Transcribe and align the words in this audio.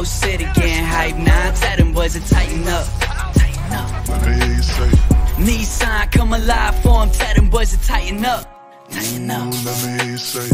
Whole 0.00 0.06
city 0.06 0.44
getting 0.54 0.82
hype 0.82 1.16
now. 1.16 1.50
Tell 1.50 1.76
them 1.76 1.92
boys 1.92 2.14
to 2.14 2.20
tighten 2.26 2.66
up. 2.66 2.86
Tighten 3.34 3.72
up. 3.74 4.08
Let 4.08 4.26
me 4.26 4.32
hear 4.32 4.54
you 4.54 4.62
say. 4.62 4.90
Nissan 5.44 6.10
come 6.10 6.32
alive 6.32 6.74
for 6.82 7.02
'em. 7.02 7.10
Tell 7.10 7.34
them 7.34 7.50
boys 7.50 7.70
to 7.72 7.86
tighten 7.86 8.24
up. 8.24 8.42
Tighten 8.90 9.30
up. 9.30 9.42
Ooh, 9.42 9.64
let 9.66 9.76
me 9.84 9.98
hear 9.98 10.10
you 10.12 10.16
say. 10.16 10.48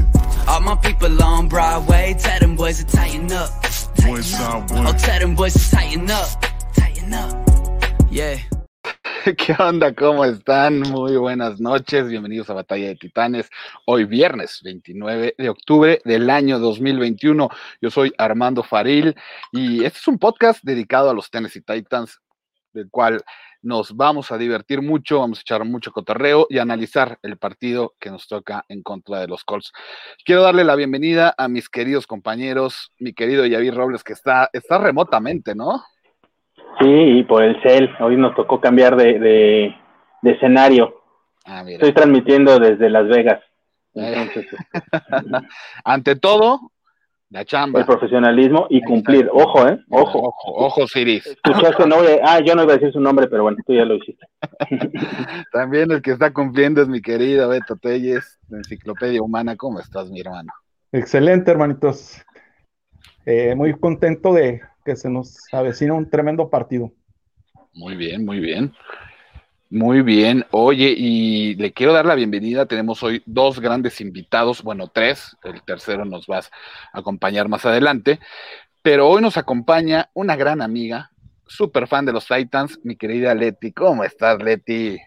All 0.48 0.60
my 0.62 0.74
people 0.74 1.22
on 1.22 1.46
Broadway. 1.46 2.16
Tell 2.18 2.40
them 2.40 2.56
boys 2.56 2.78
to 2.78 2.86
tighten 2.96 3.30
up. 3.30 3.50
One 4.04 4.24
side, 4.24 4.68
one. 4.68 4.86
Oh, 4.88 4.92
tell 4.94 5.20
them 5.20 5.36
boys 5.36 5.52
to 5.52 5.70
tighten 5.70 6.10
up. 6.10 6.28
Tighten 6.74 7.14
up. 7.14 7.36
Yeah. 8.10 8.55
¿Qué 9.36 9.56
onda? 9.58 9.92
¿Cómo 9.92 10.24
están? 10.24 10.80
Muy 10.80 11.16
buenas 11.16 11.60
noches. 11.60 12.08
Bienvenidos 12.08 12.48
a 12.48 12.54
Batalla 12.54 12.86
de 12.88 12.94
Titanes. 12.94 13.50
Hoy 13.84 14.04
viernes 14.04 14.60
29 14.62 15.34
de 15.36 15.48
octubre 15.48 16.00
del 16.04 16.30
año 16.30 16.60
2021. 16.60 17.48
Yo 17.80 17.90
soy 17.90 18.12
Armando 18.18 18.62
Faril 18.62 19.16
y 19.50 19.84
este 19.84 19.98
es 19.98 20.06
un 20.06 20.18
podcast 20.18 20.62
dedicado 20.62 21.10
a 21.10 21.14
los 21.14 21.28
Tennessee 21.28 21.62
Titans, 21.62 22.20
del 22.72 22.88
cual 22.88 23.24
nos 23.62 23.96
vamos 23.96 24.30
a 24.30 24.38
divertir 24.38 24.80
mucho, 24.80 25.18
vamos 25.18 25.38
a 25.38 25.40
echar 25.40 25.64
mucho 25.64 25.90
cotorreo 25.90 26.46
y 26.48 26.58
analizar 26.58 27.18
el 27.22 27.36
partido 27.36 27.94
que 27.98 28.10
nos 28.10 28.28
toca 28.28 28.64
en 28.68 28.84
contra 28.84 29.18
de 29.18 29.26
los 29.26 29.42
Colts. 29.42 29.72
Quiero 30.24 30.42
darle 30.42 30.62
la 30.62 30.76
bienvenida 30.76 31.34
a 31.36 31.48
mis 31.48 31.68
queridos 31.68 32.06
compañeros, 32.06 32.92
mi 33.00 33.12
querido 33.12 33.44
Yavi 33.44 33.70
Robles, 33.70 34.04
que 34.04 34.12
está, 34.12 34.50
está 34.52 34.78
remotamente, 34.78 35.56
¿no? 35.56 35.82
Sí, 36.80 36.86
y 37.18 37.22
por 37.24 37.42
el 37.42 37.60
cel. 37.62 37.90
Hoy 38.00 38.16
nos 38.16 38.34
tocó 38.34 38.60
cambiar 38.60 38.96
de, 38.96 39.18
de, 39.18 39.76
de 40.22 40.30
escenario. 40.30 41.02
Ah, 41.44 41.62
mira. 41.64 41.76
Estoy 41.76 41.92
transmitiendo 41.92 42.58
desde 42.58 42.90
Las 42.90 43.08
Vegas. 43.08 43.40
Eh. 43.94 44.14
Entonces, 44.16 44.46
Ante 45.84 46.16
todo, 46.16 46.72
la 47.30 47.44
chamba. 47.44 47.80
el 47.80 47.86
profesionalismo 47.86 48.66
y 48.68 48.82
cumplir. 48.82 49.30
Ojo, 49.32 49.66
¿eh? 49.66 49.78
Ojo. 49.90 50.18
Ojo, 50.18 50.52
ojo, 50.66 50.86
Siris. 50.86 51.26
Escuchaste, 51.26 51.86
no, 51.86 51.96
voy 51.96 52.08
a- 52.08 52.34
ah, 52.34 52.40
yo 52.40 52.54
no 52.54 52.64
iba 52.64 52.74
a 52.74 52.76
decir 52.76 52.92
su 52.92 53.00
nombre, 53.00 53.26
pero 53.28 53.42
bueno, 53.44 53.56
tú 53.66 53.72
ya 53.72 53.84
lo 53.84 53.94
hiciste. 53.94 54.26
También 55.52 55.90
el 55.92 56.02
que 56.02 56.10
está 56.12 56.32
cumpliendo 56.32 56.82
es 56.82 56.88
mi 56.88 57.00
querido 57.00 57.48
Beto 57.48 57.76
Telles, 57.76 58.38
de 58.48 58.58
Enciclopedia 58.58 59.22
Humana. 59.22 59.56
¿Cómo 59.56 59.80
estás, 59.80 60.10
mi 60.10 60.20
hermano? 60.20 60.52
Excelente, 60.92 61.50
hermanitos. 61.50 62.22
Eh, 63.24 63.54
muy 63.54 63.72
contento 63.78 64.32
de 64.34 64.60
que 64.86 64.96
se 64.96 65.10
nos 65.10 65.36
avecina 65.52 65.92
un 65.94 66.08
tremendo 66.08 66.48
partido. 66.48 66.92
Muy 67.74 67.96
bien, 67.96 68.24
muy 68.24 68.38
bien. 68.38 68.72
Muy 69.68 70.00
bien. 70.02 70.46
Oye, 70.52 70.94
y 70.96 71.56
le 71.56 71.72
quiero 71.72 71.92
dar 71.92 72.06
la 72.06 72.14
bienvenida. 72.14 72.66
Tenemos 72.66 73.02
hoy 73.02 73.20
dos 73.26 73.58
grandes 73.58 74.00
invitados, 74.00 74.62
bueno, 74.62 74.86
tres. 74.86 75.36
El 75.42 75.60
tercero 75.62 76.04
nos 76.04 76.26
va 76.26 76.38
a 76.38 76.98
acompañar 76.98 77.48
más 77.48 77.66
adelante. 77.66 78.20
Pero 78.80 79.08
hoy 79.08 79.20
nos 79.20 79.36
acompaña 79.36 80.08
una 80.14 80.36
gran 80.36 80.62
amiga, 80.62 81.10
súper 81.46 81.88
fan 81.88 82.06
de 82.06 82.12
los 82.12 82.28
Titans, 82.28 82.78
mi 82.84 82.96
querida 82.96 83.34
Leti. 83.34 83.72
¿Cómo 83.72 84.04
estás, 84.04 84.40
Leti? 84.40 84.98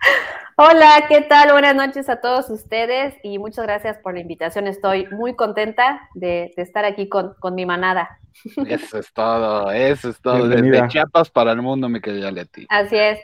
Hola, 0.57 1.05
¿qué 1.07 1.21
tal? 1.21 1.53
Buenas 1.53 1.73
noches 1.73 2.09
a 2.09 2.19
todos 2.19 2.49
ustedes 2.49 3.15
y 3.23 3.39
muchas 3.39 3.63
gracias 3.63 3.97
por 3.99 4.13
la 4.13 4.19
invitación. 4.19 4.67
Estoy 4.67 5.07
muy 5.11 5.37
contenta 5.37 6.09
de, 6.15 6.51
de 6.57 6.61
estar 6.61 6.83
aquí 6.83 7.07
con, 7.07 7.33
con 7.39 7.55
mi 7.55 7.65
manada. 7.65 8.18
Eso 8.67 8.99
es 8.99 9.11
todo, 9.13 9.71
eso 9.71 10.09
es 10.09 10.21
todo. 10.21 10.37
Bienvenida. 10.47 10.83
Desde 10.83 10.87
Chiapas 10.89 11.29
para 11.29 11.51
el 11.51 11.61
mundo, 11.61 11.89
mi 11.89 11.99
querida 12.01 12.31
Leti. 12.31 12.65
Así 12.69 12.95
es. 12.95 13.19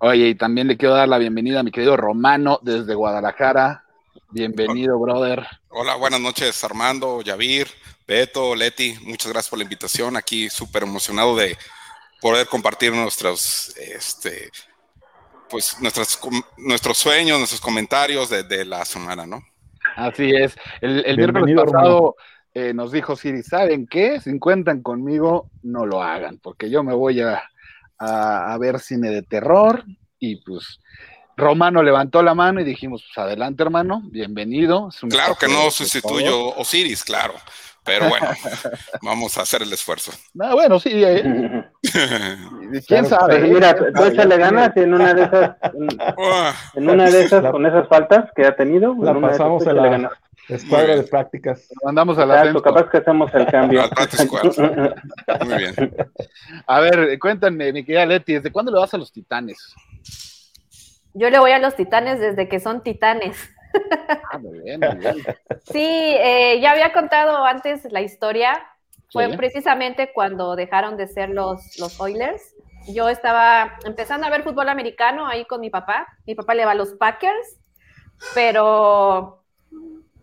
Oye, 0.00 0.28
y 0.28 0.34
también 0.34 0.68
le 0.68 0.76
quiero 0.76 0.94
dar 0.94 1.08
la 1.08 1.18
bienvenida 1.18 1.60
a 1.60 1.62
mi 1.62 1.70
querido 1.70 1.96
Romano 1.96 2.58
desde 2.62 2.94
Guadalajara. 2.94 3.84
Bienvenido, 4.30 4.98
brother. 4.98 5.46
Hola, 5.68 5.94
buenas 5.94 6.20
noches 6.20 6.62
Armando, 6.64 7.22
Yavir, 7.22 7.68
Beto, 8.06 8.54
Leti, 8.54 8.96
muchas 9.02 9.32
gracias 9.32 9.48
por 9.48 9.58
la 9.58 9.62
invitación. 9.62 10.16
Aquí 10.16 10.50
súper 10.50 10.82
emocionado 10.82 11.36
de 11.36 11.56
poder 12.20 12.46
compartir 12.48 12.92
nuestros, 12.92 13.74
este, 13.76 14.50
pues 15.48 15.80
nuestras, 15.80 16.20
nuestros 16.56 16.98
sueños, 16.98 17.38
nuestros 17.38 17.60
comentarios 17.60 18.28
de, 18.28 18.42
de 18.42 18.64
la 18.64 18.84
semana, 18.84 19.24
¿no? 19.24 19.42
Así 19.96 20.30
es. 20.34 20.56
El, 20.80 21.04
el 21.06 21.16
miércoles 21.16 21.54
pasado 21.64 22.16
eh, 22.54 22.72
nos 22.72 22.92
dijo 22.92 23.16
Siri, 23.16 23.42
¿saben 23.42 23.86
qué? 23.86 24.20
Si 24.20 24.38
cuentan 24.38 24.82
conmigo, 24.82 25.50
no 25.62 25.86
lo 25.86 26.02
hagan, 26.02 26.38
porque 26.42 26.70
yo 26.70 26.82
me 26.84 26.94
voy 26.94 27.20
a, 27.20 27.42
a, 27.98 28.52
a 28.52 28.58
ver 28.58 28.78
cine 28.80 29.10
de 29.10 29.22
terror 29.22 29.84
y 30.18 30.36
pues 30.36 30.78
Romano 31.36 31.82
levantó 31.82 32.22
la 32.22 32.34
mano 32.34 32.60
y 32.60 32.64
dijimos, 32.64 33.04
pues 33.06 33.18
adelante, 33.26 33.62
hermano, 33.64 34.02
bienvenido. 34.04 34.88
Es 34.88 35.02
un 35.02 35.10
Claro 35.10 35.34
que 35.34 35.48
no 35.48 35.68
sustituyo. 35.72 36.54
Osiris, 36.56 37.02
claro, 37.02 37.34
pero 37.84 38.08
bueno, 38.08 38.28
vamos 39.02 39.36
a 39.36 39.42
hacer 39.42 39.62
el 39.62 39.72
esfuerzo. 39.72 40.12
No, 40.32 40.52
bueno, 40.54 40.78
sí, 40.78 40.90
eh, 40.94 41.22
quién 41.82 42.82
Claro, 42.86 43.08
sabe. 43.08 43.38
Pues 43.40 43.50
mira, 43.52 43.74
¿Quién 43.76 43.92
tú 43.92 44.04
échale 44.04 44.36
ganas 44.38 44.70
y 44.76 44.80
en 44.80 44.94
una 44.94 45.12
de 45.12 45.22
esas, 45.24 45.56
en, 45.74 45.88
Ah, 46.18 46.54
en 46.74 46.88
una 46.90 47.10
de 47.10 47.24
esas, 47.24 47.42
La- 47.42 47.50
con 47.50 47.66
esas 47.66 47.88
faltas 47.88 48.30
que 48.36 48.46
ha 48.46 48.54
tenido, 48.54 48.94
La 49.00 49.10
en 49.10 49.20
pasamos 49.20 49.62
échale 49.62 49.80
la 49.80 49.88
ganas. 49.88 50.12
Escuadra 50.48 50.96
de 50.96 51.02
prácticas. 51.04 51.68
Lo 51.70 51.86
mandamos 51.86 52.18
a 52.18 52.26
la 52.26 52.38
Exacto, 52.40 52.62
capaz 52.62 52.90
que 52.90 52.98
hacemos 52.98 53.34
el 53.34 53.46
cambio. 53.46 53.82
Al 53.82 55.46
muy 55.46 55.56
bien. 55.58 55.96
A 56.66 56.80
ver, 56.80 57.18
cuéntame, 57.18 57.72
mi 57.72 57.84
querida 57.84 58.06
Leti, 58.06 58.34
¿desde 58.34 58.52
cuándo 58.52 58.72
le 58.72 58.78
vas 58.78 58.92
a 58.94 58.98
los 58.98 59.12
titanes? 59.12 59.74
Yo 61.14 61.30
le 61.30 61.38
voy 61.38 61.52
a 61.52 61.58
los 61.58 61.76
titanes 61.76 62.18
desde 62.20 62.48
que 62.48 62.60
son 62.60 62.82
titanes. 62.82 63.36
Ah, 64.30 64.38
muy 64.38 64.60
bien, 64.60 64.80
muy 64.80 64.96
bien. 64.96 65.16
Sí, 65.64 65.84
eh, 65.84 66.60
ya 66.60 66.72
había 66.72 66.92
contado 66.92 67.44
antes 67.44 67.90
la 67.90 68.00
historia. 68.02 68.62
Fue 69.10 69.30
Sí. 69.30 69.36
precisamente 69.36 70.12
cuando 70.12 70.56
dejaron 70.56 70.96
de 70.96 71.06
ser 71.06 71.30
los, 71.30 71.78
los 71.78 72.00
Oilers. 72.00 72.54
Yo 72.88 73.08
estaba 73.08 73.76
empezando 73.84 74.26
a 74.26 74.30
ver 74.30 74.42
fútbol 74.42 74.68
americano 74.68 75.26
ahí 75.26 75.44
con 75.44 75.60
mi 75.60 75.70
papá. 75.70 76.06
Mi 76.26 76.34
papá 76.34 76.54
le 76.54 76.64
va 76.64 76.72
a 76.72 76.74
los 76.74 76.94
Packers, 76.94 77.58
pero 78.34 79.43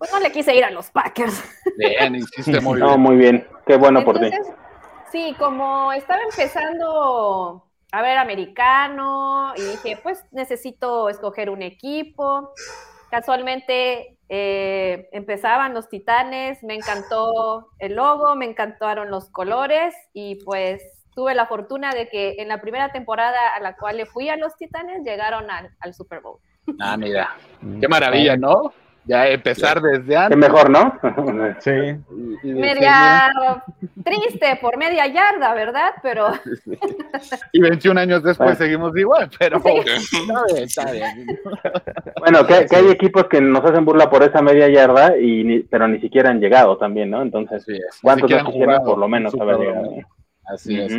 pues 0.02 0.12
no 0.12 0.20
le 0.20 0.32
quise 0.32 0.56
ir 0.56 0.66
a 0.66 0.72
los 0.72 0.90
Packers. 0.90 1.44
Bien, 1.78 2.16
hiciste 2.16 2.60
muy 2.60 2.80
No, 2.80 2.88
bien. 2.88 3.00
muy 3.02 3.16
bien. 3.18 3.48
Qué 3.68 3.78
bueno 3.78 4.04
por 4.04 4.20
ti. 4.20 4.32
Sí, 5.12 5.36
como 5.38 5.94
estaba 5.94 6.24
empezando 6.24 7.68
a 7.92 8.02
ver 8.02 8.18
americano 8.18 9.54
y 9.56 9.62
dije, 9.62 10.00
pues 10.02 10.26
necesito 10.32 11.08
escoger 11.08 11.52
un 11.52 11.62
equipo. 11.62 12.52
Casualmente 13.12 14.18
eh, 14.28 15.08
empezaban 15.12 15.76
los 15.76 15.88
Titanes, 15.88 16.64
me 16.64 16.74
encantó 16.74 17.68
el 17.78 17.94
logo, 17.94 18.36
me 18.36 18.46
encantaron 18.46 19.12
los 19.12 19.30
colores 19.30 19.94
y 20.14 20.44
pues 20.44 20.82
tuve 21.14 21.36
la 21.36 21.46
fortuna 21.46 21.92
de 21.94 22.10
que 22.10 22.38
en 22.40 22.48
la 22.48 22.60
primera 22.60 22.92
temporada 22.92 23.38
a 23.56 23.60
la 23.60 23.76
cual 23.76 23.98
le 23.98 24.08
fui 24.08 24.30
a 24.30 24.36
los 24.36 24.56
Titanes 24.56 25.04
llegaron 25.04 25.52
al, 25.52 25.70
al 25.80 25.94
Super 25.94 26.22
Bowl. 26.22 26.40
Ah, 26.80 26.98
mira, 26.98 27.36
qué 27.80 27.88
maravilla, 27.88 28.36
¿no? 28.36 28.74
Ya 29.06 29.28
empezar 29.28 29.82
desde 29.82 30.06
Qué 30.10 30.16
antes. 30.16 30.38
mejor, 30.38 30.70
¿no? 30.70 30.94
Sí, 31.60 31.72
y- 31.72 31.74
y 31.74 32.54
decir, 32.54 32.56
Media 32.56 33.32
triste 34.04 34.60
por 34.62 34.78
media 34.78 35.08
yarda, 35.08 35.54
¿verdad? 35.56 35.92
Pero 36.04 36.30
Y 37.52 37.60
21 37.62 38.00
años 38.00 38.24
después 38.24 38.50
Bueno. 38.50 38.58
seguimos 38.58 38.98
igual, 38.98 39.30
pero 39.40 39.60
Sí. 39.60 39.70
está 39.86 40.44
bien, 40.54 40.64
está 40.64 40.92
bien. 40.92 41.40
Bueno, 42.20 42.46
que, 42.46 42.66
que 42.68 42.76
hay 42.76 42.88
equipos 42.90 43.26
que 43.28 43.42
nos 43.42 43.64
hacen 43.66 43.84
burla 43.86 44.10
por 44.10 44.22
esa 44.24 44.42
media 44.42 44.68
yarda, 44.70 45.18
y 45.18 45.44
ni- 45.44 45.60
pero 45.62 45.88
ni 45.88 46.00
siquiera 46.00 46.30
han 46.30 46.40
llegado 46.40 46.78
también, 46.78 47.10
¿no? 47.10 47.22
Entonces, 47.24 47.68
es. 47.68 47.82
¿cuántos 48.02 48.30
no 48.30 48.38
quisieran 48.38 48.52
jugado 48.52 48.86
por 48.86 48.98
lo 49.00 49.08
menos 49.08 49.34
haber 49.40 49.58
llegado? 49.58 49.96
Así 50.46 50.80
es. 50.80 50.94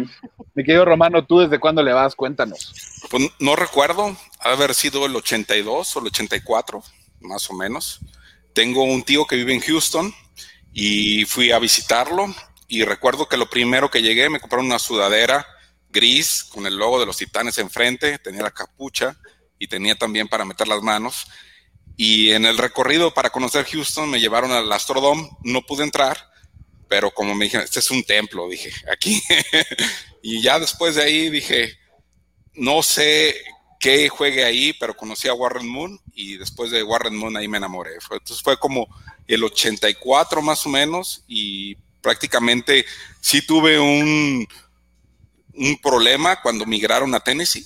Mi 0.55 0.65
querido 0.65 0.85
Romano, 0.85 1.25
¿tú 1.25 1.41
desde 1.41 1.61
cuándo 1.61 1.83
le 1.83 1.93
vas? 1.93 2.15
Cuéntanos. 2.17 2.73
Pues 3.11 3.31
no 3.39 3.55
recuerdo, 3.55 4.17
haber 4.41 4.75
sido 4.75 5.07
el 5.07 5.15
82 5.15 5.97
o 5.97 6.01
el 6.01 6.07
84, 6.07 6.83
más 7.23 7.49
o 7.51 7.55
menos. 7.55 8.01
Tengo 8.53 8.83
un 8.85 9.03
tío 9.03 9.27
que 9.27 9.37
vive 9.37 9.55
en 9.55 9.61
Houston 9.61 10.15
y 10.73 11.25
fui 11.25 11.53
a 11.53 11.59
visitarlo 11.59 12.35
y 12.69 12.85
recuerdo 12.85 13.29
que 13.29 13.37
lo 13.37 13.51
primero 13.51 13.91
que 13.91 14.03
llegué 14.03 14.29
me 14.31 14.41
compraron 14.41 14.67
una 14.67 14.79
sudadera 14.79 15.47
gris 15.91 16.43
con 16.45 16.67
el 16.67 16.77
logo 16.77 16.99
de 16.99 17.07
los 17.07 17.19
Titanes 17.19 17.59
enfrente, 17.59 18.19
tenía 18.19 18.43
la 18.43 18.51
capucha 18.51 19.17
y 19.59 19.69
tenía 19.69 19.95
también 19.95 20.27
para 20.27 20.45
meter 20.45 20.67
las 20.67 20.83
manos. 20.83 21.27
Y 21.97 22.31
en 22.33 22.47
el 22.47 22.57
recorrido 22.57 23.13
para 23.13 23.31
conocer 23.31 23.67
Houston 23.67 24.09
me 24.09 24.21
llevaron 24.21 24.51
al 24.53 24.73
Astrodome, 24.73 25.29
no 25.45 25.63
pude 25.63 25.85
entrar, 25.85 26.19
pero 26.89 27.11
como 27.11 27.35
me 27.35 27.45
dijeron, 27.45 27.65
este 27.65 27.81
es 27.81 27.91
un 27.91 28.03
templo, 28.05 28.49
dije, 28.49 28.73
aquí. 28.91 29.23
y 30.23 30.43
ya 30.43 30.59
después 30.59 30.95
de 30.95 31.03
ahí 31.03 31.29
dije, 31.29 31.79
no 32.55 32.83
sé 32.83 33.35
qué 33.83 34.09
juegue 34.09 34.45
ahí, 34.45 34.73
pero 34.75 34.97
conocí 34.97 35.27
a 35.27 35.35
Warren 35.35 35.69
Moon 35.69 36.01
y 36.15 36.37
después 36.37 36.71
de 36.71 36.85
Warren 36.85 37.17
Moon 37.17 37.37
ahí 37.37 37.49
me 37.49 37.59
enamoré. 37.59 37.91
Entonces 38.13 38.41
fue 38.41 38.57
como 38.57 38.87
el 39.27 39.43
84 39.43 40.41
más 40.41 40.65
o 40.65 40.69
menos 40.69 41.25
y 41.27 41.75
prácticamente 42.01 42.87
sí 43.21 43.45
tuve 43.45 43.81
un, 43.81 44.47
un 45.55 45.79
problema 45.83 46.41
cuando 46.41 46.65
migraron 46.65 47.13
a 47.15 47.21
Tennessee, 47.21 47.65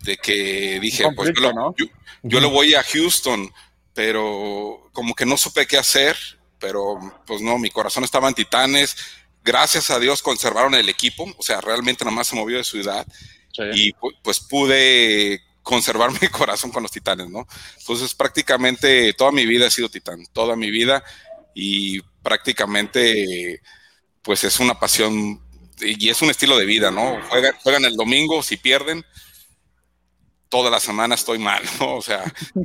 de 0.00 0.16
que 0.16 0.80
dije, 0.80 1.04
pues 1.14 1.28
yo, 1.36 1.42
lo- 1.42 1.52
¿no? 1.52 1.74
yo- 1.78 1.86
yo 2.24 2.40
le 2.40 2.46
voy 2.48 2.74
a 2.74 2.82
Houston, 2.82 3.48
pero 3.94 4.90
como 4.92 5.14
que 5.14 5.26
no 5.26 5.36
supe 5.36 5.66
qué 5.66 5.78
hacer, 5.78 6.16
pero 6.58 6.98
pues 7.24 7.40
no, 7.40 7.56
mi 7.58 7.70
corazón 7.70 8.02
estaba 8.02 8.26
en 8.28 8.34
Titanes, 8.34 8.96
gracias 9.44 9.90
a 9.90 10.00
Dios 10.00 10.22
conservaron 10.22 10.74
el 10.74 10.88
equipo, 10.88 11.32
o 11.36 11.42
sea, 11.42 11.60
realmente 11.60 12.04
nada 12.04 12.16
más 12.16 12.26
se 12.26 12.34
movió 12.36 12.56
de 12.58 12.64
ciudad 12.64 13.06
y 13.76 13.92
pu- 13.92 14.16
pues 14.22 14.40
pude 14.40 15.40
conservar 15.62 16.10
mi 16.20 16.28
corazón 16.28 16.70
con 16.70 16.82
los 16.82 16.92
titanes, 16.92 17.28
¿no? 17.28 17.46
Entonces 17.78 18.14
prácticamente 18.14 19.12
toda 19.14 19.32
mi 19.32 19.46
vida 19.46 19.66
he 19.66 19.70
sido 19.70 19.88
titán, 19.88 20.24
toda 20.32 20.56
mi 20.56 20.70
vida 20.70 21.02
y 21.54 22.00
prácticamente 22.22 23.60
pues 24.22 24.44
es 24.44 24.60
una 24.60 24.78
pasión 24.78 25.40
y 25.80 26.08
es 26.08 26.22
un 26.22 26.30
estilo 26.30 26.56
de 26.56 26.64
vida, 26.64 26.90
¿no? 26.90 27.20
Juegan, 27.28 27.54
juegan 27.62 27.84
el 27.84 27.96
domingo, 27.96 28.42
si 28.42 28.56
pierden, 28.56 29.04
toda 30.48 30.70
la 30.70 30.80
semana 30.80 31.14
estoy 31.14 31.38
mal, 31.38 31.62
¿no? 31.80 31.96
O 31.96 32.02
sea, 32.02 32.22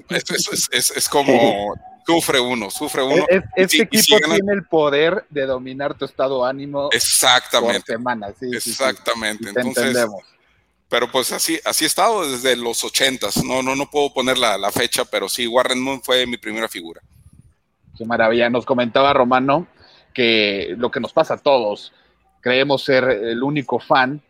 es, 0.09 0.23
es- 0.29 0.69
es- 0.71 0.91
es- 0.91 1.09
como 1.09 1.73
sufre 2.05 2.39
uno, 2.39 2.69
sufre 2.69 3.01
uno. 3.03 3.25
Y 3.29 3.35
este 3.55 3.67
si- 3.69 3.87
y 3.91 3.97
si 4.01 4.13
equipo 4.15 4.29
tiene 4.35 4.53
el 4.53 4.65
poder 4.65 5.25
de 5.29 5.45
dominar 5.45 5.93
tu 5.97 6.05
estado 6.05 6.43
de 6.43 6.49
ánimo 6.49 6.89
por 6.89 6.95
Exactamente, 6.95 7.93
semana. 7.93 8.27
Sí, 8.39 8.49
sí, 8.53 8.59
sí. 8.61 8.69
exactamente. 8.71 9.43
Sí, 9.45 9.49
Entonces, 9.55 9.83
entendemos. 9.83 10.23
Pero 10.89 11.11
pues 11.11 11.31
así, 11.31 11.59
así 11.65 11.83
he 11.83 11.87
estado 11.87 12.29
desde 12.29 12.55
los 12.55 12.83
ochentas. 12.83 13.43
No, 13.43 13.61
no, 13.61 13.75
no 13.75 13.89
puedo 13.89 14.13
poner 14.13 14.37
la, 14.37 14.57
la 14.57 14.71
fecha, 14.71 15.05
pero 15.05 15.27
sí, 15.27 15.47
Warren 15.47 15.81
Moon 15.81 16.01
fue 16.01 16.25
mi 16.25 16.37
primera 16.37 16.67
figura. 16.67 17.01
Qué 17.97 18.05
maravilla. 18.05 18.49
Nos 18.49 18.65
comentaba 18.65 19.13
Romano 19.13 19.67
que 20.13 20.73
lo 20.77 20.89
que 20.89 20.99
nos 20.99 21.13
pasa 21.13 21.35
a 21.35 21.37
todos, 21.37 21.93
creemos 22.41 22.83
ser 22.83 23.03
el 23.03 23.43
único 23.43 23.79
fan 23.79 24.21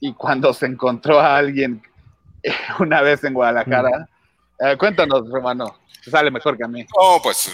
y 0.00 0.14
cuando 0.14 0.54
se 0.54 0.66
encontró 0.66 1.20
a 1.20 1.36
alguien 1.36 1.82
una 2.78 3.02
vez 3.02 3.24
en 3.24 3.34
Guadalajara, 3.34 4.08
eh, 4.60 4.76
cuéntanos, 4.78 5.28
Romano, 5.28 5.78
te 6.04 6.10
sale 6.10 6.30
mejor 6.30 6.56
que 6.56 6.64
a 6.64 6.68
mí. 6.68 6.86
No, 6.98 7.20
pues 7.22 7.50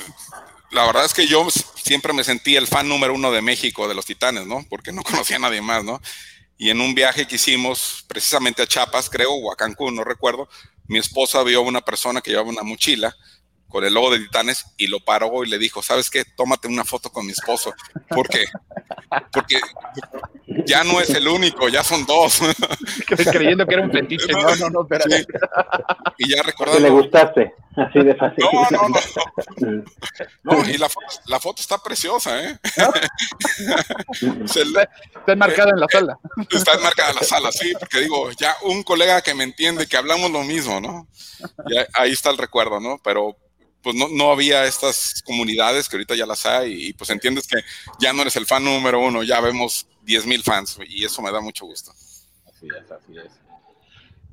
la 0.71 0.87
verdad 0.87 1.05
es 1.05 1.15
que 1.15 1.27
yo 1.27 1.47
siempre 1.51 2.13
me 2.13 2.25
sentí 2.25 2.57
el 2.57 2.67
fan 2.67 2.89
número 2.89 3.15
uno 3.15 3.31
de 3.31 3.43
México, 3.43 3.89
de 3.89 3.95
los 3.95 4.07
Titanes, 4.07 4.47
¿no? 4.47 4.65
Porque 4.69 4.93
no 4.93 5.03
conocía 5.03 5.37
a 5.37 5.41
nadie 5.41 5.63
más, 5.63 5.85
¿no? 5.85 6.01
Y 6.57 6.71
en 6.71 6.81
un 6.81 6.95
viaje 6.95 7.27
que 7.27 7.37
hicimos 7.37 8.05
precisamente 8.07 8.63
a 8.63 8.67
Chiapas, 8.67 9.11
creo, 9.11 9.33
o 9.33 9.53
a 9.53 9.57
Cancún, 9.57 9.97
no 9.97 10.05
recuerdo, 10.05 10.49
mi 10.87 10.99
esposa 10.99 11.43
vio 11.43 11.61
a 11.61 11.63
una 11.63 11.81
persona 11.81 12.21
que 12.21 12.31
llevaba 12.31 12.49
una 12.49 12.63
mochila 12.63 13.17
con 13.69 13.85
el 13.85 13.95
logo 13.95 14.13
de 14.13 14.21
Titanes 14.21 14.67
y 14.77 14.87
lo 14.87 15.01
paró 15.01 15.43
y 15.43 15.49
le 15.49 15.59
dijo, 15.59 15.83
¿sabes 15.83 16.09
qué? 16.09 16.25
Tómate 16.25 16.69
una 16.69 16.85
foto 16.85 17.11
con 17.11 17.27
mi 17.27 17.33
esposo. 17.33 17.75
¿Por 18.09 18.29
qué? 18.29 18.45
Porque 19.33 19.59
ya 20.67 20.85
no 20.85 21.01
es 21.01 21.11
el 21.11 21.27
único, 21.29 21.69
ya 21.69 21.83
son 21.85 22.05
dos. 22.07 22.41
Creyendo 23.33 23.67
que 23.67 23.75
era 23.75 23.85
un 23.85 23.93
fetiche. 23.93 24.33
No, 24.33 24.55
no, 24.57 24.71
no, 24.71 24.83
espérate. 24.83 25.19
Sí. 25.19 25.27
y 26.19 26.29
ya 26.31 26.37
Que 26.37 26.43
le 26.43 26.43
recordando... 26.43 26.93
gustaste, 26.93 27.55
así 27.77 27.99
de 28.01 28.15
fácil. 28.15 28.45
No, 28.53 28.67
no, 28.71 28.89
no. 28.89 29.85
No, 30.45 30.65
y 30.71 30.77
la 30.79 30.89
foto, 30.89 31.07
la 31.27 31.41
foto 31.41 31.61
está 31.63 31.79
preciosa, 31.83 32.43
¿eh? 32.45 32.59
Se 34.47 34.65
le- 34.65 34.89
Está 35.17 35.33
enmarcado 35.33 35.71
en 35.71 35.81
la 35.81 35.87
sala. 35.91 36.19
está 36.51 36.73
enmarcada 36.75 37.13
la 37.15 37.23
sala, 37.23 37.51
sí, 37.53 37.73
porque 37.79 38.01
digo, 38.01 38.31
ya 38.33 38.55
un 38.63 38.83
colega 38.83 39.23
que 39.23 39.35
me 39.35 39.45
entiende, 39.45 39.87
que 39.87 39.97
hablamos 39.97 40.31
lo 40.31 40.43
mismo, 40.43 40.81
¿no? 40.81 41.09
Ya, 41.71 41.87
ahí 41.95 42.13
está 42.13 42.31
el 42.31 42.39
recuerdo, 42.39 42.81
¿no? 42.81 42.99
Pero 43.03 43.37
pues 43.83 43.95
no, 43.97 44.09
no 44.09 44.33
había 44.33 44.65
estas 44.65 45.23
comunidades 45.27 45.89
que 45.89 45.97
ahorita 45.97 46.15
ya 46.15 46.25
las 46.27 46.47
hay 46.47 46.87
y 46.89 46.93
pues 46.95 47.11
entiendes 47.11 47.47
que 47.47 47.61
ya 48.01 48.15
no 48.15 48.23
eres 48.23 48.37
el 48.37 48.47
fan 48.47 48.65
número 48.65 48.99
uno, 49.01 49.23
ya 49.23 49.41
vemos 49.41 49.87
10 50.05 50.27
mil 50.27 50.43
fans 50.43 50.79
y 50.87 51.05
eso 51.05 51.23
me 51.23 51.33
da 51.33 51.41
mucho 51.41 51.67
gusto. 51.67 51.91
Así 51.91 52.69
es, 52.69 52.91
así 52.91 53.17
es. 53.19 53.41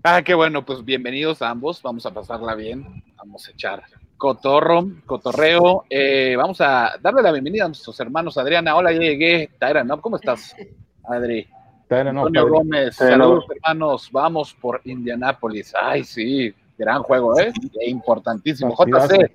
Ah, 0.03 0.21
qué 0.23 0.33
bueno, 0.33 0.65
pues 0.65 0.83
bienvenidos 0.83 1.41
a 1.41 1.49
ambos. 1.49 1.81
Vamos 1.81 2.05
a 2.05 2.11
pasarla 2.11 2.55
bien. 2.55 3.03
Vamos 3.17 3.47
a 3.47 3.51
echar 3.51 3.83
cotorro, 4.17 4.87
cotorreo. 5.05 5.85
Eh, 5.89 6.35
vamos 6.37 6.59
a 6.61 6.93
darle 7.01 7.21
la 7.21 7.31
bienvenida 7.31 7.65
a 7.65 7.67
nuestros 7.67 7.99
hermanos. 7.99 8.37
Adriana, 8.37 8.75
hola, 8.75 8.91
ya 8.91 8.99
llegué. 8.99 9.49
Taira, 9.59 9.83
¿no? 9.83 10.01
¿Cómo 10.01 10.17
estás, 10.17 10.55
Adri? 11.03 11.47
Todavía 11.87 12.13
no, 12.13 12.25
Antonio. 12.25 12.49
Gómez, 12.49 12.97
Taira, 12.97 13.17
saludos, 13.17 13.45
hermanos. 13.55 14.09
Vamos 14.11 14.53
por 14.53 14.81
Indianápolis. 14.85 15.73
Ay, 15.79 16.03
sí, 16.03 16.53
gran 16.77 17.03
juego, 17.03 17.39
¿eh? 17.39 17.53
Importantísimo. 17.85 18.75
Partidazo. 18.75 19.15
JC, 19.15 19.31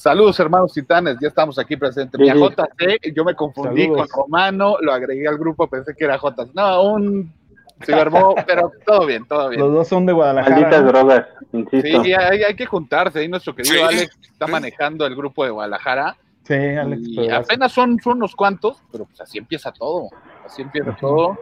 saludos, 0.00 0.40
hermanos 0.40 0.72
titanes. 0.72 1.16
Ya 1.20 1.28
estamos 1.28 1.58
aquí 1.58 1.76
presentes. 1.76 2.18
Sí, 2.18 2.22
Mira, 2.22 2.34
sí. 2.34 2.40
JC, 2.98 3.14
yo 3.14 3.24
me 3.24 3.34
confundí 3.34 3.82
Saludos. 3.82 4.08
con 4.08 4.22
Romano, 4.24 4.76
lo 4.80 4.92
agregué 4.92 5.28
al 5.28 5.38
grupo, 5.38 5.68
pensé 5.68 5.94
que 5.96 6.04
era 6.04 6.16
JC. 6.16 6.54
No, 6.54 6.82
un 6.82 7.32
se 7.86 7.94
armó, 7.94 8.34
pero 8.46 8.70
todo 8.84 9.06
bien, 9.06 9.26
todo 9.26 9.48
bien. 9.48 9.60
Los 9.60 9.72
dos 9.72 9.88
son 9.88 10.06
de 10.06 10.12
Guadalajara. 10.12 10.54
Malditas 10.56 10.84
drogas, 10.86 11.26
insisto. 11.52 12.02
Sí, 12.02 12.12
hay, 12.12 12.42
hay 12.42 12.54
que 12.56 12.66
juntarse. 12.66 13.20
Ahí 13.20 13.28
nuestro 13.28 13.54
querido 13.54 13.74
Sí. 13.76 13.82
Alex 13.82 14.18
está 14.22 14.46
manejando 14.46 15.06
el 15.06 15.14
grupo 15.16 15.44
de 15.44 15.50
Guadalajara. 15.50 16.16
Sí, 16.44 16.54
Alex. 16.54 17.02
y 17.06 17.30
apenas 17.30 17.72
son, 17.72 17.98
son 18.00 18.16
unos 18.16 18.34
cuantos, 18.34 18.82
pero 18.90 19.04
pues 19.04 19.20
así 19.20 19.38
empieza 19.38 19.70
todo. 19.72 20.08
Así 20.44 20.62
empieza 20.62 20.96
todo. 20.96 21.38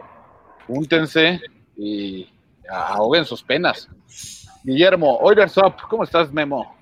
Júntense 0.67 1.41
y 1.77 2.29
ahoguen 2.69 3.25
sus 3.25 3.41
penas. 3.43 3.89
Guillermo, 4.63 5.17
Oilers 5.17 5.57
Up, 5.57 5.75
¿cómo 5.89 6.03
estás, 6.03 6.31
Memo? 6.31 6.75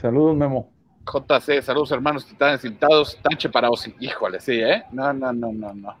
Saludos, 0.00 0.36
Memo. 0.36 0.70
JC, 1.04 1.62
saludos 1.62 1.92
hermanos 1.92 2.26
titanes 2.26 2.64
invitados, 2.64 3.16
Tache 3.22 3.48
para 3.48 3.70
Osi. 3.70 3.94
Híjole, 4.00 4.40
sí, 4.40 4.60
¿eh? 4.60 4.84
No, 4.92 5.12
no, 5.12 5.32
no, 5.32 5.52
no, 5.52 5.72
no. 5.72 5.96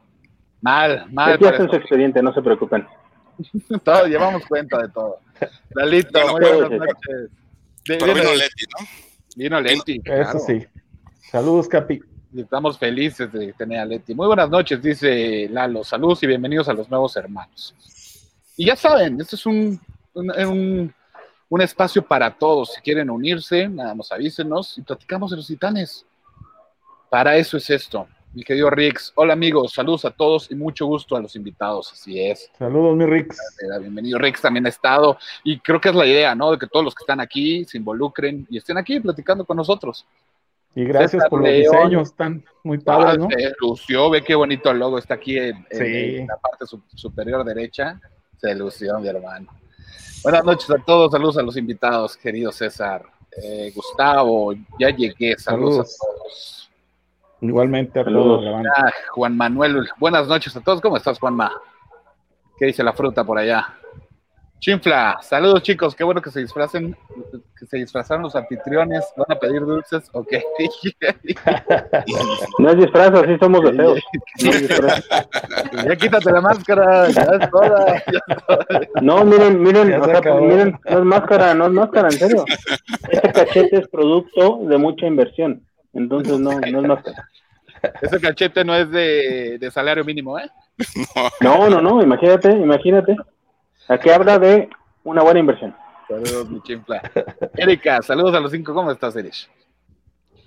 Mal, 0.60 1.06
mal. 1.12 1.34
Aquí 1.34 1.44
hacen 1.46 1.68
su 1.70 1.76
expediente, 1.76 2.22
no 2.22 2.32
se 2.34 2.42
preocupen. 2.42 2.86
Todo, 3.84 4.06
llevamos 4.06 4.44
cuenta 4.46 4.78
de 4.82 4.88
todo. 4.88 5.20
Lalito, 5.74 6.18
Bueno, 6.32 6.32
muy 6.32 6.68
buenas 6.68 6.70
noches. 6.88 7.30
De- 7.86 7.96
Pero 7.98 8.06
dime, 8.06 8.20
vino 8.20 8.34
Leti, 8.34 8.64
¿no? 8.80 8.86
vino 9.36 9.60
Leti. 9.60 10.00
Eso 10.04 10.38
sí. 10.40 10.66
Saludos, 11.30 11.68
Capi. 11.68 12.00
Estamos 12.34 12.78
felices 12.78 13.30
de 13.32 13.52
tener 13.52 13.78
a 13.80 13.84
Leti. 13.84 14.14
Muy 14.14 14.26
buenas 14.26 14.48
noches, 14.50 14.82
dice 14.82 15.48
Lalo. 15.50 15.84
Saludos 15.84 16.22
y 16.22 16.26
bienvenidos 16.26 16.68
a 16.68 16.72
los 16.72 16.88
nuevos 16.90 17.14
hermanos. 17.16 17.74
Y 18.56 18.66
ya 18.66 18.74
saben, 18.76 19.20
este 19.20 19.36
es 19.36 19.44
un, 19.46 19.78
un, 20.14 20.30
un- 20.46 20.94
un 21.48 21.60
espacio 21.60 22.02
para 22.02 22.30
todos. 22.36 22.72
Si 22.74 22.80
quieren 22.80 23.10
unirse, 23.10 23.68
nada 23.68 23.94
más 23.94 24.10
avísenos 24.12 24.76
y 24.78 24.82
platicamos 24.82 25.30
de 25.30 25.36
los 25.36 25.46
titanes. 25.46 26.04
Para 27.10 27.36
eso 27.36 27.56
es 27.56 27.70
esto. 27.70 28.06
Mi 28.34 28.42
querido 28.42 28.68
Rix. 28.68 29.12
Hola 29.14 29.32
amigos, 29.32 29.72
saludos 29.72 30.04
a 30.04 30.10
todos 30.10 30.50
y 30.50 30.54
mucho 30.54 30.84
gusto 30.86 31.16
a 31.16 31.20
los 31.20 31.34
invitados. 31.36 31.90
Así 31.92 32.20
es. 32.20 32.50
Saludos, 32.58 32.94
mi 32.96 33.06
Rix. 33.06 33.38
Bienvenido, 33.80 34.18
Rix 34.18 34.42
también 34.42 34.66
ha 34.66 34.68
estado. 34.68 35.16
Y 35.42 35.58
creo 35.60 35.80
que 35.80 35.88
es 35.88 35.94
la 35.94 36.04
idea, 36.04 36.34
¿no? 36.34 36.50
De 36.50 36.58
que 36.58 36.66
todos 36.66 36.84
los 36.84 36.94
que 36.94 37.02
están 37.02 37.20
aquí 37.20 37.64
se 37.64 37.78
involucren 37.78 38.46
y 38.50 38.58
estén 38.58 38.76
aquí 38.76 39.00
platicando 39.00 39.44
con 39.46 39.56
nosotros. 39.56 40.04
Y 40.74 40.84
gracias 40.84 41.12
César 41.12 41.30
por 41.30 41.40
los 41.40 41.48
León. 41.48 41.74
diseños, 41.74 42.08
están 42.10 42.44
muy 42.62 42.76
padres, 42.78 43.16
¿no? 43.18 43.28
Ah, 43.30 43.34
se 43.38 43.52
lució, 43.60 44.10
ve 44.10 44.22
qué 44.22 44.34
bonito 44.34 44.70
el 44.70 44.78
logo 44.80 44.98
está 44.98 45.14
aquí 45.14 45.38
en, 45.38 45.66
en- 45.70 45.78
Sí. 45.78 46.16
en 46.18 46.26
la 46.26 46.36
parte 46.36 46.66
su- 46.66 46.82
superior 46.94 47.42
derecha. 47.44 47.98
Se 48.36 48.54
lució, 48.54 48.98
mi 48.98 49.08
hermano. 49.08 49.46
Buenas 50.22 50.44
noches 50.44 50.70
a 50.70 50.78
todos, 50.84 51.12
saludos 51.12 51.38
a 51.38 51.42
los 51.42 51.56
invitados, 51.56 52.16
querido 52.16 52.50
César. 52.52 53.02
Eh, 53.42 53.70
Gustavo, 53.74 54.52
ya 54.78 54.90
llegué, 54.90 55.36
saludos, 55.38 55.96
Saludos. 55.96 55.98
a 56.00 56.06
todos. 56.18 56.70
Igualmente 57.42 58.00
a 58.00 58.04
Saludos. 58.04 58.40
todos. 58.44 58.66
Ah, 58.76 58.90
Juan 59.12 59.36
Manuel, 59.36 59.88
buenas 59.98 60.26
noches 60.26 60.56
a 60.56 60.60
todos, 60.60 60.80
¿cómo 60.80 60.96
estás, 60.96 61.18
Juanma? 61.18 61.52
¿Qué 62.58 62.66
dice 62.66 62.82
la 62.82 62.92
fruta 62.94 63.24
por 63.24 63.38
allá? 63.38 63.74
Chinfla, 64.58 65.18
saludos 65.22 65.62
chicos, 65.62 65.94
qué 65.94 66.02
bueno 66.02 66.22
que 66.22 66.30
se 66.30 66.40
disfracen, 66.40 66.96
que 67.58 67.66
se 67.66 67.76
disfrazaron 67.76 68.22
los 68.22 68.34
anfitriones, 68.34 69.04
van 69.16 69.36
a 69.36 69.38
pedir 69.38 69.60
dulces, 69.60 70.08
ok. 70.12 70.28
No 72.58 72.70
es 72.70 72.76
disfraz, 72.78 73.12
así 73.12 73.36
somos 73.38 73.62
de 73.64 73.72
feos. 73.74 74.00
No 74.42 74.50
es 74.50 74.68
disfraz. 74.68 75.08
ya 75.84 75.96
quítate 75.96 76.32
la 76.32 76.40
máscara, 76.40 77.08
ya 77.10 77.22
es 77.22 77.50
toda. 77.50 78.02
No, 79.02 79.24
miren, 79.24 79.62
miren, 79.62 80.00
o 80.00 80.04
sea, 80.04 80.22
pues, 80.22 80.40
miren, 80.40 80.78
no 80.88 80.98
es 80.98 81.04
máscara, 81.04 81.54
no 81.54 81.66
es 81.66 81.72
máscara, 81.72 82.08
en 82.08 82.18
serio. 82.18 82.44
Este 83.10 83.32
cachete 83.32 83.80
es 83.80 83.88
producto 83.88 84.60
de 84.62 84.78
mucha 84.78 85.06
inversión, 85.06 85.62
entonces 85.92 86.38
no, 86.38 86.58
no 86.58 86.80
es 86.80 86.88
máscara. 86.88 87.28
Ese 88.00 88.20
cachete 88.20 88.64
no 88.64 88.74
es 88.74 88.90
de, 88.90 89.58
de 89.58 89.70
salario 89.70 90.04
mínimo, 90.04 90.38
¿eh? 90.38 90.48
No, 91.40 91.68
no, 91.68 91.80
no, 91.80 92.02
imagínate, 92.02 92.50
imagínate. 92.50 93.16
Aquí 93.88 94.10
habla 94.10 94.38
de 94.38 94.68
una 95.04 95.22
buena 95.22 95.40
inversión. 95.40 95.74
Saludos, 96.08 96.48
mi 96.50 96.60
chinfla. 96.62 97.02
Erika, 97.56 98.02
saludos 98.02 98.34
a 98.34 98.40
los 98.40 98.50
cinco, 98.52 98.74
¿cómo 98.74 98.90
estás, 98.90 99.16
Erich? 99.16 99.48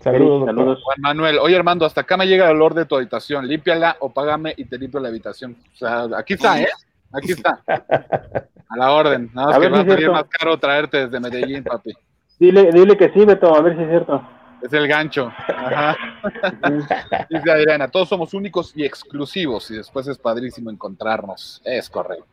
Saludos. 0.01 0.45
Saludos. 0.45 0.81
Juan 0.83 0.97
Manuel, 1.01 1.39
oye 1.39 1.55
Armando, 1.57 1.85
hasta 1.85 2.01
acá 2.01 2.15
me 2.15 2.25
llega 2.25 2.45
el 2.45 2.55
olor 2.55 2.73
de 2.73 2.85
tu 2.85 2.95
habitación, 2.95 3.45
límpiala 3.47 3.97
o 3.99 4.09
págame 4.13 4.53
y 4.55 4.65
te 4.65 4.77
limpio 4.77 4.99
la 4.99 5.09
habitación. 5.09 5.57
O 5.73 5.77
sea, 5.77 6.07
aquí 6.17 6.35
está, 6.35 6.61
¿eh? 6.61 6.69
Aquí 7.11 7.31
está. 7.33 7.61
A 7.67 8.77
la 8.77 8.91
orden. 8.91 9.29
Nada 9.33 9.47
más 9.47 9.57
A 9.57 9.59
que 9.59 9.65
ver 9.65 9.73
va 9.73 9.77
si 9.77 9.81
a 9.81 9.85
salir 9.85 9.97
cierto. 9.97 10.13
más 10.13 10.23
caro 10.29 10.57
traerte 10.57 11.07
desde 11.07 11.19
Medellín, 11.19 11.63
papi. 11.63 11.91
Dile, 12.39 12.71
dile 12.71 12.95
que 12.95 13.09
sí, 13.11 13.25
Beto, 13.25 13.53
a 13.53 13.61
ver 13.61 13.75
si 13.75 13.81
es 13.83 13.89
cierto. 13.89 14.21
Es 14.61 14.71
el 14.73 14.87
gancho. 14.87 15.31
Ajá. 15.47 15.97
Dice 17.29 17.51
Adriana, 17.51 17.87
todos 17.89 18.07
somos 18.09 18.33
únicos 18.33 18.71
y 18.75 18.85
exclusivos 18.85 19.69
y 19.71 19.75
después 19.77 20.07
es 20.07 20.17
padrísimo 20.17 20.69
encontrarnos. 20.69 21.61
Es 21.65 21.89
correcto. 21.89 22.25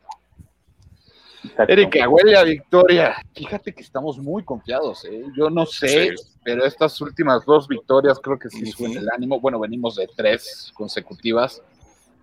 Exacto. 1.51 1.73
Erika, 1.73 2.09
huele 2.09 2.37
a 2.37 2.43
victoria. 2.45 3.15
Fíjate 3.35 3.73
que 3.73 3.83
estamos 3.83 4.19
muy 4.19 4.43
confiados. 4.45 5.05
¿eh? 5.05 5.25
Yo 5.37 5.51
no 5.51 5.67
sé, 5.67 6.11
Sí. 6.17 6.25
pero 6.45 6.65
estas 6.65 7.01
últimas 7.01 7.45
dos 7.45 7.67
victorias 7.69 8.19
creo 8.21 8.39
que 8.39 8.49
sí 8.51 8.67
suben 8.67 8.97
el 8.97 9.09
ánimo. 9.11 9.41
Bueno, 9.41 9.59
venimos 9.61 9.97
de 9.97 10.09
tres 10.17 10.73
consecutivas. 10.75 11.63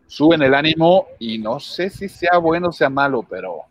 suben 0.08 0.44
el 0.44 0.54
ánimo 0.54 1.08
y 1.18 1.40
no 1.40 1.60
sé 1.60 1.90
si 1.90 2.08
sea 2.08 2.38
bueno 2.38 2.68
o 2.70 2.72
sea 2.72 2.90
malo, 2.90 3.26
pero 3.28 3.62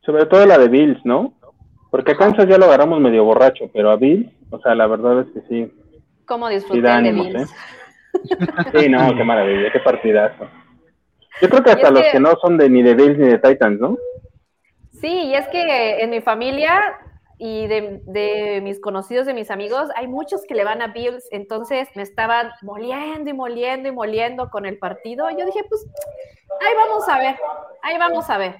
Sobre 0.00 0.24
todo 0.26 0.46
la 0.46 0.56
de 0.56 0.68
Bills, 0.68 1.04
¿no? 1.04 1.34
Porque 1.90 2.12
a 2.12 2.16
Kansas 2.16 2.48
ya 2.48 2.56
lo 2.56 2.64
agarramos 2.64 2.98
medio 3.00 3.24
borracho, 3.24 3.68
pero 3.72 3.90
a 3.90 3.96
Bills, 3.96 4.32
o 4.50 4.58
sea, 4.60 4.74
la 4.74 4.86
verdad 4.86 5.20
es 5.20 5.26
que 5.34 5.40
sí. 5.48 5.72
Cómo 6.24 6.48
Sí, 6.48 6.54
disfruté 6.54 6.80
de 6.82 6.88
ánimos, 6.90 7.26
Bills. 7.26 7.50
¿eh? 7.50 7.54
Sí, 8.80 8.88
no, 8.88 9.14
qué 9.14 9.22
maravilla, 9.24 9.70
qué 9.72 9.80
partidazo. 9.80 10.46
Yo 11.42 11.48
creo 11.50 11.62
que 11.62 11.70
hasta 11.72 11.88
es 11.88 11.92
los 11.92 12.02
que- 12.04 12.10
que 12.12 12.20
no 12.20 12.32
son 12.40 12.56
de 12.56 12.70
ni 12.70 12.82
de 12.82 12.94
Bills 12.94 13.18
ni 13.18 13.26
de 13.28 13.38
Titans, 13.38 13.78
¿no? 13.80 13.98
Sí, 15.02 15.08
y 15.08 15.34
es 15.34 15.48
que 15.48 16.00
en 16.00 16.10
mi 16.10 16.20
familia 16.20 16.96
y 17.36 17.66
de, 17.66 18.60
mis 18.62 18.80
conocidos, 18.80 19.26
de 19.26 19.34
mis 19.34 19.50
amigos, 19.50 19.88
hay 19.96 20.06
muchos 20.06 20.42
que 20.46 20.54
le 20.54 20.62
van 20.62 20.80
a 20.80 20.86
Bills, 20.86 21.26
entonces 21.32 21.88
me 21.96 22.02
estaban 22.02 22.52
moliendo 22.62 23.28
y 23.28 23.32
moliendo 23.32 23.88
y 23.88 23.92
moliendo 23.92 24.48
con 24.48 24.64
el 24.64 24.78
partido. 24.78 25.28
Yo 25.30 25.44
dije, 25.44 25.64
pues, 25.68 25.84
ahí 26.60 26.74
vamos 26.76 27.08
a 27.08 27.18
ver, 27.18 27.36
ahí 27.82 27.98
vamos 27.98 28.30
a 28.30 28.38
ver. 28.38 28.56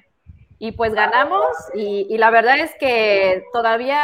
Y 0.59 0.71
pues 0.73 0.93
ganamos, 0.93 1.45
y, 1.73 2.07
y 2.09 2.17
la 2.17 2.29
verdad 2.29 2.57
es 2.57 2.71
que 2.79 3.43
todavía 3.51 3.99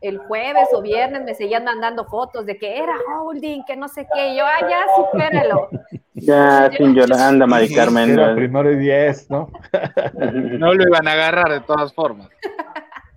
el 0.00 0.18
jueves 0.18 0.68
o 0.72 0.80
viernes 0.80 1.22
me 1.22 1.34
seguían 1.34 1.64
mandando 1.64 2.06
fotos 2.06 2.46
de 2.46 2.56
que 2.56 2.78
era 2.78 2.94
holding, 3.14 3.64
que 3.64 3.76
no 3.76 3.88
sé 3.88 4.06
qué, 4.14 4.30
y 4.30 4.38
yo, 4.38 4.44
ah, 4.46 4.66
ya, 4.68 4.84
supéralo. 4.96 5.68
Ya, 6.14 6.70
sin 6.76 6.94
llorar, 6.94 7.20
anda, 7.20 7.46
Mari 7.46 7.74
Carmen. 7.74 8.10
Era 8.10 8.34
primero 8.34 8.70
y 8.70 8.76
diez, 8.76 9.30
¿no? 9.30 9.50
no 10.58 10.72
lo 10.72 10.82
iban 10.82 11.08
a 11.08 11.12
agarrar 11.12 11.50
de 11.50 11.60
todas 11.60 11.92
formas. 11.92 12.28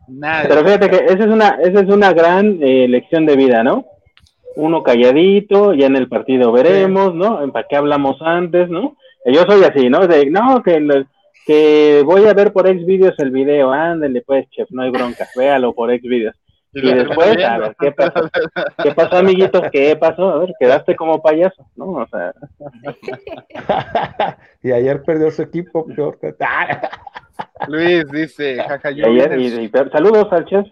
Nadie. 0.07 0.49
Pero 0.49 0.63
fíjate 0.63 0.89
que 0.89 1.05
esa 1.05 1.23
es 1.23 1.27
una, 1.27 1.49
esa 1.61 1.79
es 1.81 1.89
una 1.89 2.13
gran 2.13 2.59
eh, 2.61 2.87
lección 2.87 3.25
de 3.25 3.35
vida, 3.35 3.63
¿no? 3.63 3.85
Uno 4.55 4.83
calladito, 4.83 5.73
ya 5.73 5.87
en 5.87 5.95
el 5.95 6.07
partido 6.07 6.51
veremos, 6.51 7.13
¿no? 7.13 7.51
¿Para 7.51 7.67
qué 7.67 7.75
hablamos 7.75 8.21
antes, 8.21 8.69
no? 8.69 8.97
Yo 9.25 9.43
soy 9.47 9.63
así, 9.63 9.89
¿no? 9.89 10.07
De, 10.07 10.29
no, 10.29 10.61
que, 10.63 10.79
que 11.45 12.01
voy 12.05 12.25
a 12.25 12.33
ver 12.33 12.51
por 12.51 12.67
Xvideos 12.67 13.17
el 13.19 13.31
video, 13.31 13.71
ándale 13.71 14.21
pues, 14.21 14.49
chef, 14.49 14.69
no 14.71 14.81
hay 14.83 14.89
bronca, 14.89 15.27
véalo 15.35 15.73
por 15.73 15.89
Xvideos. 15.91 16.35
Y 16.73 16.93
después, 16.93 17.41
a 17.45 17.57
ver, 17.57 17.75
¿qué 17.79 17.91
pasó? 17.93 18.29
¿Qué 18.83 18.91
pasó, 18.91 19.17
amiguitos? 19.17 19.61
¿Qué 19.71 19.95
pasó? 19.95 20.29
A 20.29 20.39
ver, 20.39 20.53
quedaste 20.59 20.93
como 20.97 21.21
payaso, 21.21 21.65
¿no? 21.77 21.85
O 21.85 22.07
sea, 22.07 22.33
y 24.61 24.71
ayer 24.73 25.01
perdió 25.03 25.31
su 25.31 25.41
equipo, 25.43 25.85
peor. 25.85 26.19
Luis 27.67 28.05
dice, 28.11 28.57
jaja, 28.57 28.91
yo 28.91 29.05
ayer, 29.05 29.39
y, 29.39 29.45
y- 29.45 29.69
saludos 29.69 30.27
al 30.31 30.45
chef. 30.45 30.67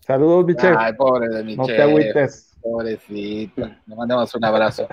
Saludos, 0.00 0.46
mi 0.46 0.56
chef. 0.56 0.76
Ay, 0.76 0.92
pobre 0.94 1.28
de 1.28 1.44
mi 1.44 1.56
No 1.56 1.66
te 1.66 1.80
agüites. 1.80 2.50
Pobrecito. 2.60 3.68
Le 3.86 3.94
mandamos 3.94 4.34
un 4.34 4.44
abrazo. 4.44 4.88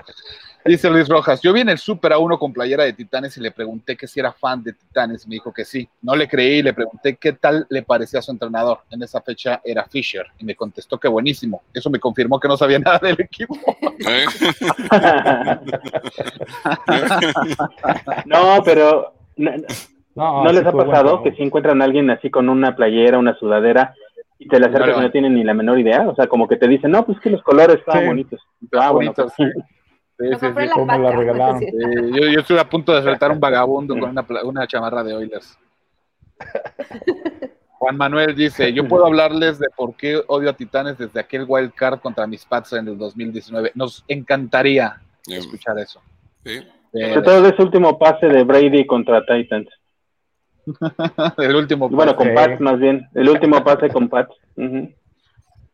Dice 0.64 0.88
Luis 0.90 1.08
Rojas, 1.08 1.40
yo 1.42 1.52
vi 1.52 1.60
en 1.62 1.70
el 1.70 1.78
Super 1.78 2.12
a 2.12 2.18
uno 2.18 2.38
con 2.38 2.52
playera 2.52 2.84
de 2.84 2.92
Titanes 2.92 3.36
y 3.36 3.40
le 3.40 3.50
pregunté 3.50 3.96
que 3.96 4.06
si 4.06 4.20
era 4.20 4.32
fan 4.32 4.62
de 4.62 4.72
Titanes. 4.72 5.26
Me 5.26 5.34
dijo 5.34 5.52
que 5.52 5.64
sí. 5.64 5.88
No 6.02 6.14
le 6.14 6.28
creí 6.28 6.58
y 6.58 6.62
le 6.62 6.72
pregunté 6.72 7.16
qué 7.16 7.32
tal 7.32 7.66
le 7.68 7.82
parecía 7.82 8.20
a 8.20 8.22
su 8.22 8.30
entrenador. 8.30 8.78
En 8.90 9.02
esa 9.02 9.20
fecha 9.20 9.60
era 9.64 9.84
Fisher 9.86 10.26
y 10.38 10.44
me 10.44 10.54
contestó 10.54 10.98
que 11.00 11.08
buenísimo. 11.08 11.62
Eso 11.74 11.90
me 11.90 11.98
confirmó 11.98 12.38
que 12.38 12.46
no 12.48 12.56
sabía 12.56 12.78
nada 12.84 13.00
del 13.02 13.20
equipo. 13.20 13.56
¿Eh? 14.06 14.24
no, 18.26 18.62
pero 18.64 19.14
no, 19.36 19.50
No, 20.14 20.44
¿no 20.44 20.50
sí 20.50 20.56
les 20.56 20.66
ha 20.66 20.72
pasado 20.72 21.22
que 21.22 21.32
si 21.32 21.42
encuentran 21.42 21.80
a 21.82 21.84
alguien 21.84 22.10
así 22.10 22.30
con 22.30 22.48
una 22.48 22.74
playera, 22.76 23.18
una 23.18 23.36
sudadera, 23.38 23.94
y 24.38 24.48
te 24.48 24.58
le 24.58 24.66
acercas 24.66 24.96
y 24.98 25.00
no 25.00 25.10
tienen 25.10 25.34
ni 25.34 25.44
la 25.44 25.54
menor 25.54 25.78
idea? 25.78 26.08
O 26.08 26.14
sea, 26.14 26.26
como 26.26 26.48
que 26.48 26.56
te 26.56 26.68
dicen, 26.68 26.90
no, 26.90 27.04
pues 27.04 27.18
que 27.20 27.30
los 27.30 27.42
colores 27.42 27.78
estaban 27.78 28.02
Sí. 28.02 28.08
bonitos. 28.08 28.40
Ah, 28.72 28.90
bueno, 28.90 29.12
Bonitos. 29.14 29.32
pues, 29.36 29.50
Sí, 30.18 30.26
sí, 30.28 30.36
sí. 30.40 30.46
en 30.46 30.54
la 30.54 30.70
¿Cómo 30.72 30.86
la 30.86 31.02
paca. 31.02 31.16
regalaron? 31.16 31.58
Sí. 31.58 31.66
Yo, 32.12 32.26
yo 32.28 32.40
estuve 32.40 32.60
a 32.60 32.68
punto 32.68 32.94
de 32.94 33.02
soltar 33.02 33.30
un 33.32 33.40
vagabundo 33.40 33.98
con 33.98 34.10
una, 34.10 34.22
pla- 34.26 34.44
una 34.44 34.66
chamarra 34.66 35.02
de 35.02 35.14
Oilers. 35.14 35.58
Juan 37.78 37.96
Manuel 37.96 38.34
dice, 38.36 38.72
yo 38.72 38.86
puedo 38.86 39.06
hablarles 39.06 39.58
de 39.58 39.68
por 39.76 39.96
qué 39.96 40.22
odio 40.28 40.50
a 40.50 40.52
Titanes 40.52 40.98
desde 40.98 41.18
aquel 41.18 41.44
wild 41.48 41.72
card 41.74 41.98
contra 41.98 42.26
mis 42.28 42.44
Pats 42.44 42.74
en 42.74 42.86
el 42.86 42.96
2019. 42.96 43.72
Nos 43.74 44.04
encantaría 44.06 45.00
escuchar 45.26 45.78
eso. 45.80 46.00
sí. 46.44 46.60
sobre 46.92 47.22
todo 47.22 47.42
de 47.42 47.48
ese 47.48 47.62
último 47.62 47.98
pase 47.98 48.26
de 48.26 48.44
Brady 48.44 48.86
contra 48.86 49.24
Titans. 49.26 49.68
el 51.38 51.56
último 51.56 51.88
Bueno, 51.88 52.14
pase, 52.16 52.24
con 52.28 52.34
Pats 52.36 52.60
más 52.60 52.78
bien. 52.78 53.08
El 53.14 53.28
último 53.28 53.64
pase 53.64 53.88
con 53.88 54.08
Pats. 54.08 54.36
Ujú. 54.56 54.92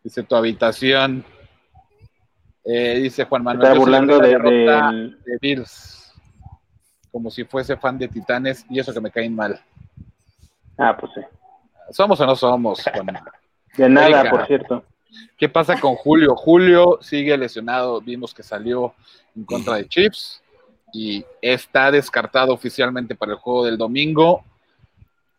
dice 0.02 0.22
tu 0.22 0.34
habitación. 0.34 1.24
Eh, 2.70 3.00
dice 3.00 3.24
Juan 3.24 3.42
Manuel. 3.42 3.66
Está 3.66 3.78
burlando 3.78 4.18
de, 4.18 4.28
de 4.28 5.38
Bills. 5.40 6.12
Como 7.10 7.30
si 7.30 7.44
fuese 7.44 7.78
fan 7.78 7.96
de 7.96 8.08
Titanes 8.08 8.66
y 8.68 8.78
eso 8.78 8.92
que 8.92 9.00
me 9.00 9.10
caen 9.10 9.34
mal. 9.34 9.58
Ah, 10.76 10.94
pues 10.94 11.12
sí. 11.14 11.22
¿Somos 11.90 12.20
o 12.20 12.26
no 12.26 12.36
somos? 12.36 12.82
Juan? 12.82 13.06
De 13.76 13.88
nada, 13.88 14.20
Erika. 14.20 14.30
por 14.30 14.46
cierto. 14.46 14.84
¿Qué 15.38 15.48
pasa 15.48 15.80
con 15.80 15.94
Julio? 15.94 16.34
Julio 16.36 16.98
sigue 17.00 17.38
lesionado, 17.38 18.00
vimos 18.00 18.34
que 18.34 18.42
salió 18.42 18.92
en 19.34 19.44
contra 19.44 19.76
de 19.76 19.88
Chips 19.88 20.42
y 20.92 21.24
está 21.40 21.90
descartado 21.90 22.52
oficialmente 22.52 23.14
para 23.14 23.32
el 23.32 23.38
juego 23.38 23.64
del 23.64 23.78
domingo. 23.78 24.44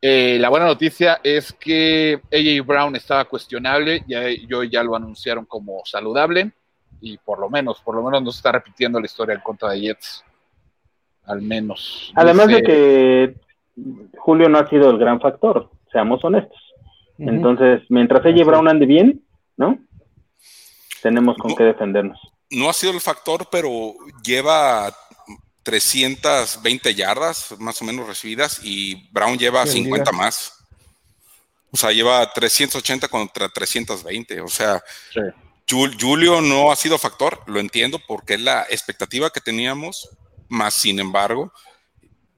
Eh, 0.01 0.37
la 0.39 0.49
buena 0.49 0.65
noticia 0.65 1.19
es 1.23 1.51
que 1.51 2.21
AJ 2.31 2.65
Brown 2.65 2.95
estaba 2.95 3.25
cuestionable, 3.25 4.03
ya, 4.07 4.29
yo 4.47 4.63
ya 4.63 4.83
lo 4.83 4.95
anunciaron 4.95 5.45
como 5.45 5.81
saludable 5.85 6.53
y 7.01 7.17
por 7.17 7.39
lo 7.39 7.49
menos, 7.49 7.79
por 7.81 7.95
lo 7.95 8.03
menos 8.03 8.21
no 8.23 8.31
se 8.31 8.37
está 8.37 8.51
repitiendo 8.51 8.99
la 8.99 9.05
historia 9.05 9.35
en 9.35 9.41
contra 9.41 9.69
de 9.71 9.81
Jets. 9.81 10.23
Al 11.25 11.41
menos. 11.41 12.11
Además 12.15 12.47
de 12.47 12.63
que 12.63 13.35
Julio 14.17 14.49
no 14.49 14.57
ha 14.57 14.67
sido 14.69 14.89
el 14.89 14.97
gran 14.97 15.19
factor, 15.21 15.69
seamos 15.91 16.23
honestos. 16.23 16.57
Entonces, 17.17 17.81
mientras 17.89 18.25
ella 18.25 18.43
Brown 18.45 18.67
ande 18.69 18.85
bien, 18.85 19.23
¿no? 19.57 19.77
Tenemos 21.01 21.37
con 21.37 21.51
No. 21.51 21.55
qué 21.57 21.63
defendernos. 21.65 22.19
No 22.49 22.69
ha 22.69 22.73
sido 22.73 22.93
el 22.93 23.01
factor, 23.01 23.47
pero 23.51 23.93
lleva 24.23 24.91
320 25.63 26.95
yardas 26.95 27.53
más 27.59 27.81
o 27.81 27.85
menos 27.85 28.07
recibidas 28.07 28.59
y 28.63 29.07
Brown 29.11 29.37
lleva 29.37 29.65
Sí, 29.65 29.83
50 29.83 30.11
liga. 30.11 30.23
más. 30.23 30.55
O 31.71 31.77
sea, 31.77 31.91
lleva 31.91 32.25
380 32.33 33.07
contra 33.07 33.47
320. 33.49 34.41
O 34.41 34.47
sea, 34.47 34.81
Sí. 35.13 35.19
Jul- 35.69 35.95
Julio 35.99 36.41
no 36.41 36.71
ha 36.71 36.75
sido 36.75 36.97
factor, 36.97 37.39
lo 37.47 37.59
entiendo, 37.59 37.99
porque 38.07 38.33
es 38.35 38.41
la 38.41 38.63
expectativa 38.63 39.29
que 39.29 39.39
teníamos, 39.41 40.09
más 40.47 40.73
sin 40.73 40.99
embargo, 40.99 41.51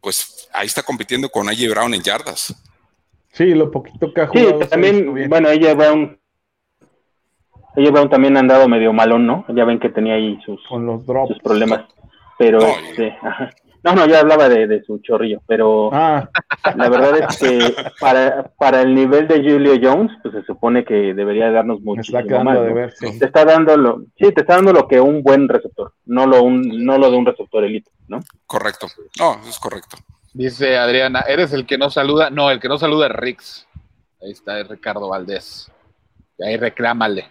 pues 0.02 0.50
ahí 0.54 0.68
está 0.68 0.84
compitiendo 0.84 1.30
con 1.30 1.48
AJ 1.50 1.70
Brown 1.70 1.94
en 1.94 2.02
yardas. 2.02 2.54
Sí, 3.34 3.46
lo 3.54 3.72
poquito 3.72 4.14
que 4.14 4.22
ha 4.22 4.26
Sí, 4.26 4.32
jugado. 4.40 4.52
visto 4.58 4.68
también, 4.70 5.30
bueno, 5.30 5.50
ella 5.50 5.74
Brown, 5.74 6.20
Brown 7.76 8.10
también 8.10 8.36
ha 8.36 8.42
andado 8.42 8.68
medio 8.68 8.92
malón, 8.92 9.26
¿no? 9.26 9.46
Ya 9.56 9.64
ven 9.64 9.80
que 9.80 9.90
tenía 9.90 10.16
ahí 10.16 10.38
sus, 10.46 10.60
Con 10.68 10.86
los 10.86 11.06
drops. 11.06 11.30
sus 11.34 11.40
problemas. 11.42 11.86
Pero, 12.38 12.60
No, 12.60 12.68
este, 12.80 13.16
ajá. 13.22 13.52
No, 13.84 13.94
no, 13.96 14.06
ya 14.06 14.20
hablaba 14.20 14.48
de, 14.48 14.68
de 14.68 14.84
su 14.84 15.00
chorrillo, 15.00 15.42
pero 15.48 15.90
Ah, 15.94 16.30
la 16.76 16.90
verdad 16.90 17.18
es 17.18 17.38
que 17.38 17.76
para, 18.00 18.52
para 18.58 18.82
el 18.82 18.94
nivel 18.94 19.28
de 19.28 19.38
Julio 19.38 19.74
Jones, 19.82 20.12
pues 20.22 20.34
se 20.36 20.44
supone 20.44 20.84
que 20.86 21.14
debería 21.14 21.52
darnos 21.52 21.80
me 21.80 21.86
muchísimo 21.86 22.20
está 22.20 22.28
quedando 22.28 22.52
más, 22.52 22.62
de 22.62 22.70
¿no? 22.70 22.76
ver, 22.76 22.92
sí. 22.94 23.20
Te 23.20 23.26
está 23.26 23.46
dando 23.46 23.76
lo, 23.78 24.04
sí, 24.18 24.32
te 24.32 24.42
está 24.42 24.56
dando 24.56 24.74
lo 24.74 24.88
que 24.88 25.00
un 25.00 25.24
buen 25.24 25.48
receptor, 25.50 25.94
no 26.06 26.26
lo 26.28 26.44
un, 26.44 26.86
no 26.86 26.98
lo 26.98 27.10
de 27.10 27.18
un 27.18 27.26
receptor 27.26 27.64
elite, 27.64 27.90
¿no? 28.08 28.20
Correcto. 28.46 28.88
No, 29.20 29.40
es 29.48 29.58
correcto. 29.60 29.98
Dice 30.34 30.78
Adriana, 30.78 31.22
¿eres 31.28 31.52
el 31.52 31.66
que 31.66 31.78
no 31.78 31.90
saluda? 31.90 32.30
No, 32.30 32.52
el 32.52 32.60
que 32.60 32.70
no 32.70 32.78
saluda 32.78 33.08
es 33.08 33.14
Rix. 33.14 33.68
Ahí 34.22 34.32
está 34.32 34.60
es 34.60 34.68
Ricardo 34.68 35.10
Valdés. 35.10 35.70
Y 36.38 36.44
ahí 36.44 36.56
reclámale. 36.58 37.26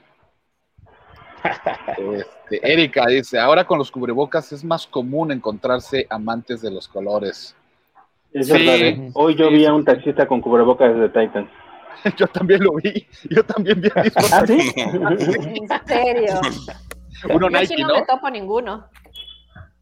Este, 2.14 2.72
Erika 2.72 3.06
dice, 3.06 3.38
ahora 3.38 3.64
con 3.64 3.78
los 3.78 3.90
cubrebocas 3.90 4.52
es 4.52 4.64
más 4.64 4.86
común 4.86 5.32
encontrarse 5.32 6.06
amantes 6.10 6.60
de 6.62 6.70
los 6.70 6.88
colores. 6.88 7.54
Es 8.32 8.46
Sí, 8.46 8.52
verdad, 8.52 8.74
¿eh? 8.76 9.10
Hoy 9.14 9.34
yo 9.34 9.48
sí, 9.48 9.54
vi 9.54 9.66
a 9.66 9.72
un 9.74 9.84
taxista 9.84 10.26
con 10.26 10.40
cubrebocas 10.40 10.94
de 10.96 11.08
Titans. 11.08 11.50
Yo 12.16 12.26
también 12.28 12.62
lo 12.62 12.72
vi. 12.76 13.06
Yo 13.28 13.44
también 13.44 13.80
vi 13.80 13.88
a 13.88 13.92
¿Ah, 14.32 14.46
sí? 14.46 14.72
En 14.76 15.68
serio. 15.86 16.40
Uno 17.28 17.50
Yo 17.50 17.50
Nike, 17.50 17.74
aquí 17.74 17.82
no 17.82 17.88
¿no? 17.88 17.94
me 17.96 18.02
topo 18.06 18.30
ninguno. 18.30 18.86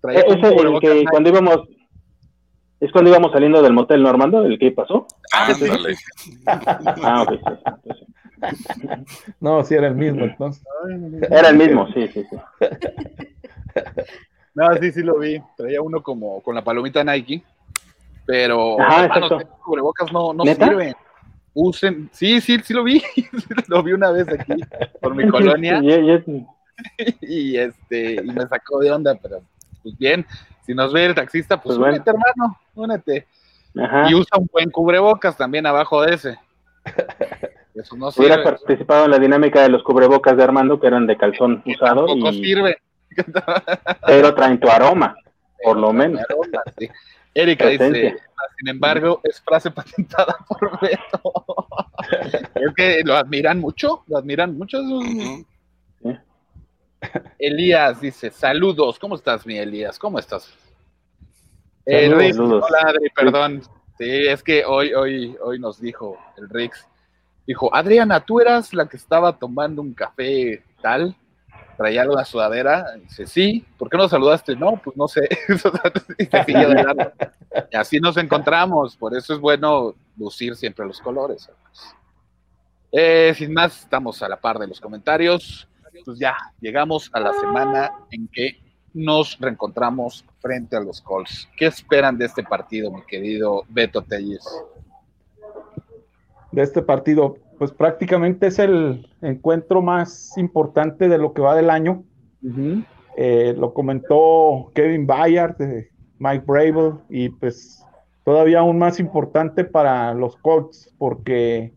Traía 0.01 0.25
un 0.27 0.39
Ese, 0.39 0.47
el 0.49 0.55
cubrebocas 0.55 0.81
que 0.91 0.95
Nike. 0.95 1.11
cuando 1.11 1.29
íbamos, 1.29 1.59
es 2.81 2.91
cuando 2.93 3.11
íbamos 3.11 3.31
saliendo 3.33 3.61
del 3.63 3.73
motel, 3.75 4.03
¿no, 4.03 4.09
Armando? 4.09 4.43
¿El 4.45 4.59
que 4.59 4.73
pasó? 4.73 5.07
Ah, 5.33 5.49
ok, 5.53 5.57
sí, 5.59 5.67
sí, 7.85 7.91
sí. 7.99 8.07
No, 9.41 9.65
sí 9.65 9.75
era 9.75 9.89
el 9.89 9.95
mismo, 9.95 10.25
entonces. 10.25 10.63
Era 11.31 11.49
el 11.49 11.57
mismo, 11.57 11.87
sí, 11.93 12.09
sí, 12.09 12.25
sí. 12.29 12.37
No, 14.55 14.75
sí, 14.81 14.93
sí 14.93 15.03
lo 15.03 15.19
vi. 15.19 15.41
Traía 15.57 15.81
uno 15.83 16.03
como 16.03 16.43
con 16.43 16.55
la 16.55 16.63
palomita 16.65 17.05
Nike. 17.05 17.43
Pero, 18.27 18.81
Ajá, 18.81 19.05
hermanos, 19.05 19.45
cubrebocas 19.65 20.13
no, 20.13 20.33
no 20.35 20.45
¿Neta? 20.45 20.67
sirven. 20.67 20.95
Usen, 21.55 22.11
sí, 22.13 22.41
sí, 22.41 22.59
sí 22.63 22.75
lo 22.75 22.85
vi. 22.85 23.03
lo 23.69 23.83
vi 23.83 23.93
una 23.93 24.11
vez 24.11 24.29
aquí 24.29 24.61
por 25.01 25.15
mi 25.15 25.29
colonia. 25.29 25.81
Y 27.21 27.57
este 27.57 28.15
y 28.15 28.31
me 28.31 28.47
sacó 28.47 28.79
de 28.79 28.93
onda, 28.93 29.17
pero 29.21 29.43
pues 29.83 29.99
bien, 29.99 30.25
Si 30.65 30.75
nos 30.75 30.93
ve 30.93 31.07
el 31.07 31.15
taxista, 31.15 31.57
pues, 31.57 31.77
Pues 31.77 31.79
bueno. 31.79 31.95
únete, 31.95 32.11
hermano, 32.11 32.59
únete. 32.75 33.27
Ajá. 33.77 34.11
Y 34.11 34.15
usa 34.15 34.39
un 34.39 34.49
buen 34.53 34.71
cubrebocas 34.71 35.37
también 35.37 35.67
abajo 35.67 36.03
de 36.03 36.15
ese. 36.15 36.39
Eso 37.81 37.97
no 37.97 38.09
Hubiera 38.09 38.37
sirve. 38.37 38.45
participado 38.45 39.05
en 39.05 39.11
la 39.13 39.19
dinámica 39.19 39.63
de 39.63 39.69
los 39.69 39.83
cubrebocas 39.83 40.37
de 40.37 40.43
Armando, 40.45 40.81
que 40.81 40.87
eran 40.87 41.07
de 41.07 41.17
calzón 41.17 41.63
usado, 41.67 42.07
Tampoco 42.07 42.31
y, 42.31 42.45
sirve. 42.45 42.79
pero 44.07 44.35
traen 44.35 44.59
tu 44.61 44.69
aroma, 44.69 45.17
por 45.63 45.77
lo 45.77 45.93
menos. 45.93 46.21
Aroma, 46.29 46.63
sí. 46.79 46.89
Erika 47.35 47.67
dice, 47.69 48.17
sin 48.59 48.69
embargo, 48.69 49.21
es 49.23 49.41
frase 49.41 49.71
patentada 49.71 50.37
por 50.49 50.81
Beto. 50.81 51.67
es 52.57 52.75
que 52.75 53.03
lo 53.05 53.15
admiran 53.17 53.61
mucho, 53.61 54.03
lo 54.09 54.19
admiran 54.19 54.57
mucho. 54.59 54.79
Elías 57.39 58.01
dice, 58.01 58.31
saludos, 58.31 58.99
¿cómo 58.99 59.15
estás, 59.15 59.47
mi 59.47 59.57
Elías? 59.57 59.99
¿Cómo 59.99 60.19
estás? 60.19 60.53
El 61.87 62.11
Saludos, 62.11 62.23
Rix, 62.25 62.37
saludos. 62.37 62.65
hola 62.69 62.79
Adri, 62.91 63.11
perdón. 63.15 63.63
Sí, 63.99 64.27
es 64.27 64.43
que 64.43 64.65
hoy, 64.65 64.93
hoy, 64.95 65.37
hoy 65.41 65.59
nos 65.59 65.81
dijo 65.81 66.19
el 66.37 66.49
Rix, 66.49 66.87
dijo, 67.49 67.75
Adriana, 67.75 68.21
tú 68.21 68.41
eras 68.41 68.75
la 68.75 68.87
que 68.87 68.99
estaba 68.99 69.33
tomando 69.33 69.81
un 69.81 69.95
café 69.95 70.63
tal, 70.83 71.17
traía 71.79 72.09
una 72.09 72.27
sudadera, 72.27 72.95
dice, 72.97 73.27
sí, 73.27 73.65
¿por 73.79 73.89
qué 73.89 73.97
no 73.97 74.07
saludaste? 74.07 74.55
No, 74.55 74.77
pues 74.77 74.95
no 74.99 75.09
sé, 75.09 75.27
y 77.73 77.77
así 77.77 78.01
nos 78.01 78.19
encontramos, 78.19 78.97
por 78.97 79.17
eso 79.17 79.33
es 79.33 79.41
bueno 79.41 79.95
lucir 80.19 80.57
siempre 80.57 80.85
los 80.85 81.01
colores. 81.01 81.51
Eh, 82.93 83.33
sin 83.35 83.55
más, 83.55 83.81
estamos 83.81 84.23
a 84.23 84.29
la 84.29 84.39
par 84.39 84.59
de 84.59 84.67
los 84.67 84.79
comentarios. 84.79 85.67
Pues 86.05 86.19
ya, 86.19 86.37
llegamos 86.61 87.09
a 87.15 87.21
la 87.21 87.33
semana 87.33 87.91
en 88.11 88.29
que 88.29 88.61
nos 88.93 89.39
reencontramos 89.39 90.25
frente 90.41 90.77
a 90.77 90.81
los 90.81 91.01
Colts. 91.01 91.49
¿Qué 91.57 91.67
esperan 91.67 92.19
de 92.19 92.27
este 92.27 92.43
partido, 92.43 92.93
mi 92.93 93.03
querido 93.03 93.65
Beto 93.69 94.03
Telles? 94.03 94.45
De 96.53 96.63
este 96.63 96.83
partido, 96.83 97.37
pues 97.59 97.73
prácticamente 97.73 98.47
es 98.47 98.59
el 98.59 99.09
encuentro 99.21 99.83
más 99.83 100.37
importante 100.37 101.09
de 101.09 101.19
lo 101.19 101.33
que 101.33 101.43
va 101.43 101.55
del 101.55 101.71
año. 101.71 102.05
Eh, 103.17 103.55
lo 103.59 103.75
comentó 103.75 104.71
Kevin 104.75 105.07
Bayard, 105.07 105.57
de 105.57 105.89
Mike 106.19 106.45
Bravel, 106.47 106.95
y 107.09 107.31
pues 107.31 107.85
todavía 108.25 108.61
aún 108.61 108.79
más 108.79 109.01
importante 109.01 109.65
para 109.65 110.15
los 110.15 110.37
Colts, 110.37 110.95
porque 110.99 111.73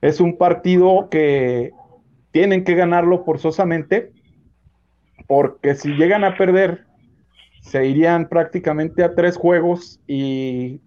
es 0.00 0.20
un 0.20 0.36
partido 0.36 1.08
que 1.10 1.72
tienen 2.32 2.64
que 2.64 2.74
ganarlo 2.74 3.24
forzosamente, 3.24 4.12
porque 5.28 5.74
si 5.76 5.90
llegan 5.94 6.24
a 6.24 6.36
perder, 6.36 6.86
se 7.60 7.86
irían 7.86 8.28
prácticamente 8.28 9.04
a 9.04 9.14
tres 9.14 9.36
juegos 9.36 10.00
y 10.08 10.80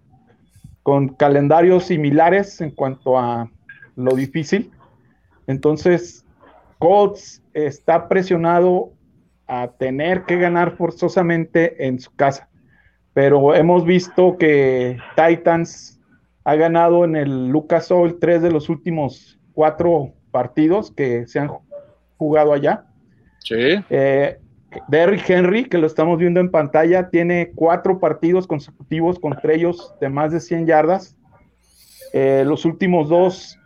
con 0.85 1.09
calendarios 1.09 1.85
similares 1.85 2.61
en 2.61 2.69
cuanto 2.69 3.17
a 3.17 3.49
lo 3.95 4.15
difícil. 4.15 4.69
Entonces, 5.47 6.23
Colts 6.77 7.41
está 7.55 8.07
presionado 8.07 8.91
a 9.47 9.69
tener 9.79 10.25
que 10.25 10.37
ganar 10.37 10.77
forzosamente 10.77 11.87
en 11.87 11.99
su 11.99 12.15
casa. 12.15 12.49
Pero 13.13 13.55
hemos 13.55 13.83
visto 13.83 14.37
que 14.37 14.99
Titans 15.15 15.99
ha 16.43 16.53
ganado 16.53 17.03
en 17.03 17.15
el 17.15 17.47
Lucas 17.47 17.89
Oil 17.89 18.17
tres 18.21 18.43
de 18.43 18.51
los 18.51 18.69
últimos 18.69 19.39
cuatro 19.53 20.13
partidos 20.29 20.91
que 20.91 21.25
se 21.25 21.39
han 21.39 21.49
jugado 22.17 22.53
allá. 22.53 22.85
Sí. 23.39 23.83
Eh, 23.89 24.37
Derrick 24.87 25.29
Henry, 25.29 25.65
que 25.65 25.77
lo 25.77 25.87
estamos 25.87 26.17
viendo 26.17 26.39
en 26.39 26.51
pantalla, 26.51 27.09
tiene 27.09 27.51
cuatro 27.55 27.99
partidos 27.99 28.47
consecutivos 28.47 29.19
contra 29.19 29.53
ellos 29.53 29.93
de 29.99 30.09
más 30.09 30.31
de 30.31 30.39
100 30.39 30.65
yardas. 30.65 31.15
Eh, 32.13 32.43
los 32.45 32.65
últimos 32.65 33.09
dos, 33.09 33.59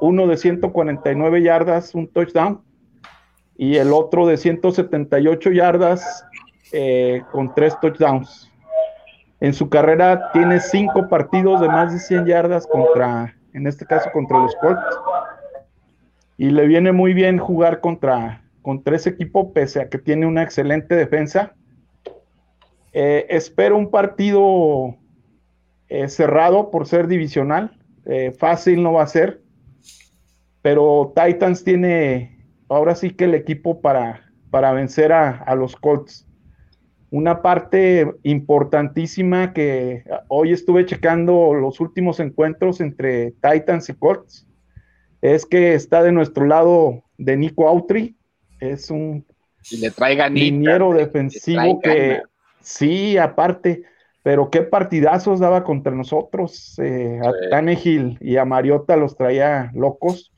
uno 0.00 0.26
de 0.26 0.36
149 0.36 1.42
yardas, 1.42 1.94
un 1.94 2.08
touchdown, 2.08 2.62
y 3.56 3.76
el 3.76 3.92
otro 3.92 4.26
de 4.26 4.36
178 4.36 5.50
yardas 5.50 6.24
eh, 6.72 7.22
con 7.30 7.54
tres 7.54 7.78
touchdowns. 7.80 8.50
En 9.40 9.52
su 9.52 9.68
carrera 9.68 10.30
tiene 10.32 10.60
cinco 10.60 11.08
partidos 11.08 11.60
de 11.60 11.68
más 11.68 11.92
de 11.92 11.98
100 11.98 12.26
yardas 12.26 12.66
contra, 12.66 13.34
en 13.52 13.66
este 13.66 13.84
caso, 13.84 14.10
contra 14.12 14.38
los 14.38 14.54
Colts. 14.56 14.80
Y 16.36 16.50
le 16.50 16.66
viene 16.66 16.92
muy 16.92 17.12
bien 17.12 17.38
jugar 17.38 17.80
contra, 17.80 18.43
contra 18.64 18.96
ese 18.96 19.10
equipo, 19.10 19.52
pese 19.52 19.82
a 19.82 19.90
que 19.90 19.98
tiene 19.98 20.24
una 20.26 20.42
excelente 20.42 20.96
defensa. 20.96 21.54
Eh, 22.94 23.26
espero 23.28 23.76
un 23.76 23.90
partido 23.90 24.96
eh, 25.88 26.08
cerrado 26.08 26.70
por 26.70 26.86
ser 26.86 27.06
divisional. 27.06 27.78
Eh, 28.06 28.32
fácil 28.32 28.82
no 28.82 28.94
va 28.94 29.02
a 29.02 29.06
ser. 29.06 29.42
Pero 30.62 31.12
Titans 31.14 31.62
tiene 31.62 32.42
ahora 32.70 32.94
sí 32.94 33.10
que 33.10 33.24
el 33.24 33.34
equipo 33.34 33.82
para, 33.82 34.32
para 34.50 34.72
vencer 34.72 35.12
a, 35.12 35.42
a 35.42 35.54
los 35.54 35.76
Colts. 35.76 36.26
Una 37.10 37.42
parte 37.42 38.10
importantísima 38.22 39.52
que 39.52 40.04
hoy 40.28 40.52
estuve 40.52 40.86
checando 40.86 41.52
los 41.52 41.80
últimos 41.80 42.18
encuentros 42.18 42.80
entre 42.80 43.32
Titans 43.42 43.90
y 43.90 43.94
Colts 43.94 44.48
es 45.20 45.44
que 45.44 45.74
está 45.74 46.02
de 46.02 46.12
nuestro 46.12 46.46
lado 46.46 47.04
de 47.18 47.36
Nico 47.36 47.68
Autry, 47.68 48.16
es 48.72 48.90
un 48.90 49.26
Y 49.70 49.78
le 49.78 49.90
traigan 49.90 50.34
liniero 50.34 50.92
defensivo 50.92 51.80
que 51.80 52.22
sí, 52.60 53.18
aparte, 53.18 53.84
pero 54.22 54.50
qué 54.50 54.62
partidazos 54.62 55.40
daba 55.40 55.64
contra 55.64 55.92
nosotros. 55.92 56.78
eh, 56.78 57.20
Sí. 57.22 57.28
A 57.28 57.50
Tannehill 57.50 58.18
y 58.20 58.36
a 58.36 58.44
Mariota 58.44 58.96
los 58.96 59.16
traía 59.16 59.70
locos. 59.74 60.32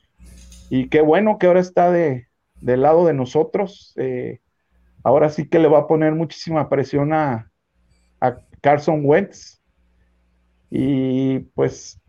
Y 0.69 0.89
qué 0.89 1.01
bueno 1.01 1.37
que 1.37 1.47
ahora 1.47 1.61
está 1.61 1.91
de, 1.91 2.27
del 2.61 2.81
lado 2.81 3.05
de 3.05 3.13
nosotros. 3.13 3.93
eh, 3.97 4.39
ahora 5.03 5.29
sí 5.29 5.47
que 5.47 5.59
le 5.59 5.69
va 5.69 5.79
a 5.79 5.87
poner 5.87 6.13
muchísima 6.13 6.67
presión 6.69 7.13
a, 7.13 7.49
a 8.19 8.39
Carson 8.61 9.01
Wentz. 9.05 9.61
Y 10.69 11.39
pues 11.55 12.01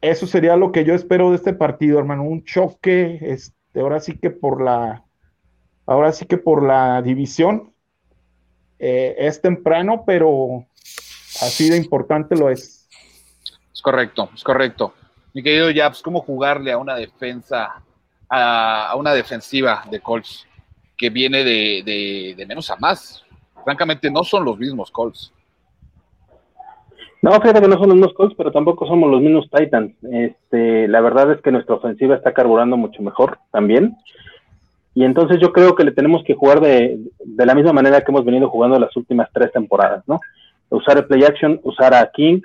eso 0.00 0.26
sería 0.26 0.56
lo 0.56 0.72
que 0.72 0.84
yo 0.84 0.94
espero 0.94 1.30
de 1.30 1.36
este 1.36 1.52
partido, 1.52 1.98
hermano. 2.00 2.24
Un 2.24 2.42
choque, 2.44 3.20
este, 3.22 3.80
ahora 3.80 4.00
sí 4.00 4.18
que 4.18 4.30
por 4.30 4.60
la, 4.60 5.05
ahora 5.86 6.12
sí 6.12 6.26
que 6.26 6.36
por 6.38 6.62
la 6.62 7.00
división. 7.02 7.72
Eh, 8.78 9.14
es 9.18 9.40
temprano, 9.40 10.04
pero 10.06 10.66
así 11.40 11.70
de 11.70 11.78
importante 11.78 12.36
lo 12.36 12.50
es. 12.50 12.88
Es 13.72 13.80
correcto, 13.80 14.28
es 14.34 14.44
correcto. 14.44 14.92
Mi 15.32 15.42
querido 15.42 15.70
Japs, 15.70 16.02
¿cómo 16.02 16.20
jugarle 16.20 16.72
a 16.72 16.78
una 16.78 16.94
defensa, 16.94 17.82
a, 18.28 18.88
a 18.88 18.96
una 18.96 19.14
defensiva 19.14 19.84
de 19.90 20.00
Colts 20.00 20.46
que 20.96 21.10
viene 21.10 21.38
de, 21.44 21.82
de- 21.84 22.34
de 22.36 22.46
menos 22.46 22.70
a 22.70 22.76
más? 22.76 23.24
Francamente, 23.64 24.10
no 24.10 24.24
son 24.24 24.44
los 24.44 24.58
mismos 24.58 24.90
Colts. 24.90 25.32
No, 27.22 27.32
fíjate 27.40 27.60
que 27.60 27.68
no 27.68 27.78
son 27.78 27.88
los 27.88 27.96
mismos 27.96 28.14
Colts, 28.14 28.34
pero 28.36 28.52
tampoco 28.52 28.86
somos 28.86 29.10
los 29.10 29.20
mismos 29.20 29.48
Titans. 29.50 29.94
Este, 30.12 30.86
la 30.86 31.00
verdad 31.00 31.32
es 31.32 31.40
que 31.40 31.50
nuestra 31.50 31.74
ofensiva 31.76 32.14
está 32.14 32.32
carburando 32.32 32.76
mucho 32.76 33.02
mejor 33.02 33.38
también. 33.50 33.96
Y 34.96 35.04
entonces 35.04 35.38
yo 35.42 35.52
creo 35.52 35.74
que 35.74 35.84
le 35.84 35.92
tenemos 35.92 36.24
que 36.24 36.32
jugar 36.32 36.58
de, 36.60 36.98
de 37.22 37.46
la 37.46 37.54
misma 37.54 37.74
manera 37.74 38.00
que 38.00 38.10
hemos 38.10 38.24
venido 38.24 38.48
jugando 38.48 38.78
las 38.78 38.96
últimas 38.96 39.28
tres 39.30 39.52
temporadas, 39.52 40.02
¿no? 40.06 40.20
Usar 40.70 40.96
el 40.96 41.04
play 41.04 41.22
action, 41.22 41.60
usar 41.64 41.92
a 41.92 42.10
King, 42.10 42.40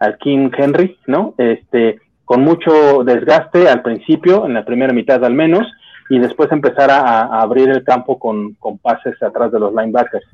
al 0.00 0.18
King 0.18 0.50
Henry, 0.58 0.98
¿no? 1.06 1.34
Este, 1.38 2.00
con 2.24 2.42
mucho 2.42 3.04
desgaste 3.04 3.68
al 3.68 3.82
principio, 3.82 4.46
en 4.46 4.54
la 4.54 4.64
primera 4.64 4.92
mitad 4.92 5.24
al 5.24 5.34
menos, 5.34 5.64
y 6.10 6.18
después 6.18 6.50
empezar 6.50 6.90
a, 6.90 7.40
abrir 7.40 7.68
el 7.68 7.84
campo 7.84 8.18
con, 8.18 8.54
con 8.54 8.78
pases 8.78 9.22
atrás 9.22 9.52
de 9.52 9.60
los 9.60 9.72
linebackers. 9.72 10.26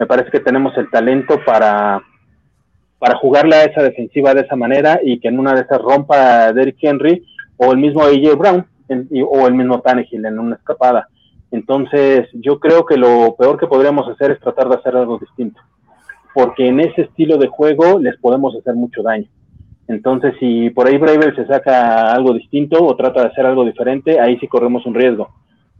Me 0.00 0.06
parece 0.06 0.32
que 0.32 0.40
tenemos 0.40 0.76
el 0.76 0.90
talento 0.90 1.38
para, 1.46 2.02
para 2.98 3.16
jugarle 3.18 3.54
a 3.54 3.64
esa 3.64 3.84
defensiva 3.84 4.34
de 4.34 4.40
esa 4.40 4.56
manera 4.56 4.98
y 5.00 5.20
que 5.20 5.28
en 5.28 5.38
una 5.38 5.54
de 5.54 5.60
esas 5.60 5.80
rompa 5.80 6.52
Derrick 6.52 6.78
Henry 6.82 7.24
o 7.58 7.70
el 7.70 7.78
mismo 7.78 8.02
AJ 8.02 8.36
Brown 8.36 8.66
en- 8.88 9.08
y- 9.10 9.22
o 9.22 9.46
el 9.46 9.54
mismo 9.54 9.80
Tannehill 9.80 10.24
en 10.26 10.38
una 10.38 10.56
escapada. 10.56 11.08
Entonces, 11.50 12.28
yo 12.32 12.58
creo 12.58 12.84
que 12.84 12.96
lo 12.96 13.34
peor 13.36 13.58
que 13.58 13.66
podríamos 13.66 14.08
hacer 14.08 14.32
es 14.32 14.40
tratar 14.40 14.68
de 14.68 14.74
hacer 14.76 14.96
algo 14.96 15.18
distinto, 15.18 15.60
porque 16.34 16.66
en 16.68 16.80
ese 16.80 17.02
estilo 17.02 17.38
de 17.38 17.46
juego 17.48 17.98
les 17.98 18.16
podemos 18.18 18.54
hacer 18.56 18.74
mucho 18.74 19.02
daño. 19.02 19.26
Entonces, 19.88 20.34
si 20.40 20.70
por 20.70 20.88
ahí 20.88 20.98
Bravel 20.98 21.34
se 21.36 21.46
saca 21.46 22.12
algo 22.12 22.32
distinto 22.34 22.84
o 22.84 22.96
trata 22.96 23.20
de 23.20 23.26
hacer 23.28 23.46
algo 23.46 23.64
diferente, 23.64 24.18
ahí 24.18 24.36
sí 24.38 24.48
corremos 24.48 24.84
un 24.84 24.94
riesgo. 24.94 25.28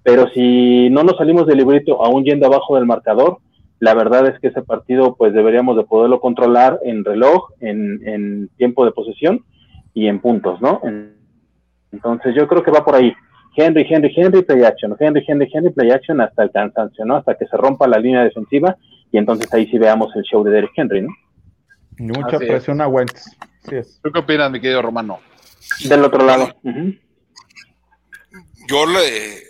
Pero 0.05 0.29
si 0.29 0.89
no 0.91 1.03
nos 1.03 1.17
salimos 1.17 1.47
del 1.49 1.59
librito 1.59 2.01
aún 2.05 2.23
yendo 2.23 2.47
abajo 2.47 2.77
del 2.77 2.87
marcador, 2.87 3.39
la 3.81 3.93
verdad 3.95 4.29
es 4.29 4.39
que 4.39 4.47
ese 4.49 4.63
partido 4.63 5.17
pues 5.17 5.35
deberíamos 5.35 5.77
de 5.77 5.83
poderlo 5.83 6.21
controlar 6.21 6.79
en 6.85 7.05
reloj, 7.05 7.51
en, 7.61 8.01
en 8.07 8.49
tiempo 8.57 8.85
de 8.85 8.93
posesión 8.93 9.45
y 9.93 10.07
en 10.07 10.21
puntos, 10.21 10.61
¿no? 10.61 10.81
En- 10.85 11.16
entonces 11.97 12.35
yo 12.37 12.47
creo 12.47 12.63
que 12.63 12.71
va 12.71 12.85
por 12.85 12.95
ahí. 12.95 13.13
Henry, 13.57 13.87
Henry, 13.89 14.13
Henry, 14.15 14.43
play 14.43 14.65
action, 14.65 14.95
Henry, 15.01 15.25
Henry, 15.27 15.49
Henry, 15.53 15.71
play 15.71 15.91
action 15.91 16.21
hasta 16.21 16.43
el 16.43 16.51
cansancio, 16.51 17.05
¿no? 17.07 17.17
Hasta 17.17 17.37
que 17.37 17.47
se 17.47 17.57
rompa 17.57 17.89
la 17.89 17.99
línea 17.99 18.23
defensiva 18.23 18.77
y 19.11 19.17
entonces 19.17 19.53
ahí 19.55 19.67
sí 19.69 19.79
veamos 19.79 20.15
el 20.15 20.23
show 20.23 20.45
de 20.45 20.51
Derrick 20.51 20.73
Henry, 20.77 21.03
¿no? 21.03 21.09
Mucha 21.99 22.37
Así 22.37 22.45
es. 22.45 22.51
presión 22.51 22.81
a 22.83 22.89
Wentz. 22.89 23.25
Así 23.65 23.77
es. 23.77 23.99
¿Tú 24.03 24.13
qué 24.13 24.19
opinas, 24.19 24.51
mi 24.51 24.61
querido 24.61 24.83
Romano? 24.83 25.21
Del 25.89 26.05
otro 26.05 26.25
lado. 26.25 26.55
Yo 28.69 28.85
le, 28.87 29.45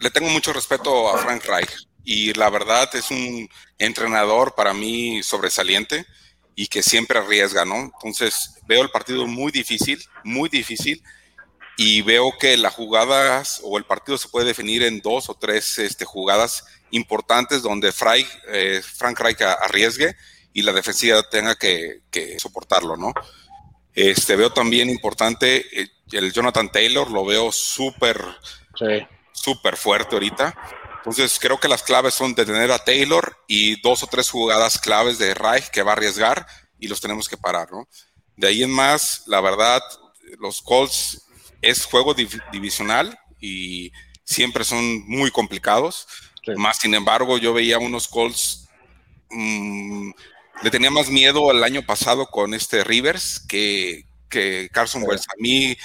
le 0.00 0.10
tengo 0.10 0.30
mucho 0.30 0.54
respeto 0.54 1.14
a 1.14 1.18
Frank 1.18 1.42
Reich 1.46 1.86
y 2.04 2.32
la 2.32 2.48
verdad 2.48 2.88
es 2.94 3.10
un 3.10 3.46
entrenador 3.78 4.54
para 4.56 4.72
mí 4.72 5.22
sobresaliente 5.22 6.06
y 6.54 6.68
que 6.68 6.82
siempre 6.82 7.18
arriesga, 7.18 7.66
¿no? 7.66 7.92
Entonces 8.02 8.62
veo 8.66 8.82
el 8.82 8.90
partido 8.90 9.26
muy 9.26 9.52
difícil, 9.52 9.98
muy 10.24 10.48
difícil 10.48 11.02
y 11.76 12.02
veo 12.02 12.36
que 12.38 12.56
las 12.56 12.74
jugadas 12.74 13.60
o 13.64 13.78
el 13.78 13.84
partido 13.84 14.18
se 14.18 14.28
puede 14.28 14.46
definir 14.46 14.82
en 14.82 15.00
dos 15.00 15.28
o 15.28 15.34
tres 15.34 15.78
este, 15.78 16.04
jugadas 16.04 16.64
importantes 16.90 17.62
donde 17.62 17.92
eh, 18.48 18.82
Frank 18.82 19.18
Reich 19.18 19.40
arriesgue 19.40 20.14
y 20.52 20.62
la 20.62 20.72
defensiva 20.72 21.22
tenga 21.28 21.54
que, 21.56 22.02
que 22.10 22.38
soportarlo, 22.38 22.96
¿no? 22.96 23.12
Este, 23.94 24.36
veo 24.36 24.52
también 24.52 24.90
importante 24.90 25.64
eh, 25.80 25.88
el 26.12 26.32
Jonathan 26.32 26.70
Taylor, 26.70 27.10
lo 27.10 27.24
veo 27.24 27.52
súper 27.52 28.22
Sí. 28.78 29.06
súper 29.32 29.76
fuerte 29.76 30.14
ahorita. 30.14 30.54
Entonces 30.98 31.38
creo 31.40 31.58
que 31.58 31.68
las 31.68 31.82
claves 31.82 32.14
son 32.14 32.34
detener 32.34 32.70
a 32.72 32.84
Taylor 32.84 33.36
y 33.48 33.80
dos 33.82 34.02
o 34.02 34.06
tres 34.06 34.30
jugadas 34.30 34.78
claves 34.78 35.18
de 35.18 35.34
Reich 35.34 35.68
que 35.70 35.82
va 35.82 35.92
a 35.92 35.94
arriesgar 35.94 36.46
y 36.78 36.88
los 36.88 37.00
tenemos 37.00 37.28
que 37.28 37.36
parar, 37.36 37.70
¿no? 37.72 37.88
De 38.36 38.46
ahí 38.46 38.62
en 38.62 38.70
más, 38.70 39.24
la 39.26 39.40
verdad, 39.40 39.82
los 40.38 40.62
Colts 40.62 41.21
es 41.62 41.86
juego 41.86 42.14
div- 42.14 42.42
divisional 42.52 43.18
y 43.40 43.92
siempre 44.24 44.64
son 44.64 45.08
muy 45.08 45.30
complicados. 45.30 46.06
Sí. 46.44 46.52
Más 46.56 46.78
sin 46.78 46.94
embargo, 46.94 47.38
yo 47.38 47.54
veía 47.54 47.78
unos 47.78 48.08
Colts, 48.08 48.68
mm, 49.30 50.10
le 50.62 50.70
tenía 50.70 50.90
más 50.90 51.08
miedo 51.08 51.50
el 51.50 51.64
año 51.64 51.82
pasado 51.86 52.26
con 52.26 52.52
este 52.54 52.84
Rivers 52.84 53.40
que, 53.48 54.04
que 54.28 54.68
Carson 54.72 55.02
Sí. 55.02 55.08
Wentz. 55.08 55.28
A 55.28 55.34
mí, 55.38 55.76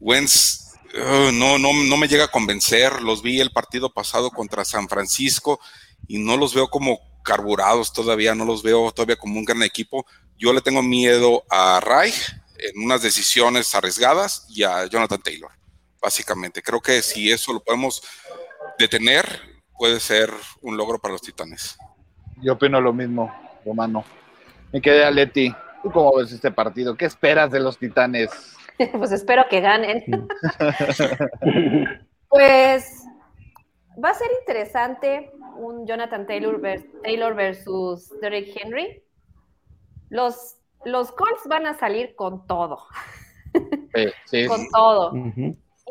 Wentz 0.00 0.72
uh, 0.94 1.32
no, 1.32 1.58
no, 1.58 1.72
no 1.72 1.96
me 1.96 2.08
llega 2.08 2.24
a 2.24 2.30
convencer. 2.30 3.02
Los 3.02 3.22
vi 3.22 3.40
el 3.40 3.50
partido 3.50 3.92
pasado 3.92 4.30
contra 4.30 4.64
San 4.64 4.88
Francisco 4.88 5.60
y 6.08 6.18
no 6.18 6.36
los 6.36 6.54
veo 6.54 6.68
como 6.68 7.00
carburados 7.22 7.92
todavía, 7.92 8.34
no 8.34 8.44
los 8.44 8.62
veo 8.62 8.90
todavía 8.92 9.16
como 9.16 9.38
un 9.38 9.44
gran 9.44 9.62
equipo. 9.62 10.06
Yo 10.38 10.52
le 10.52 10.60
tengo 10.60 10.82
miedo 10.82 11.44
a 11.50 11.80
Reich 11.80 12.34
en 12.62 12.82
unas 12.82 13.02
decisiones 13.02 13.74
arriesgadas 13.74 14.46
y 14.48 14.62
a 14.62 14.86
Jonathan 14.86 15.20
Taylor, 15.22 15.50
básicamente. 16.00 16.62
Creo 16.62 16.80
que 16.80 17.02
si 17.02 17.30
eso 17.30 17.52
lo 17.52 17.60
podemos 17.60 18.02
detener, 18.78 19.24
puede 19.76 20.00
ser 20.00 20.30
un 20.60 20.76
logro 20.76 20.98
para 20.98 21.12
los 21.12 21.22
Titanes. 21.22 21.76
Yo 22.40 22.54
opino 22.54 22.80
lo 22.80 22.92
mismo, 22.92 23.32
Romano. 23.64 24.04
Mi 24.72 24.80
querida 24.80 25.10
Leti, 25.10 25.54
¿tú 25.82 25.90
cómo 25.90 26.16
ves 26.16 26.32
este 26.32 26.50
partido? 26.50 26.96
¿Qué 26.96 27.04
esperas 27.04 27.50
de 27.50 27.60
los 27.60 27.78
Titanes? 27.78 28.30
pues 28.92 29.12
espero 29.12 29.44
que 29.50 29.60
ganen. 29.60 30.04
Pues 32.32 33.04
va 34.02 34.08
a 34.08 34.14
ser 34.14 34.28
interesante 34.40 35.30
un 35.58 35.86
Jonathan 35.86 36.26
Taylor, 36.26 36.58
Taylor 37.02 37.34
versus 37.34 38.08
Derrick 38.22 38.56
Henry. 38.56 39.02
Los, 40.08 40.56
los 40.84 41.12
Colts 41.12 41.46
van 41.48 41.66
a 41.66 41.74
salir 41.74 42.14
con 42.16 42.46
todo, 42.46 42.86
Sí, 43.94 44.06
sí, 44.26 44.46
con 44.48 44.60
sí. 44.60 44.68
todo. 44.72 45.12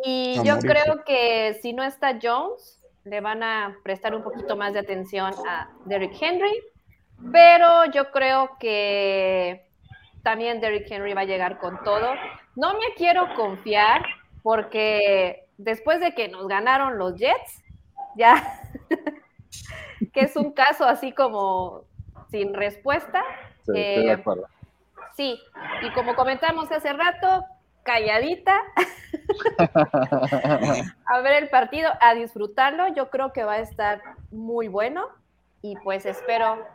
Y 0.03 0.39
A 0.39 0.43
yo 0.43 0.55
morirse. 0.55 0.67
creo 0.67 1.03
que 1.05 1.59
si 1.61 1.73
no 1.73 1.83
está 1.83 2.17
Jones, 2.21 2.81
le 3.03 3.21
van 3.21 3.43
a 3.43 3.77
prestar 3.83 4.15
un 4.15 4.23
poquito 4.23 4.55
más 4.55 4.73
de 4.73 4.79
atención 4.79 5.33
a 5.47 5.69
Derrick 5.85 6.13
Henry. 6.21 6.53
Pero 7.31 7.85
yo 7.93 8.09
creo 8.11 8.57
que 8.59 9.67
también 10.23 10.59
Derrick 10.59 10.89
Henry 10.91 11.13
va 11.13 11.21
a 11.21 11.25
llegar 11.25 11.59
con 11.59 11.83
todo. 11.83 12.13
No 12.55 12.73
me 12.73 12.93
quiero 12.95 13.33
confiar 13.35 14.03
porque 14.43 15.47
después 15.57 15.99
de 15.99 16.15
que 16.15 16.29
nos 16.29 16.47
ganaron 16.47 16.97
los 16.97 17.15
Jets, 17.15 17.63
ya 18.15 18.59
que 20.13 20.21
es 20.21 20.35
un 20.35 20.51
caso 20.53 20.85
así 20.85 21.11
como 21.11 21.83
sin 22.31 22.53
respuesta. 22.53 23.23
Sí, 23.65 23.79
estoy 23.79 24.05
de 24.05 24.11
Eh, 24.11 24.11
acuerdo. 24.11 24.47
Sí, 25.15 25.39
y 25.81 25.93
como 25.93 26.15
comentamos 26.15 26.71
hace 26.71 26.93
rato, 26.93 27.45
calladita, 27.83 28.61
a 31.05 31.21
ver 31.21 31.43
el 31.43 31.49
partido, 31.49 31.89
a 31.99 32.13
disfrutarlo. 32.15 32.93
Yo 32.95 33.09
creo 33.09 33.33
que 33.33 33.43
va 33.43 33.53
a 33.53 33.59
estar 33.59 34.01
muy 34.31 34.67
bueno 34.67 35.07
y 35.61 35.75
pues 35.83 36.05
espero 36.05 36.65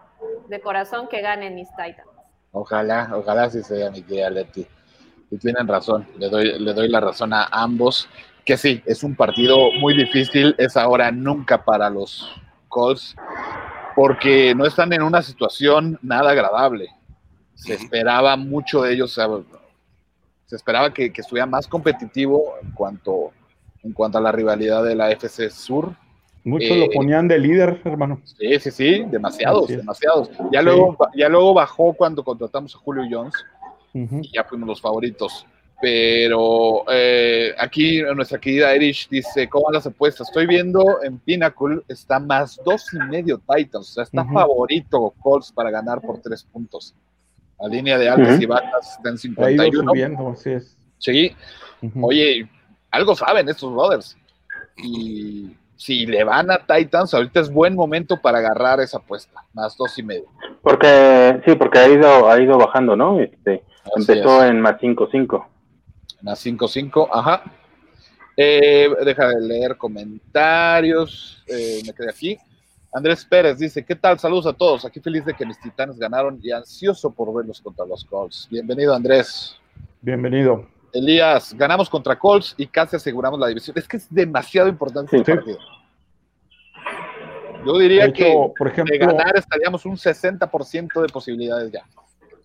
de 0.48 0.60
corazón 0.60 1.08
que 1.08 1.20
ganen 1.20 1.54
mis 1.54 1.68
Titans. 1.70 2.08
Ojalá, 2.52 3.10
ojalá 3.14 3.50
sí 3.50 3.62
sea 3.62 3.90
mi 3.90 4.02
querida 4.02 4.30
Leti. 4.30 4.66
Y 5.30 5.38
tienen 5.38 5.66
razón, 5.66 6.06
le 6.18 6.28
doy, 6.28 6.58
le 6.58 6.72
doy 6.72 6.88
la 6.88 7.00
razón 7.00 7.32
a 7.32 7.48
ambos, 7.50 8.08
que 8.44 8.56
sí, 8.56 8.80
es 8.86 9.02
un 9.02 9.16
partido 9.16 9.72
muy 9.80 9.96
difícil, 9.96 10.54
es 10.56 10.76
ahora 10.76 11.10
nunca 11.10 11.64
para 11.64 11.90
los 11.90 12.32
Colts, 12.68 13.16
porque 13.96 14.54
no 14.54 14.64
están 14.64 14.92
en 14.92 15.02
una 15.02 15.22
situación 15.22 15.98
nada 16.00 16.30
agradable. 16.30 16.95
Se 17.56 17.74
esperaba 17.74 18.36
mucho 18.36 18.82
de 18.82 18.92
ellos, 18.92 19.10
o 19.10 19.14
sea, 19.14 19.58
se 20.44 20.54
esperaba 20.56 20.94
que, 20.94 21.12
que 21.12 21.22
estuviera 21.22 21.46
más 21.46 21.66
competitivo 21.66 22.54
en 22.62 22.70
cuanto, 22.70 23.32
en 23.82 23.92
cuanto 23.92 24.18
a 24.18 24.20
la 24.20 24.30
rivalidad 24.30 24.84
de 24.84 24.94
la 24.94 25.10
FC 25.10 25.50
Sur. 25.50 25.92
Muchos 26.44 26.70
Eh, 26.70 26.78
lo 26.86 26.90
ponían 26.90 27.26
de 27.26 27.38
líder, 27.40 27.80
hermano. 27.84 28.20
Sí, 28.38 28.60
sí, 28.60 28.70
sí, 28.70 29.04
demasiados, 29.10 29.66
demasiados. 29.66 30.30
Ya, 30.52 30.60
Sí. 30.60 30.64
luego, 30.66 30.96
ya 31.16 31.28
luego 31.28 31.54
bajó 31.54 31.92
cuando 31.94 32.22
contratamos 32.22 32.74
a 32.76 32.78
Julio 32.78 33.02
Jones 33.10 33.34
y 33.92 34.30
ya 34.32 34.44
fuimos 34.44 34.68
los 34.68 34.80
favoritos. 34.80 35.44
Pero 35.80 36.84
eh, 36.90 37.52
aquí 37.58 38.00
nuestra 38.14 38.38
querida 38.38 38.72
Erich 38.74 39.08
dice, 39.10 39.48
¿cómo 39.48 39.64
van 39.66 39.74
las 39.74 39.86
apuestas? 39.86 40.28
Estoy 40.28 40.46
viendo 40.46 41.02
en 41.02 41.18
Pinnacle, 41.18 41.82
está 41.88 42.18
más 42.18 42.58
dos 42.64 42.86
y 42.94 42.98
medio 43.10 43.38
Titans, 43.38 43.90
o 43.90 43.92
sea, 43.92 44.04
está 44.04 44.24
favorito 44.24 45.12
Colts 45.20 45.52
para 45.52 45.70
ganar 45.70 46.00
por 46.00 46.20
tres 46.20 46.44
puntos. 46.44 46.94
La 47.58 47.68
línea 47.68 47.98
de 47.98 48.08
altas 48.08 48.40
y 48.40 48.46
bajas 48.46 48.96
está 48.96 49.08
en 49.08 49.44
Ha 49.44 49.50
ido 49.50 49.64
51. 49.64 49.90
subiendo, 49.90 50.30
así 50.30 50.50
es. 50.50 50.76
Sí, 50.98 51.34
oye, 52.00 52.48
algo 52.90 53.14
saben 53.14 53.48
estos 53.48 53.72
brothers. 53.72 54.16
Y 54.76 55.56
si 55.76 56.06
le 56.06 56.24
van 56.24 56.50
a 56.50 56.58
Titans, 56.66 57.14
ahorita 57.14 57.40
es 57.40 57.50
buen 57.50 57.74
momento 57.74 58.20
para 58.20 58.38
agarrar 58.38 58.80
esa 58.80 58.98
apuesta, 58.98 59.42
más 59.52 59.76
dos 59.76 59.98
y 59.98 60.02
medio. 60.02 60.26
Porque, 60.62 61.40
sí, 61.46 61.54
porque 61.54 61.78
ha 61.78 61.88
ido, 61.88 62.30
ha 62.30 62.40
ido 62.40 62.58
bajando, 62.58 62.96
¿no? 62.96 63.20
Este, 63.20 63.62
empezó 63.94 64.42
es. 64.44 64.50
en 64.50 64.60
más 64.60 64.80
5-5. 64.80 65.46
Más 66.22 66.44
5-5, 66.44 67.08
ajá. 67.12 67.42
Eh, 68.36 68.88
deja 69.04 69.28
de 69.28 69.40
leer 69.40 69.76
comentarios. 69.78 71.42
eh, 71.46 71.80
me 71.86 71.92
quedé 71.94 72.10
aquí. 72.10 72.38
Andrés 72.92 73.24
Pérez 73.24 73.58
dice: 73.58 73.84
¿Qué 73.84 73.94
tal? 73.94 74.18
Saludos 74.18 74.46
a 74.46 74.52
todos. 74.52 74.84
Aquí 74.84 75.00
feliz 75.00 75.24
de 75.24 75.34
que 75.34 75.44
mis 75.44 75.60
titanes 75.60 75.98
ganaron 75.98 76.38
y 76.42 76.50
ansioso 76.50 77.10
por 77.10 77.34
verlos 77.34 77.60
contra 77.60 77.84
los 77.84 78.04
Colts. 78.04 78.48
Bienvenido, 78.50 78.94
Andrés. 78.94 79.56
Bienvenido. 80.00 80.66
Elías, 80.92 81.52
ganamos 81.54 81.90
contra 81.90 82.18
Colts 82.18 82.54
y 82.56 82.66
casi 82.66 82.96
aseguramos 82.96 83.38
la 83.38 83.48
división. 83.48 83.76
Es 83.76 83.86
que 83.86 83.98
es 83.98 84.06
demasiado 84.08 84.68
importante 84.68 85.10
Sí. 85.10 85.16
este 85.16 85.34
partido. 85.34 85.58
Yo 87.66 87.78
diría 87.78 88.06
hecho, 88.06 88.54
por 88.56 88.72
que 88.72 88.82
de 88.82 88.94
ejemplo, 88.96 89.16
ganar 89.16 89.36
estaríamos 89.36 89.84
un 89.84 89.96
60% 89.96 91.02
de 91.02 91.08
posibilidades 91.08 91.72
ya. 91.72 91.82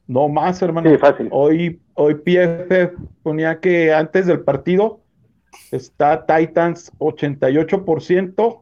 no 0.07 0.27
más, 0.27 0.61
hermano. 0.61 0.89
Sí, 0.89 0.97
fácil. 0.97 1.29
Hoy, 1.31 1.79
hoy 1.93 2.15
PF 2.15 2.93
ponía 3.23 3.59
que 3.59 3.93
antes 3.93 4.25
del 4.25 4.41
partido 4.41 4.99
está 5.71 6.25
Titans 6.25 6.91
88%, 6.97 8.61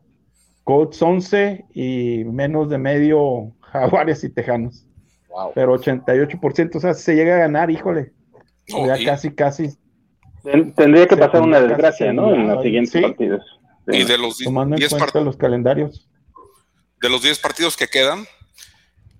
Colts 0.69 1.01
11 1.01 1.65
y 1.73 2.23
menos 2.25 2.69
de 2.69 2.77
medio 2.77 3.51
Jaguares 3.61 4.23
y 4.23 4.29
Tejanos. 4.29 4.85
Wow. 5.29 5.51
Pero 5.55 5.75
88%, 5.79 6.75
o 6.75 6.79
sea, 6.79 6.93
si 6.93 7.01
se 7.01 7.15
llega 7.15 7.35
a 7.37 7.39
ganar, 7.39 7.71
híjole, 7.71 8.13
ya 8.67 8.99
y- 8.99 9.03
casi, 9.05 9.31
casi 9.31 9.69
Ten- 10.43 10.73
Tendría 10.75 11.07
que 11.07 11.17
pasar 11.17 11.41
una 11.41 11.59
desgracia, 11.59 12.13
¿no? 12.13 12.35
En 12.35 12.47
los 12.47 12.61
siguientes 12.61 12.91
sí. 12.93 13.01
partidos. 13.01 13.41
Sí. 13.89 13.97
Y 13.97 14.03
de 14.03 14.17
los 14.19 14.37
tomando 14.37 14.75
en 14.75 14.79
10 14.79 14.91
cuenta 14.91 15.05
partidos 15.07 15.25
los 15.25 15.37
calendarios. 15.37 16.07
de 17.01 17.09
los 17.09 17.23
10 17.23 17.39
partidos 17.39 17.75
que 17.75 17.87
quedan, 17.87 18.25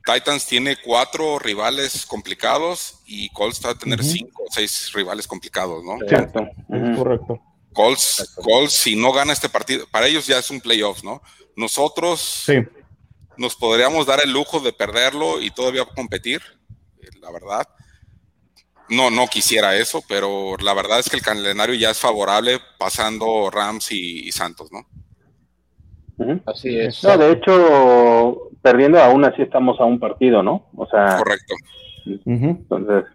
Titans 0.05 0.45
tiene 0.45 0.75
cuatro 0.85 1.39
rivales 1.39 2.05
complicados 2.05 3.01
y 3.07 3.29
Colts 3.29 3.59
va 3.65 3.71
a 3.71 3.75
tener 3.75 3.99
Ujú. 4.01 4.07
cinco 4.09 4.43
o 4.43 4.51
seis 4.51 4.91
rivales 4.93 5.25
complicados, 5.27 5.83
¿no? 5.83 5.95
Exacto. 6.03 6.47
Es 6.69 6.95
correcto. 6.97 7.41
Colts. 7.73 8.35
Colts, 8.35 8.73
si 8.73 8.95
no 8.95 9.11
gana 9.11 9.33
este 9.33 9.49
partido, 9.49 9.85
para 9.91 10.07
ellos 10.07 10.27
ya 10.27 10.39
es 10.39 10.49
un 10.49 10.61
playoff, 10.61 11.03
¿no? 11.03 11.21
Nosotros 11.55 12.19
Sí, 12.19 12.55
nos 13.37 13.55
podríamos 13.55 14.05
dar 14.05 14.19
el 14.23 14.31
lujo 14.31 14.59
de 14.59 14.73
perderlo 14.73 15.41
y 15.41 15.51
todavía 15.51 15.85
competir, 15.85 16.41
eh, 17.01 17.07
la 17.21 17.31
verdad. 17.31 17.67
No, 18.89 19.11
no 19.11 19.27
quisiera 19.27 19.75
eso, 19.75 20.03
pero 20.07 20.57
la 20.57 20.73
verdad 20.73 20.99
es 20.99 21.09
que 21.09 21.15
el 21.15 21.21
calendario 21.21 21.75
ya 21.75 21.91
es 21.91 21.99
favorable 21.99 22.59
pasando 22.77 23.49
Rams 23.51 23.91
y, 23.91 24.27
y 24.27 24.31
Santos, 24.31 24.71
¿no? 24.71 24.85
Así 26.45 26.77
es. 26.77 27.03
No, 27.03 27.17
de 27.17 27.31
hecho, 27.31 28.49
perdiendo, 28.61 28.99
aún 29.01 29.23
así 29.23 29.41
estamos 29.41 29.79
a 29.79 29.85
un 29.85 29.99
partido, 29.99 30.43
¿no? 30.43 30.67
O 30.75 30.85
sea, 30.87 31.17
Correcto. 31.17 31.55
Entonces, 32.25 33.05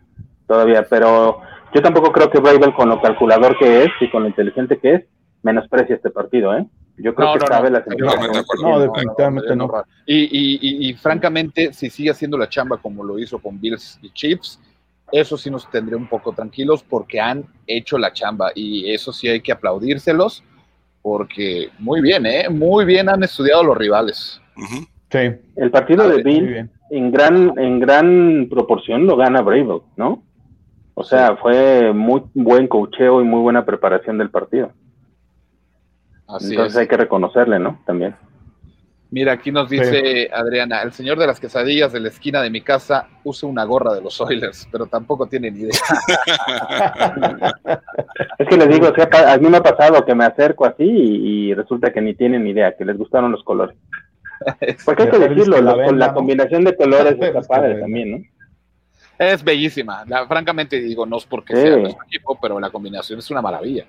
todavía, 0.47 0.87
pero 0.89 1.41
yo 1.75 1.83
tampoco 1.83 2.13
creo 2.13 2.31
que 2.31 2.41
Bravel, 2.41 2.75
con 2.75 2.89
lo 2.89 3.01
calculador 3.01 3.57
que 3.59 3.85
es 3.85 3.91
y 4.01 4.11
con 4.11 4.23
lo 4.23 4.29
inteligente 4.29 4.79
que 4.79 4.95
es, 4.95 5.05
menosprecia 5.43 5.97
este 5.97 6.11
partido, 6.11 6.57
¿eh? 6.57 6.67
Yo 6.97 7.15
creo 7.15 7.29
No, 7.29 7.33
que 7.35 7.41
no, 7.41 7.47
sabe 7.49 7.71
no, 7.71 7.79
acuerdo. 7.79 8.63
No, 8.63 8.81
definitivamente 8.81 9.57
no. 9.57 9.71
Y, 10.07 10.25
y, 10.25 10.59
y, 10.61 10.89
y 10.91 10.95
francamente, 10.95 11.73
si 11.73 11.91
sigue 11.91 12.11
haciendo 12.11 12.39
la 12.39 12.49
chamba 12.49 12.77
como 12.77 13.03
lo 13.03 13.19
hizo 13.19 13.39
con 13.41 13.61
Bills 13.61 13.99
y 14.01 14.11
Chiefs, 14.11 14.61
eso 15.11 15.37
sí 15.37 15.51
nos 15.51 15.69
tendría 15.71 15.97
un 15.97 16.07
poco 16.09 16.33
tranquilos 16.33 16.83
porque 16.83 17.21
han 17.21 17.45
hecho 17.67 17.99
la 17.99 18.13
chamba 18.13 18.53
y 18.55 18.91
eso 18.93 19.13
sí 19.13 19.29
hay 19.29 19.41
que 19.41 19.53
aplaudírselos 19.53 20.45
porque 21.03 21.69
muy 21.79 22.01
bien, 22.01 22.25
¿eh? 22.27 22.49
Muy 22.49 22.85
bien 22.85 23.09
han 23.09 23.23
estudiado 23.23 23.63
los 23.63 23.77
rivales. 23.77 24.41
Sí, 25.11 25.19
El 25.57 25.71
partido 25.71 26.05
A 26.05 26.09
de 26.09 26.23
Bill 26.23 26.71
en 26.91 27.11
gran, 27.11 27.53
en 27.59 27.79
gran 27.79 28.47
proporción 28.49 29.07
lo 29.07 29.17
gana 29.17 29.43
Bravel, 29.43 29.83
¿no? 29.97 30.23
O 30.95 31.03
sea, 31.05 31.37
fue 31.37 31.93
muy 31.93 32.23
buen 32.35 32.69
cocheo 32.69 33.21
y 33.21 33.25
muy 33.25 33.41
buena 33.41 33.65
preparación 33.65 34.17
del 34.19 34.31
partido. 34.31 34.71
Así 36.29 36.51
Entonces 36.51 36.75
es. 36.75 36.79
hay 36.81 36.87
que 36.89 36.97
reconocerle, 36.97 37.59
¿no? 37.59 37.81
También. 37.85 38.15
Mira, 39.11 39.33
aquí 39.33 39.53
nos 39.53 39.69
dice 39.71 40.29
Adriana, 40.33 40.83
el 40.83 40.93
señor 40.93 41.19
de 41.19 41.27
las 41.29 41.39
quesadillas 41.39 41.93
de 41.93 42.01
la 42.01 42.09
esquina 42.09 42.43
de 42.43 42.51
mi 42.51 42.63
casa 42.63 43.09
usa 43.23 43.49
una 43.49 43.63
gorra 43.65 43.95
de 43.95 44.01
los 44.01 44.21
Oilers, 44.21 44.69
pero 44.73 44.87
tampoco 44.87 45.27
tiene 45.27 45.51
ni 45.53 45.61
idea. 45.61 45.71
Es 48.39 48.49
que 48.49 48.57
les 48.57 48.69
digo, 48.69 48.89
o 48.89 48.95
sea, 48.95 49.09
pa- 49.09 49.33
a 49.33 49.39
mí 49.39 49.49
me 49.49 49.59
ha 49.59 49.63
pasado 49.63 50.05
que 50.05 50.15
me 50.15 50.25
acerco 50.25 50.65
así 50.67 50.85
y, 50.85 51.51
y 51.51 51.55
resulta 51.55 51.93
que 51.93 52.01
ni 52.01 52.15
tienen 52.15 52.45
ni 52.45 52.51
idea, 52.51 52.77
que 52.77 52.85
les 52.85 52.97
gustaron 52.99 53.31
los 53.33 53.43
colores. 53.45 53.77
Porque 54.85 55.05
hay 55.05 55.11
que 55.11 55.19
decirlo, 55.19 55.61
la 55.61 55.77
la 55.93 56.07
¿no? 56.09 56.15
combinación 56.15 56.65
de 56.65 56.77
colores 56.77 57.17
está 57.21 57.41
padre 57.43 57.75
la 57.75 57.81
también, 57.81 58.11
¿no? 58.11 58.19
Es 59.19 59.43
bellísima. 59.45 60.05
La- 60.07 60.27
francamente 60.27 60.81
digo, 60.81 61.07
no 61.07 61.19
es 61.19 61.25
porque 61.25 61.55
Sí. 61.55 61.63
sea 61.63 61.77
nuestro 61.77 62.05
equipo, 62.05 62.39
pero 62.41 62.59
la 62.59 62.71
combinación 62.71 63.19
es 63.19 63.31
una 63.31 63.41
maravilla. 63.43 63.87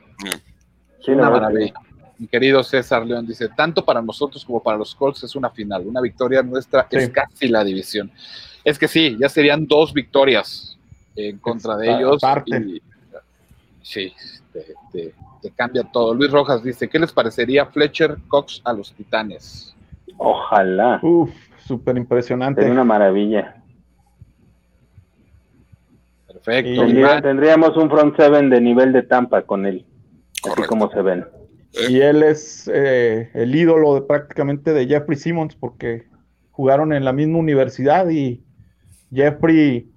Sí, 1.03 1.11
una 1.11 1.29
maravilla. 1.29 1.73
Mi 2.17 2.27
querido 2.27 2.63
César 2.63 3.05
León 3.05 3.27
dice, 3.27 3.49
tanto 3.49 3.83
para 3.83 4.01
nosotros 4.01 4.45
como 4.45 4.61
para 4.63 4.77
los 4.77 4.95
Colts 4.95 5.23
es 5.23 5.35
una 5.35 5.49
final. 5.49 5.85
Una 5.85 5.99
victoria 6.01 6.41
nuestra 6.41 6.87
Sí. 6.89 6.97
es 6.97 7.09
casi 7.09 7.47
la 7.47 7.63
división. 7.63 8.09
Es 8.63 8.79
que 8.79 8.87
sí, 8.87 9.17
ya 9.19 9.27
serían 9.29 9.67
dos 9.67 9.93
victorias 9.93 10.77
en 11.15 11.37
contra 11.39 11.75
de 11.77 11.87
ellos. 11.91 12.21
y- 12.45 12.81
sí, 13.81 14.13
te, 14.53 14.65
te- 14.91 15.13
te 15.41 15.51
cambia 15.51 15.83
todo. 15.83 16.13
Luis 16.13 16.31
Rojas 16.31 16.63
dice, 16.63 16.87
¿qué 16.87 16.97
les 16.99 17.11
parecería 17.11 17.65
Fletcher 17.65 18.17
Cox 18.27 18.61
a 18.63 18.73
los 18.73 18.93
Titanes? 18.93 19.75
Ojalá. 20.17 20.99
Uf, 21.03 21.29
súper 21.65 21.97
impresionante. 21.97 22.61
Sería 22.61 22.73
una 22.73 22.83
maravilla. 22.85 23.57
Perfecto. 26.45 26.69
Y- 26.71 26.77
Tendría- 26.77 26.99
Iván, 27.01 27.23
tendríamos 27.23 27.77
un 27.77 27.89
front 27.89 28.15
seven 28.15 28.49
de 28.49 28.61
nivel 28.61 28.93
de 28.93 29.03
Tampa 29.03 29.41
con 29.43 29.65
él, 29.65 29.85
así 30.51 30.61
como 30.67 30.89
se 30.91 31.01
ven. 31.01 31.25
Y 31.89 31.99
él 31.99 32.23
es 32.23 32.69
eh, 32.73 33.29
el 33.33 33.53
ídolo 33.53 33.95
de, 33.95 34.01
prácticamente 34.03 34.71
de 34.73 34.87
Jeffrey 34.87 35.17
Simmons 35.17 35.55
porque 35.55 36.05
jugaron 36.51 36.93
en 36.93 37.03
la 37.03 37.11
misma 37.11 37.37
universidad 37.39 38.07
y 38.09 38.41
Jeffrey 39.13 39.89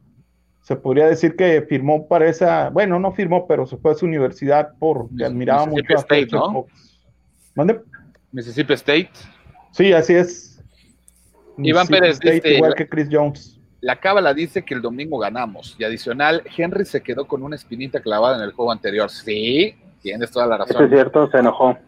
se 0.62 0.74
podría 0.76 1.06
decir 1.06 1.36
que 1.36 1.62
firmó 1.62 2.08
para 2.08 2.28
esa, 2.28 2.68
bueno, 2.70 2.98
no 2.98 3.12
firmó, 3.12 3.46
pero 3.46 3.64
se 3.66 3.76
fue 3.76 3.92
a 3.92 3.94
su 3.94 4.06
universidad 4.06 4.70
porque 4.78 5.24
admiraba 5.24 5.66
Mississippi 5.66 5.92
mucho 5.94 5.98
a 5.98 6.00
State, 6.02 6.28
¿no? 6.32 6.66
Mississippi 8.32 8.72
State. 8.74 9.10
Sí, 9.72 9.92
así 9.92 10.14
es. 10.14 10.62
Iván 11.58 11.86
Mississippi 11.86 11.92
Pérez 12.00 12.14
State, 12.16 12.34
dice- 12.34 12.54
igual 12.56 12.74
que 12.74 12.88
Chris 12.88 13.08
Jones. 13.10 13.57
La 13.80 13.96
cábala 13.96 14.34
dice 14.34 14.64
que 14.64 14.74
el 14.74 14.82
domingo 14.82 15.18
ganamos. 15.18 15.76
Y 15.78 15.84
adicional, 15.84 16.42
Henry 16.56 16.84
se 16.84 17.02
quedó 17.02 17.26
con 17.26 17.42
una 17.42 17.56
espinita 17.56 18.00
clavada 18.00 18.36
en 18.36 18.42
el 18.42 18.52
juego 18.52 18.72
anterior. 18.72 19.08
Sí, 19.10 19.74
tienes 20.02 20.30
toda 20.30 20.46
la 20.46 20.56
Eso 20.56 20.64
es 20.64 20.70
razón. 20.74 20.90
cierto, 20.90 21.30
se 21.30 21.38
enojó. 21.38 21.78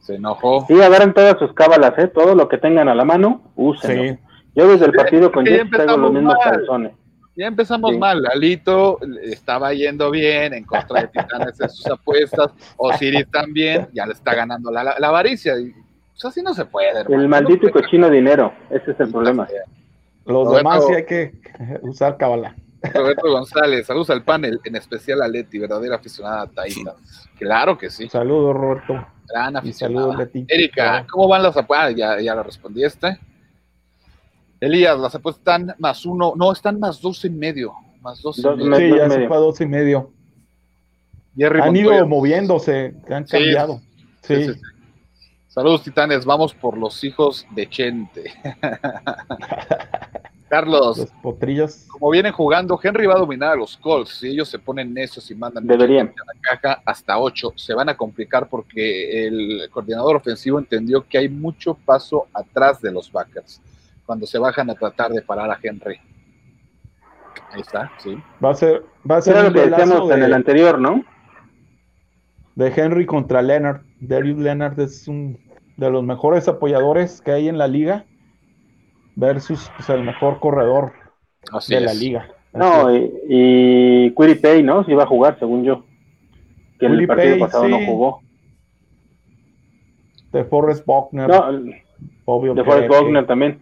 Se 0.00 0.14
enojó. 0.16 0.64
Sí, 0.66 0.80
agarren 0.80 1.12
todas 1.14 1.38
sus 1.38 1.52
cábalas, 1.52 1.92
¿eh? 1.98 2.08
Todo 2.08 2.34
lo 2.34 2.48
que 2.48 2.58
tengan 2.58 2.88
a 2.88 2.94
la 2.94 3.04
mano, 3.04 3.42
úsenlo. 3.54 4.14
Sí. 4.14 4.18
Yo 4.56 4.66
desde 4.68 4.86
el 4.86 4.92
partido 4.92 5.30
con 5.30 5.44
Jets 5.44 5.70
traigo 5.70 5.96
los 5.96 6.12
mismos 6.12 6.34
mal. 6.34 6.52
calzones. 6.56 6.92
Ya 7.36 7.46
empezamos 7.46 7.92
Sí. 7.92 7.98
mal. 7.98 8.20
Lalito 8.20 8.98
le 9.06 9.32
estaba 9.32 9.72
yendo 9.72 10.10
bien 10.10 10.52
en 10.52 10.64
contra 10.64 11.02
de 11.02 11.08
Titanes 11.08 11.60
en 11.60 11.68
sus 11.70 11.86
apuestas. 11.86 12.50
Osiris 12.76 13.30
también. 13.30 13.86
Ya 13.92 14.04
le 14.04 14.14
está 14.14 14.34
ganando 14.34 14.70
la, 14.72 14.82
la, 14.82 14.96
la 14.98 15.08
avaricia. 15.08 15.56
Y, 15.60 15.70
pues 16.12 16.24
así 16.24 16.42
no 16.42 16.52
se 16.54 16.64
puede. 16.64 16.88
hermano. 16.98 17.22
El 17.22 17.28
maldito 17.28 17.66
y 17.68 17.68
No 17.68 17.72
cochino 17.72 18.10
dinero, 18.10 18.52
ese 18.70 18.90
es 18.90 18.98
el 19.00 19.10
problema. 19.12 19.46
Los 20.26 20.46
Roberto- 20.46 20.56
demás 20.56 20.86
sí 20.86 20.94
hay 20.94 21.06
que 21.06 21.32
usar 21.82 22.16
puede. 22.16 22.54
Roberto 22.94 23.30
González, 23.30 23.86
saludos 23.86 24.08
al 24.10 24.22
panel, 24.24 24.58
en 24.64 24.76
especial 24.76 25.20
a 25.22 25.28
Leti, 25.28 25.58
verdadera 25.58 25.96
aficionada 25.96 26.42
a 26.42 26.46
Titans. 26.46 27.28
Claro 27.38 27.76
que 27.76 27.90
sí. 27.90 28.08
Saludos, 28.08 28.54
Roberto. 28.56 29.06
Gran 29.28 29.56
aficionada. 29.56 30.06
saludos, 30.12 30.18
Leti. 30.18 30.44
Erika, 30.48 31.06
¿cómo 31.10 31.28
van 31.28 31.42
las 31.42 31.56
apuestas? 31.56 31.94
Ya, 31.94 32.18
ya 32.20 32.34
la 32.34 32.42
respondiste. 32.42 33.18
Elías, 34.60 34.98
las 34.98 35.14
apuestas 35.14 35.40
están 35.40 35.74
más 35.78 36.04
uno, 36.06 36.32
no, 36.36 36.52
están 36.52 36.78
más 36.80 37.00
dos 37.02 37.22
y 37.24 37.30
medio. 37.30 37.72
Más 38.00 38.20
dos 38.22 38.38
y 38.38 38.42
medio. 38.46 38.66
me- 38.66 38.76
Sí, 38.78 38.88
ya 38.96 39.10
se 39.10 39.26
fue 39.28 39.36
a 39.36 39.40
dos 39.40 39.60
y 39.60 39.66
medio. 39.66 40.10
Jerry 41.36 41.60
Han 41.60 41.76
ido 41.76 42.06
moviéndose, 42.06 42.94
han 43.10 43.26
Sí. 43.26 43.32
cambiado. 43.38 43.80
Sí, 44.22 44.36
Sí, 44.36 44.44
sí, 44.44 44.54
sí. 44.54 44.60
Saludos, 45.48 45.82
titanes. 45.82 46.24
Vamos 46.24 46.54
por 46.54 46.78
los 46.78 47.02
hijos 47.04 47.46
de 47.50 47.68
Chente. 47.68 48.32
Carlos, 50.50 50.98
los 50.98 51.10
potrillos. 51.22 51.86
como 51.88 52.10
vienen 52.10 52.32
jugando, 52.32 52.78
Henry 52.82 53.06
va 53.06 53.14
a 53.14 53.18
dominar 53.18 53.52
a 53.52 53.56
los 53.56 53.76
Colts. 53.76 54.18
Si 54.18 54.28
ellos 54.28 54.48
se 54.48 54.58
ponen 54.58 54.92
necios 54.92 55.30
y 55.30 55.34
mandan 55.34 55.64
Deberían. 55.66 56.08
a 56.08 56.34
la 56.34 56.40
caja 56.40 56.82
hasta 56.84 57.18
8, 57.18 57.52
se 57.54 57.72
van 57.72 57.88
a 57.88 57.96
complicar 57.96 58.48
porque 58.48 59.26
el 59.26 59.70
coordinador 59.70 60.16
ofensivo 60.16 60.58
entendió 60.58 61.06
que 61.08 61.18
hay 61.18 61.28
mucho 61.28 61.74
paso 61.74 62.26
atrás 62.34 62.82
de 62.82 62.90
los 62.90 63.10
backers 63.12 63.62
cuando 64.04 64.26
se 64.26 64.38
bajan 64.38 64.68
a 64.70 64.74
tratar 64.74 65.12
de 65.12 65.22
parar 65.22 65.50
a 65.50 65.58
Henry. 65.62 66.00
Ahí 67.52 67.60
está, 67.60 67.92
sí. 67.98 68.20
Va 68.44 68.50
a 68.50 68.54
ser, 68.54 68.84
va 69.08 69.18
a 69.18 69.22
ser 69.22 69.36
Era 69.36 69.48
lo 69.48 69.52
que 69.52 69.70
decíamos 69.70 70.10
en 70.10 70.22
el 70.22 70.34
anterior, 70.34 70.78
¿no? 70.80 71.04
de 72.56 72.72
Henry 72.76 73.06
contra 73.06 73.40
Leonard. 73.40 73.82
Darius 74.00 74.38
Leonard 74.38 74.78
es 74.80 75.08
un 75.08 75.38
de 75.76 75.90
los 75.90 76.04
mejores 76.04 76.46
apoyadores 76.48 77.22
que 77.22 77.32
hay 77.32 77.48
en 77.48 77.56
la 77.56 77.68
liga 77.68 78.04
versus 79.20 79.70
pues, 79.76 79.88
el 79.90 80.02
mejor 80.02 80.40
corredor 80.40 80.92
Así 81.52 81.74
de 81.74 81.80
la 81.82 81.94
liga. 81.94 82.28
No, 82.52 82.94
y, 82.94 83.12
y 83.28 84.14
Quiripay, 84.14 84.62
¿no? 84.62 84.84
Sí 84.84 84.92
iba 84.92 85.04
a 85.04 85.06
jugar, 85.06 85.38
según 85.38 85.62
yo. 85.62 85.84
Que 86.78 86.86
en 86.86 86.92
el 86.92 87.06
partido 87.06 87.38
pasado 87.38 87.68
no 87.68 87.84
jugó. 87.84 88.22
de 90.32 90.44
Forrest 90.44 90.84
Buckner, 90.84 91.28
No, 91.28 91.62
obvio 92.24 92.54
de 92.54 92.64
Forrest 92.64 92.90
Wagner 92.90 93.26
también. 93.26 93.60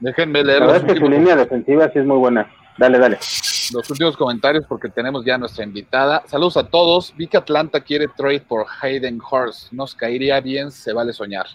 Déjenme 0.00 0.42
leer 0.42 0.60
La 0.60 0.66
los 0.66 0.72
verdad 0.72 0.88
es 0.88 0.94
que 0.94 0.98
su 0.98 1.04
últimos, 1.04 1.18
línea 1.18 1.36
defensiva 1.36 1.90
sí 1.92 1.98
es 1.98 2.06
muy 2.06 2.16
buena. 2.16 2.50
Dale, 2.78 2.98
dale. 2.98 3.16
los 3.16 3.90
últimos 3.90 4.16
comentarios 4.16 4.64
porque 4.66 4.88
tenemos 4.88 5.24
ya 5.24 5.34
a 5.34 5.38
nuestra 5.38 5.64
invitada. 5.64 6.22
Saludos 6.26 6.56
a 6.56 6.68
todos. 6.68 7.14
Vi 7.16 7.26
que 7.26 7.36
Atlanta 7.36 7.80
quiere 7.80 8.08
trade 8.08 8.40
por 8.40 8.66
Hayden 8.80 9.20
Hurst. 9.20 9.72
Nos 9.72 9.94
caería 9.94 10.40
bien, 10.40 10.70
se 10.70 10.92
vale 10.92 11.12
soñar. 11.12 11.46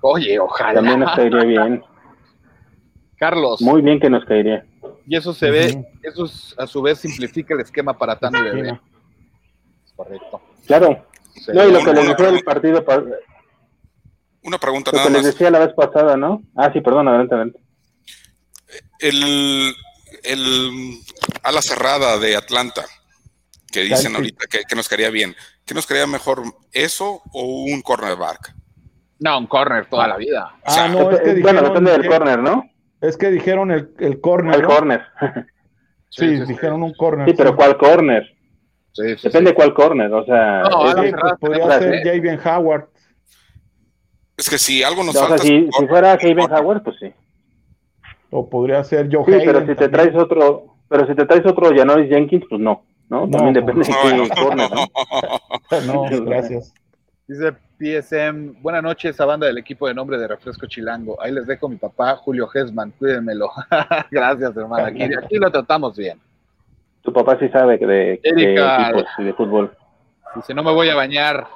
Oye, 0.00 0.38
ojalá. 0.38 0.74
También 0.74 1.00
nos 1.00 1.14
caería 1.14 1.44
bien. 1.44 1.84
Carlos, 3.18 3.60
Muy 3.62 3.82
bien 3.82 3.98
que 4.00 4.10
nos 4.10 4.24
caería. 4.24 4.64
y 5.06 5.16
eso 5.16 5.32
se 5.32 5.50
ve, 5.50 5.86
eso 6.02 6.24
es- 6.26 6.54
a 6.58 6.66
su 6.66 6.82
vez 6.82 6.98
simplifica 6.98 7.54
el 7.54 7.60
esquema 7.60 7.96
para 7.96 8.18
Tano 8.18 8.38
y 8.38 8.42
Bebé. 8.42 8.80
Correcto. 9.96 10.40
Claro. 10.66 11.06
No, 11.54 11.68
y 11.68 11.72
lo 11.72 11.78
que 11.80 11.84
les 11.84 11.86
Una 11.86 12.00
decía 12.00 12.10
el 12.10 12.16
pregunta. 12.16 12.44
partido, 12.44 12.84
pa- 12.84 12.96
lo 12.96 13.14
Una 14.42 14.58
pregunta 14.58 14.90
que 14.90 14.96
nada 14.98 15.08
les 15.10 15.18
más. 15.22 15.26
decía 15.32 15.50
la 15.50 15.58
vez 15.60 15.72
pasada, 15.74 16.16
¿no? 16.16 16.42
Ah, 16.54 16.70
sí, 16.72 16.80
perdón, 16.80 17.08
adelante, 17.08 17.34
adelante. 17.34 17.60
El, 18.98 19.74
el 20.24 20.98
ala 21.42 21.62
cerrada 21.62 22.18
de 22.18 22.36
Atlanta, 22.36 22.84
que 23.72 23.80
dicen 23.82 24.14
ahorita 24.14 24.46
que, 24.50 24.62
que 24.68 24.74
nos 24.76 24.88
caería 24.88 25.10
bien. 25.10 25.34
¿Qué 25.64 25.74
nos 25.74 25.86
caería 25.86 26.06
mejor, 26.06 26.42
eso 26.72 27.22
o 27.32 27.64
un 27.64 27.82
cornerback? 27.82 28.54
No, 29.18 29.38
un 29.38 29.46
corner 29.46 29.86
toda 29.88 30.06
la 30.08 30.16
vida. 30.16 30.54
O 30.64 30.70
sea, 30.70 30.84
Ah, 30.84 30.88
no, 30.88 31.10
es 31.10 31.20
que 31.20 31.40
bueno, 31.40 31.62
depende 31.62 31.90
del 31.92 32.02
que- 32.02 32.08
corner, 32.08 32.38
¿no? 32.38 32.64
Es 33.06 33.16
que 33.16 33.30
dijeron 33.30 33.70
el, 33.70 33.90
el 33.98 34.20
corner. 34.20 34.54
El 34.56 34.62
¿no? 34.62 34.68
corner. 34.68 35.02
Sí, 36.08 36.24
Sí, 36.28 36.36
sí, 36.38 36.42
sí. 36.46 36.52
dijeron 36.52 36.82
un 36.82 36.94
corner. 36.94 37.28
Sí, 37.28 37.34
pero 37.36 37.54
¿cuál 37.56 37.76
corner? 37.76 38.24
Sí, 38.92 39.02
sí, 39.10 39.16
sí. 39.18 39.28
Depende 39.28 39.52
cuál 39.54 39.74
corner, 39.74 40.10
o 40.14 40.24
sea... 40.24 40.62
No, 40.62 41.02
es- 41.02 41.12
pues 41.20 41.32
podría 41.40 41.78
ser 41.78 41.94
¿eh? 41.94 42.02
Javier 42.04 42.40
Howard. 42.46 42.84
Es 44.36 44.48
que 44.48 44.56
si 44.56 44.82
algo 44.82 45.02
nos 45.04 45.14
o 45.16 45.18
sea, 45.18 45.28
falta. 45.28 45.42
si, 45.44 45.52
un 45.54 45.64
si 45.66 45.70
corner. 45.72 45.88
fuera 45.90 46.12
Haven 46.12 46.52
Howard, 46.52 46.82
pues 46.84 46.96
sí. 47.00 47.12
O 48.30 48.48
podría 48.48 48.82
ser 48.84 49.08
Joe 49.12 49.24
Sí, 49.26 49.32
Hayden 49.32 49.46
pero 49.46 49.66
si 49.66 49.74
te 49.74 49.88
traes 49.88 50.14
otro, 50.14 50.76
pero 50.88 51.06
si 51.06 51.14
te 51.14 51.26
traes 51.26 51.44
otro 51.44 51.70
Janoris 51.74 52.08
Jenkins, 52.08 52.44
pues 52.48 52.60
no, 52.62 52.84
¿no? 53.10 53.26
No, 53.26 53.30
También 53.30 53.54
depende 53.54 53.84
de 53.84 53.90
No, 53.92 54.02
qué 54.02 54.16
no. 54.40 54.42
corner, 54.42 54.70
¿no? 54.70 56.08
No, 56.10 56.24
gracias. 56.24 56.72
Dice 57.26 57.52
PSM, 57.78 58.62
buenas 58.62 58.82
noches 58.82 59.20
a 59.20 59.26
banda 59.26 59.46
del 59.46 59.58
equipo 59.58 59.86
de 59.86 59.94
nombre 59.94 60.16
de 60.18 60.26
Refresco 60.26 60.66
Chilango. 60.66 61.20
Ahí 61.20 61.32
les 61.32 61.46
dejo 61.46 61.68
mi 61.68 61.76
papá, 61.76 62.16
Julio 62.16 62.46
Gesman, 62.48 62.90
cuídenmelo. 62.92 63.50
Gracias, 64.10 64.56
hermano. 64.56 64.86
Aquí, 64.86 65.02
aquí 65.02 65.36
lo 65.36 65.50
tratamos 65.50 65.96
bien. 65.96 66.18
Tu 67.02 67.12
papá 67.12 67.38
sí 67.38 67.48
sabe 67.50 67.76
de, 67.76 67.86
de 67.86 68.20
Erika. 68.22 68.88
equipos 68.90 69.04
y 69.18 69.24
de 69.24 69.32
fútbol. 69.34 69.76
Dice, 70.34 70.54
no 70.54 70.62
me 70.62 70.72
voy 70.72 70.88
a 70.88 70.94
bañar. 70.94 71.46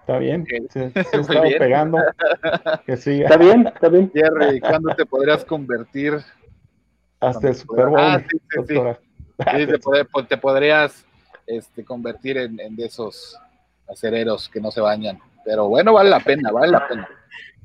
Está 0.00 0.18
bien. 0.18 0.44
Se, 0.68 0.90
se 0.90 0.98
ha 0.98 1.02
Muy 1.12 1.20
estado 1.20 1.42
bien. 1.44 1.58
pegando. 1.58 1.98
Que 2.86 2.96
siga 2.96 3.24
¿Está 3.26 3.36
bien? 3.38 3.66
¿Está 3.66 3.88
bien? 3.88 4.12
Jerry, 4.14 4.60
¿cuándo 4.60 4.94
te 4.94 5.06
podrías 5.06 5.44
convertir? 5.44 6.18
hasta 7.20 7.48
el 7.48 7.54
Super 7.54 7.86
Bowl. 7.86 8.00
Ah, 8.00 8.20
sí, 8.28 8.36
sí, 8.50 8.60
sí. 8.66 8.74
Sí, 8.74 9.66
te, 9.66 9.78
pod- 9.80 10.08
pues, 10.12 10.28
te 10.28 10.36
podrías 10.36 11.06
este, 11.46 11.84
convertir 11.84 12.36
en, 12.36 12.58
en 12.60 12.74
de 12.76 12.86
esos 12.86 13.38
acereros 13.92 14.48
que 14.48 14.60
no 14.60 14.70
se 14.70 14.80
bañan. 14.80 15.18
Pero 15.44 15.68
bueno, 15.68 15.92
vale 15.92 16.10
la 16.10 16.20
pena, 16.20 16.50
vale 16.50 16.72
la 16.72 16.88
pena. 16.88 17.08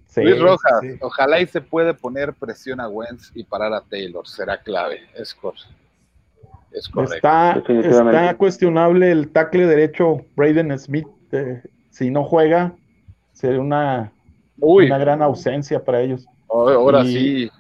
Sí, 0.10 0.24
Luis 0.24 0.40
Rojas, 0.42 0.80
sí. 0.82 0.98
ojalá 1.02 1.40
y 1.42 1.46
se 1.46 1.62
puede 1.62 1.94
poner 1.94 2.34
presión 2.34 2.80
a 2.80 2.90
Wentz 2.90 3.30
y 3.36 3.44
parar 3.44 3.72
a 3.74 3.82
Taylor, 3.82 4.28
será 4.28 4.58
clave. 4.58 5.02
Es, 5.16 5.36
cor 5.36 5.54
es 6.72 6.88
correcto. 6.90 7.16
Está, 7.16 8.36
cuestionable 8.36 9.12
el 9.12 9.30
tackle 9.30 9.68
derecho 9.68 10.26
Braden 10.36 10.78
Smith. 10.80 11.06
eh, 11.32 11.62
si 11.92 12.10
no 12.10 12.24
juega, 12.24 12.74
sería 13.34 13.60
una, 13.60 14.12
Uy, 14.60 14.86
una 14.88 14.98
gran 14.98 15.22
ausencia 15.22 15.84
para 15.84 16.02
ellos. 16.02 16.26
ahora 16.50 17.04
y- 17.04 17.14
sí. 17.14 17.52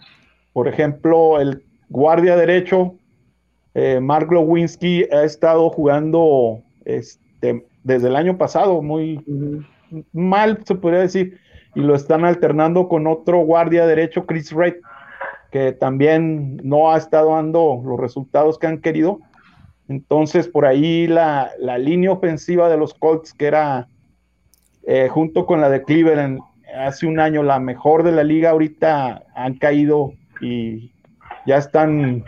Por 0.53 0.67
ejemplo, 0.67 1.39
el 1.39 1.63
guardia 1.89 2.35
derecho, 2.35 2.95
eh, 3.75 3.99
Mark 3.99 4.31
Lewinsky, 4.31 5.03
ha 5.11 5.23
estado 5.23 5.69
jugando 5.69 6.63
este, 6.85 7.63
desde 7.83 8.07
el 8.07 8.15
año 8.15 8.37
pasado 8.37 8.81
muy 8.81 9.23
mal, 10.11 10.59
se 10.65 10.75
podría 10.75 11.01
decir, 11.01 11.39
y 11.75 11.81
lo 11.81 11.95
están 11.95 12.25
alternando 12.25 12.87
con 12.87 13.07
otro 13.07 13.39
guardia 13.39 13.85
derecho, 13.85 14.25
Chris 14.25 14.51
Wright, 14.53 14.77
que 15.51 15.71
también 15.71 16.57
no 16.63 16.91
ha 16.91 16.97
estado 16.97 17.35
dando 17.35 17.81
los 17.85 17.99
resultados 17.99 18.57
que 18.57 18.67
han 18.67 18.81
querido. 18.81 19.19
Entonces, 19.87 20.47
por 20.47 20.65
ahí 20.65 21.07
la, 21.07 21.51
la 21.59 21.77
línea 21.77 22.11
ofensiva 22.11 22.69
de 22.69 22.77
los 22.77 22.93
Colts, 22.93 23.33
que 23.33 23.45
era 23.47 23.87
eh, 24.85 25.07
junto 25.09 25.45
con 25.45 25.61
la 25.61 25.69
de 25.69 25.83
Cleveland 25.83 26.39
hace 26.77 27.07
un 27.07 27.19
año 27.19 27.43
la 27.43 27.59
mejor 27.59 28.03
de 28.03 28.11
la 28.11 28.23
liga, 28.23 28.51
ahorita 28.51 29.23
han 29.35 29.55
caído 29.55 30.13
y 30.41 30.91
ya 31.45 31.57
están 31.57 32.23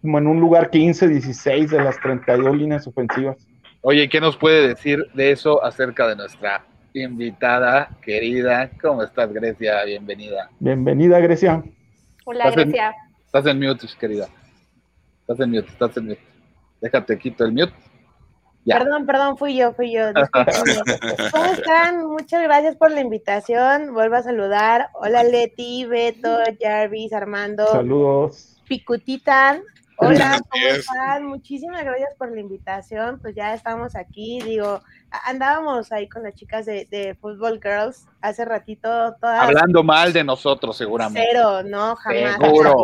como 0.00 0.18
en 0.18 0.26
un 0.26 0.40
lugar 0.40 0.70
15, 0.70 1.08
16 1.08 1.70
de 1.70 1.82
las 1.82 2.00
32 2.00 2.56
líneas 2.56 2.86
ofensivas. 2.86 3.36
Oye, 3.82 4.08
¿qué 4.08 4.20
nos 4.20 4.36
puede 4.36 4.68
decir 4.68 5.06
de 5.12 5.32
eso 5.32 5.62
acerca 5.64 6.06
de 6.06 6.16
nuestra 6.16 6.64
invitada 6.94 7.90
querida? 8.00 8.70
¿Cómo 8.80 9.02
estás, 9.02 9.32
Grecia? 9.32 9.82
Bienvenida. 9.84 10.48
Bienvenida, 10.60 11.18
Grecia. 11.18 11.62
Hola, 12.24 12.44
Estás 12.44 12.62
en- 12.62 12.68
Grecia. 12.70 12.94
Estás 13.26 13.46
en 13.46 13.58
mute, 13.58 13.86
querida. 13.98 14.28
Estás 15.22 15.40
en 15.40 15.50
mute, 15.50 15.68
estás 15.68 15.96
en 15.96 16.04
mute. 16.06 16.20
Déjate, 16.80 17.18
quito 17.18 17.44
el 17.44 17.52
mute. 17.52 17.72
Ya. 18.64 18.78
Perdón, 18.78 19.04
perdón, 19.06 19.36
fui 19.36 19.56
yo, 19.56 19.72
fui 19.72 19.92
yo. 19.92 20.12
¿Cómo 21.32 21.44
están? 21.46 22.06
Muchas 22.06 22.42
gracias 22.44 22.76
por 22.76 22.92
la 22.92 23.00
invitación. 23.00 23.92
Vuelvo 23.94 24.14
a 24.14 24.22
saludar. 24.22 24.90
Hola 24.94 25.24
Leti, 25.24 25.84
Beto, 25.86 26.38
Jarvis, 26.60 27.12
Armando, 27.12 27.66
Saludos. 27.66 28.60
Picutitan. 28.68 29.62
Hola, 29.96 30.40
¿cómo 30.48 30.66
están? 30.66 31.26
Muchísimas 31.26 31.84
gracias 31.84 32.14
por 32.16 32.32
la 32.32 32.40
invitación. 32.40 33.18
Pues 33.20 33.34
ya 33.34 33.54
estamos 33.54 33.94
aquí. 33.94 34.40
Digo, 34.40 34.80
andábamos 35.24 35.92
ahí 35.92 36.08
con 36.08 36.22
las 36.22 36.34
chicas 36.34 36.66
de, 36.66 36.86
de 36.90 37.14
Football 37.14 37.60
Girls 37.62 38.06
hace 38.20 38.44
ratito, 38.44 38.88
todas 39.20 39.42
Hablando 39.42 39.82
mal 39.82 40.12
de 40.12 40.24
nosotros, 40.24 40.76
seguramente. 40.76 41.28
Cero, 41.30 41.62
no, 41.62 41.96
jamás. 41.96 42.36
Seguro. 42.40 42.82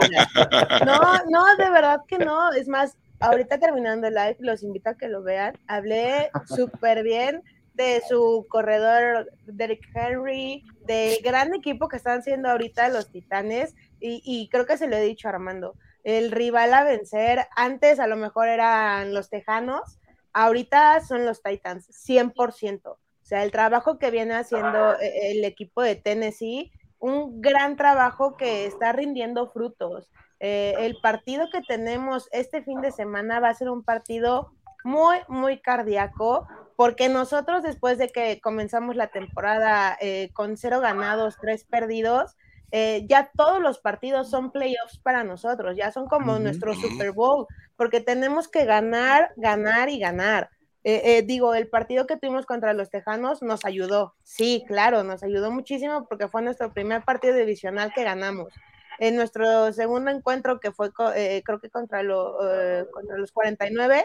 No, 0.84 1.00
no, 1.28 1.56
de 1.56 1.70
verdad 1.70 2.00
que 2.06 2.18
no. 2.18 2.52
Es 2.52 2.68
más, 2.68 2.96
ahorita 3.20 3.58
terminando 3.58 4.06
el 4.06 4.14
live, 4.14 4.36
los 4.40 4.62
invito 4.62 4.90
a 4.90 4.94
que 4.94 5.08
lo 5.08 5.22
vean. 5.22 5.56
Hablé 5.66 6.30
súper 6.46 7.02
bien 7.02 7.42
de 7.74 8.02
su 8.08 8.46
corredor 8.48 9.30
Derek 9.46 9.88
Henry, 9.94 10.64
del 10.84 11.18
gran 11.22 11.54
equipo 11.54 11.88
que 11.88 11.96
están 11.96 12.22
siendo 12.22 12.48
ahorita 12.48 12.88
los 12.88 13.08
Titanes, 13.08 13.74
y, 14.00 14.20
y 14.24 14.48
creo 14.48 14.66
que 14.66 14.76
se 14.76 14.88
lo 14.88 14.96
he 14.96 15.02
dicho 15.02 15.28
a 15.28 15.32
Armando. 15.32 15.74
El 16.04 16.30
rival 16.30 16.72
a 16.74 16.84
vencer, 16.84 17.46
antes 17.56 18.00
a 18.00 18.06
lo 18.06 18.16
mejor 18.16 18.48
eran 18.48 19.14
los 19.14 19.30
Tejanos, 19.30 19.98
ahorita 20.32 21.00
son 21.00 21.24
los 21.24 21.42
Titans, 21.42 21.88
100%. 21.88 22.86
O 22.86 22.98
sea, 23.22 23.44
el 23.44 23.50
trabajo 23.50 23.98
que 23.98 24.10
viene 24.10 24.34
haciendo 24.34 24.94
eh, 24.94 25.32
el 25.32 25.44
equipo 25.44 25.82
de 25.82 25.96
Tennessee, 25.96 26.72
un 26.98 27.40
gran 27.40 27.76
trabajo 27.76 28.36
que 28.36 28.66
está 28.66 28.92
rindiendo 28.92 29.48
frutos. 29.48 30.10
Eh, 30.40 30.74
el 30.78 30.96
partido 31.00 31.48
que 31.52 31.60
tenemos 31.62 32.28
este 32.32 32.62
fin 32.62 32.80
de 32.80 32.92
semana 32.92 33.40
va 33.40 33.48
a 33.48 33.54
ser 33.54 33.70
un 33.70 33.82
partido 33.82 34.52
muy, 34.84 35.18
muy 35.28 35.60
cardíaco, 35.60 36.46
porque 36.76 37.08
nosotros 37.08 37.62
después 37.62 37.98
de 37.98 38.08
que 38.08 38.40
comenzamos 38.40 38.96
la 38.96 39.08
temporada 39.08 39.96
eh, 40.00 40.30
con 40.32 40.56
cero 40.56 40.80
ganados, 40.80 41.36
tres 41.40 41.64
perdidos, 41.64 42.36
eh, 42.70 43.06
ya 43.08 43.30
todos 43.36 43.60
los 43.60 43.78
partidos 43.78 44.30
son 44.30 44.50
playoffs 44.52 44.98
para 45.02 45.24
nosotros, 45.24 45.76
ya 45.76 45.90
son 45.90 46.06
como 46.06 46.32
Ujú. 46.32 46.42
nuestro 46.42 46.74
Super 46.74 47.12
Bowl, 47.12 47.46
porque 47.76 48.00
tenemos 48.00 48.48
que 48.48 48.64
ganar, 48.64 49.32
ganar 49.36 49.88
y 49.88 49.98
ganar. 49.98 50.50
Eh, 50.84 51.02
eh, 51.04 51.22
digo, 51.22 51.54
el 51.54 51.68
partido 51.68 52.06
que 52.06 52.16
tuvimos 52.16 52.46
contra 52.46 52.72
los 52.72 52.88
Tejanos 52.90 53.42
nos 53.42 53.64
ayudó, 53.64 54.14
sí, 54.22 54.64
claro, 54.66 55.02
nos 55.02 55.22
ayudó 55.22 55.50
muchísimo 55.50 56.06
porque 56.08 56.28
fue 56.28 56.42
nuestro 56.42 56.72
primer 56.72 57.02
partido 57.02 57.34
divisional 57.34 57.92
que 57.94 58.04
ganamos. 58.04 58.52
En 58.98 59.16
nuestro 59.16 59.72
segundo 59.72 60.10
encuentro, 60.10 60.60
que 60.60 60.72
fue 60.72 60.90
eh, 61.14 61.42
creo 61.44 61.60
que 61.60 61.70
contra, 61.70 62.02
lo, 62.02 62.38
eh, 62.48 62.86
contra 62.92 63.16
los 63.16 63.32
49, 63.32 64.04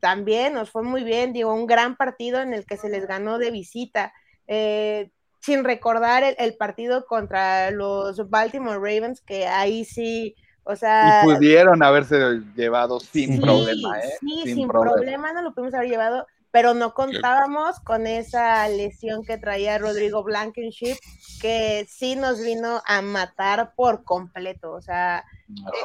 también 0.00 0.54
nos 0.54 0.70
fue 0.70 0.82
muy 0.82 1.04
bien, 1.04 1.32
digo, 1.32 1.54
un 1.54 1.66
gran 1.66 1.96
partido 1.96 2.40
en 2.40 2.54
el 2.54 2.66
que 2.66 2.76
se 2.76 2.88
les 2.88 3.06
ganó 3.06 3.38
de 3.38 3.50
visita. 3.50 4.12
Eh, 4.48 5.10
sin 5.40 5.64
recordar 5.64 6.22
el, 6.22 6.36
el 6.38 6.56
partido 6.56 7.06
contra 7.06 7.70
los 7.70 8.28
Baltimore 8.30 8.76
Ravens, 8.76 9.20
que 9.20 9.46
ahí 9.46 9.84
sí, 9.84 10.36
o 10.64 10.76
sea... 10.76 11.22
Y 11.22 11.34
pudieron 11.34 11.82
haberse 11.82 12.40
llevado 12.54 13.00
sin 13.00 13.34
Sí, 13.34 13.40
problema, 13.40 13.98
¿eh? 14.00 14.12
Sí, 14.20 14.42
sin, 14.54 14.68
problema. 14.68 15.32
no 15.32 15.42
lo 15.42 15.54
pudimos 15.54 15.74
haber 15.74 15.88
llevado, 15.88 16.26
pero 16.50 16.74
no 16.74 16.94
contábamos 16.94 17.80
con 17.80 18.06
esa 18.06 18.68
lesión 18.68 19.24
que 19.24 19.38
traía 19.38 19.78
Rodrigo 19.78 20.22
Blankenship, 20.24 20.96
que 21.40 21.86
sí 21.88 22.16
nos 22.16 22.40
vino 22.42 22.82
a 22.86 23.00
matar 23.02 23.72
por 23.76 24.04
completo. 24.04 24.72
O 24.72 24.82
sea, 24.82 25.24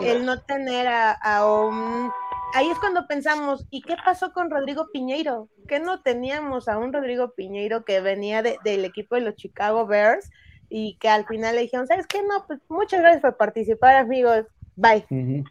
el 0.02 0.26
no 0.26 0.42
tener 0.42 0.88
a, 0.88 1.12
a 1.12 1.46
un... 1.46 2.12
Ahí 2.54 2.70
es 2.70 2.80
cuando 2.80 3.06
pensamos, 3.08 3.66
¿y 3.70 3.82
qué 3.82 3.96
pasó 4.06 4.32
con 4.32 4.50
Rodrigo 4.50 4.88
Piñeiro? 4.94 5.50
Que 5.68 5.80
no 5.80 6.02
teníamos 6.02 6.70
a 6.70 6.78
un 6.78 6.94
Rodrigo 6.94 7.34
Piñeiro 7.36 7.84
que 7.84 8.00
venía 8.00 8.42
de- 8.42 8.58
del 8.64 8.86
equipo 8.86 9.16
de 9.16 9.22
los 9.22 9.36
Chicago 9.36 9.86
Bears 9.86 10.30
y 10.70 10.98
que 11.00 11.10
al 11.10 11.26
final 11.26 11.56
le 11.56 11.62
dijeron, 11.64 11.86
¿sabes 11.88 12.08
qué? 12.08 12.22
No, 12.24 12.46
pues 12.48 12.60
muchas 12.70 13.02
gracias 13.02 13.22
por 13.22 13.36
participar, 13.38 13.96
amigos. 13.98 14.46
Bye. 14.78 15.06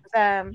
O 0.04 0.09
sea, 0.11 0.46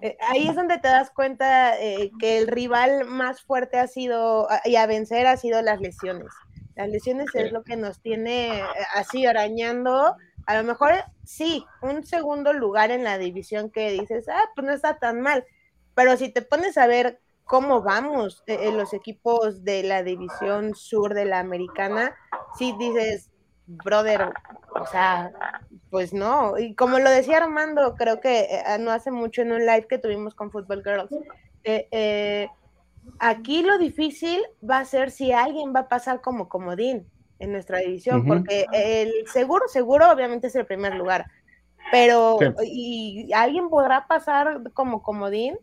eh, 0.00 0.16
ahí 0.28 0.48
es 0.48 0.54
donde 0.56 0.78
te 0.78 0.88
das 0.88 1.10
cuenta 1.10 1.80
eh, 1.80 2.10
que 2.20 2.38
el 2.38 2.48
rival 2.48 3.04
más 3.04 3.42
fuerte 3.42 3.78
ha 3.78 3.86
sido, 3.86 4.48
y 4.64 4.76
a 4.76 4.86
vencer 4.86 5.26
ha 5.26 5.36
sido 5.36 5.62
las 5.62 5.80
lesiones. 5.80 6.28
Las 6.74 6.88
lesiones 6.88 7.28
es 7.34 7.52
lo 7.52 7.62
que 7.64 7.76
nos 7.76 8.00
tiene 8.00 8.58
eh, 8.60 8.64
así 8.94 9.26
arañando. 9.26 10.16
A 10.46 10.56
lo 10.56 10.64
mejor 10.64 10.92
sí, 11.24 11.64
un 11.80 12.04
segundo 12.04 12.52
lugar 12.52 12.90
en 12.90 13.04
la 13.04 13.18
división 13.18 13.70
que 13.70 13.90
dices, 13.92 14.28
ah, 14.28 14.44
pues 14.56 14.66
no 14.66 14.72
está 14.72 14.98
tan 14.98 15.20
mal. 15.20 15.44
Pero 15.94 16.16
si 16.16 16.30
te 16.30 16.42
pones 16.42 16.78
a 16.78 16.86
ver 16.86 17.20
cómo 17.44 17.82
vamos 17.82 18.42
eh, 18.46 18.58
en 18.62 18.76
los 18.76 18.94
equipos 18.94 19.64
de 19.64 19.82
la 19.82 20.02
división 20.02 20.74
sur 20.74 21.14
de 21.14 21.24
la 21.24 21.40
americana, 21.40 22.14
sí 22.56 22.74
dices, 22.78 23.30
brother, 23.66 24.32
o 24.74 24.86
sea, 24.86 25.32
pues 25.90 26.12
no, 26.12 26.58
y 26.58 26.74
como 26.74 26.98
lo 26.98 27.10
decía 27.10 27.38
Armando, 27.38 27.94
creo 27.94 28.20
que 28.20 28.40
eh, 28.50 28.78
no 28.80 28.90
hace 28.90 29.10
mucho 29.10 29.42
en 29.42 29.52
un 29.52 29.60
live 29.60 29.86
que 29.88 29.98
tuvimos 29.98 30.34
con 30.34 30.50
Football 30.50 30.82
Girls, 30.82 31.12
eh, 31.64 31.88
eh, 31.90 32.48
aquí 33.18 33.62
lo 33.62 33.78
difícil 33.78 34.40
va 34.68 34.78
a 34.78 34.84
ser 34.84 35.10
si 35.10 35.32
alguien 35.32 35.74
va 35.74 35.80
a 35.80 35.88
pasar 35.88 36.20
como 36.20 36.48
comodín 36.48 37.06
en 37.38 37.52
nuestra 37.52 37.78
división, 37.78 38.24
porque 38.26 38.66
el 38.72 39.26
seguro, 39.26 39.66
seguro, 39.68 40.10
obviamente 40.10 40.46
es 40.46 40.54
el 40.54 40.66
primer 40.66 40.94
lugar, 40.94 41.26
pero 41.90 42.38
Sí. 42.60 43.26
y 43.28 43.32
alguien 43.32 43.68
podrá 43.68 44.06
pasar 44.06 44.62
como 44.74 45.02
comodín, 45.02 45.58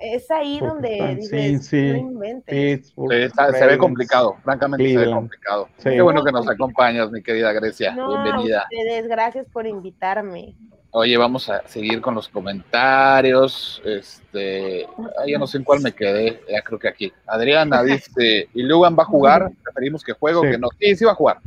es 0.00 0.30
ahí 0.30 0.58
donde 0.60 0.94
están- 0.94 1.16
dices, 1.16 1.66
sí, 1.66 1.86
sí. 1.86 1.92
no 1.92 1.98
inventes. 1.98 2.78
Pittsburgh, 2.78 3.12
Sí, 3.12 3.22
está- 3.22 3.52
se 3.52 3.66
ve 3.66 3.78
complicado, 3.78 4.36
francamente 4.42 4.88
se 4.88 4.96
ve 4.98 5.10
complicado. 5.10 5.68
Sí. 5.78 5.90
Qué 5.90 6.00
bueno 6.02 6.24
que 6.24 6.32
nos 6.32 6.48
acompañas, 6.48 7.10
mi 7.10 7.22
querida 7.22 7.52
Grecia. 7.52 7.92
No, 7.94 8.22
Bienvenida. 8.22 8.64
ustedes, 8.70 9.06
gracias 9.08 9.46
por 9.52 9.66
invitarme. 9.66 10.54
Oye, 10.92 11.16
vamos 11.16 11.48
a 11.48 11.62
seguir 11.68 12.00
con 12.00 12.14
los 12.16 12.28
comentarios. 12.28 13.80
Este, 13.84 14.86
ay, 15.22 15.32
ya 15.32 15.38
no 15.38 15.46
sé 15.46 15.58
en 15.58 15.64
cuál 15.64 15.80
me 15.80 15.92
quedé. 15.92 16.40
Ya 16.50 16.62
creo 16.62 16.78
que 16.78 16.88
aquí. 16.88 17.12
Adriana 17.26 17.82
dice, 18.16 18.48
¿y 18.54 18.62
Lugan 18.62 18.96
va 18.98 19.02
a 19.04 19.06
jugar? 19.06 19.50
Preferimos 19.62 20.02
que 20.02 20.12
juegue 20.14 20.38
o 20.38 20.42
Sí. 20.42 20.50
que 20.50 20.58
no. 20.58 20.68
Sí, 20.78 20.96
sí 20.96 21.04
va 21.04 21.12
a 21.12 21.14
jugar. 21.14 21.38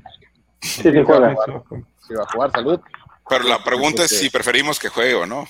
Sí, 0.62 0.82
sí 0.92 1.04
juega. 1.06 1.36
Sí 2.08 2.14
va 2.14 2.24
a 2.24 2.32
jugar, 2.34 2.52
salud. 2.52 2.80
Pero 3.30 3.46
la 3.46 3.64
pregunta 3.64 4.04
es 4.04 4.12
Este- 4.12 4.26
si 4.26 4.30
preferimos 4.30 4.80
que 4.80 4.90
juegue 4.90 5.14
o 5.16 5.26
no. 5.26 5.48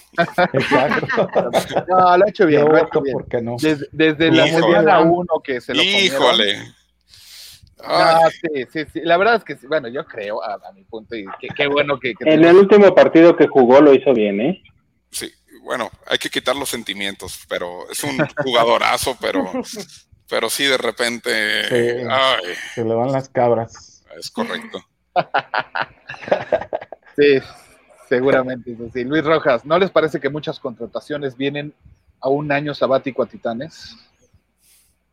Exacto. 0.53 1.27
No, 1.87 2.17
lo 2.17 2.25
ha 2.25 2.29
hecho 2.29 2.45
bien. 2.45 2.61
Lo 2.61 2.67
ha 2.67 2.81
voto 2.83 2.85
hecho 2.87 3.01
bien. 3.01 3.13
porque 3.13 3.41
no. 3.41 3.55
Desde, 3.59 3.87
desde 3.91 4.31
la 4.31 4.47
semana 4.47 4.99
uno 5.01 5.41
que 5.43 5.59
se 5.59 5.73
lo. 5.73 5.81
Híjole. 5.81 6.61
Ay, 7.85 8.31
sí, 8.41 8.65
sí, 8.71 8.85
sí. 8.93 9.01
La 9.03 9.17
verdad 9.17 9.35
es 9.35 9.43
que, 9.43 9.57
sí, 9.57 9.67
bueno, 9.67 9.89
yo 9.89 10.05
creo, 10.05 10.41
a, 10.41 10.53
a 10.53 10.71
mi 10.73 10.83
punto, 10.85 11.15
y 11.17 11.25
qué, 11.41 11.49
qué 11.53 11.67
bueno 11.67 11.99
que... 11.99 12.13
que 12.13 12.31
En 12.33 12.45
el 12.45 12.55
último 12.55 12.95
partido 12.95 13.35
que 13.35 13.47
jugó 13.47 13.81
lo 13.81 13.93
hizo 13.93 14.13
bien, 14.13 14.39
¿eh? 14.39 14.63
sí, 15.11 15.29
bueno, 15.63 15.91
hay 16.07 16.17
que 16.17 16.29
quitar 16.29 16.55
los 16.55 16.69
sentimientos, 16.69 17.41
pero 17.49 17.89
es 17.91 18.01
un 18.05 18.17
jugadorazo, 18.37 19.17
pero, 19.19 19.51
pero 20.29 20.49
sí 20.49 20.63
de 20.63 20.77
repente, 20.77 21.67
Sí. 21.67 22.07
ay, 22.09 22.43
Se 22.73 22.85
le 22.85 22.93
van 22.93 23.11
las 23.11 23.27
cabras. 23.27 24.03
es 24.17 24.29
correcto. 24.31 24.81
Sí, 27.15 27.39
seguramente 28.17 28.71
es 28.73 28.81
así. 28.81 29.03
Luis 29.03 29.23
Rojas, 29.23 29.65
¿no 29.65 29.77
les 29.79 29.89
parece 29.91 30.19
que 30.19 30.29
muchas 30.29 30.59
contrataciones 30.59 31.35
vienen 31.37 31.73
a 32.21 32.29
un 32.29 32.51
año 32.51 32.73
sabático 32.73 33.23
a 33.23 33.25
Titanes? 33.25 33.95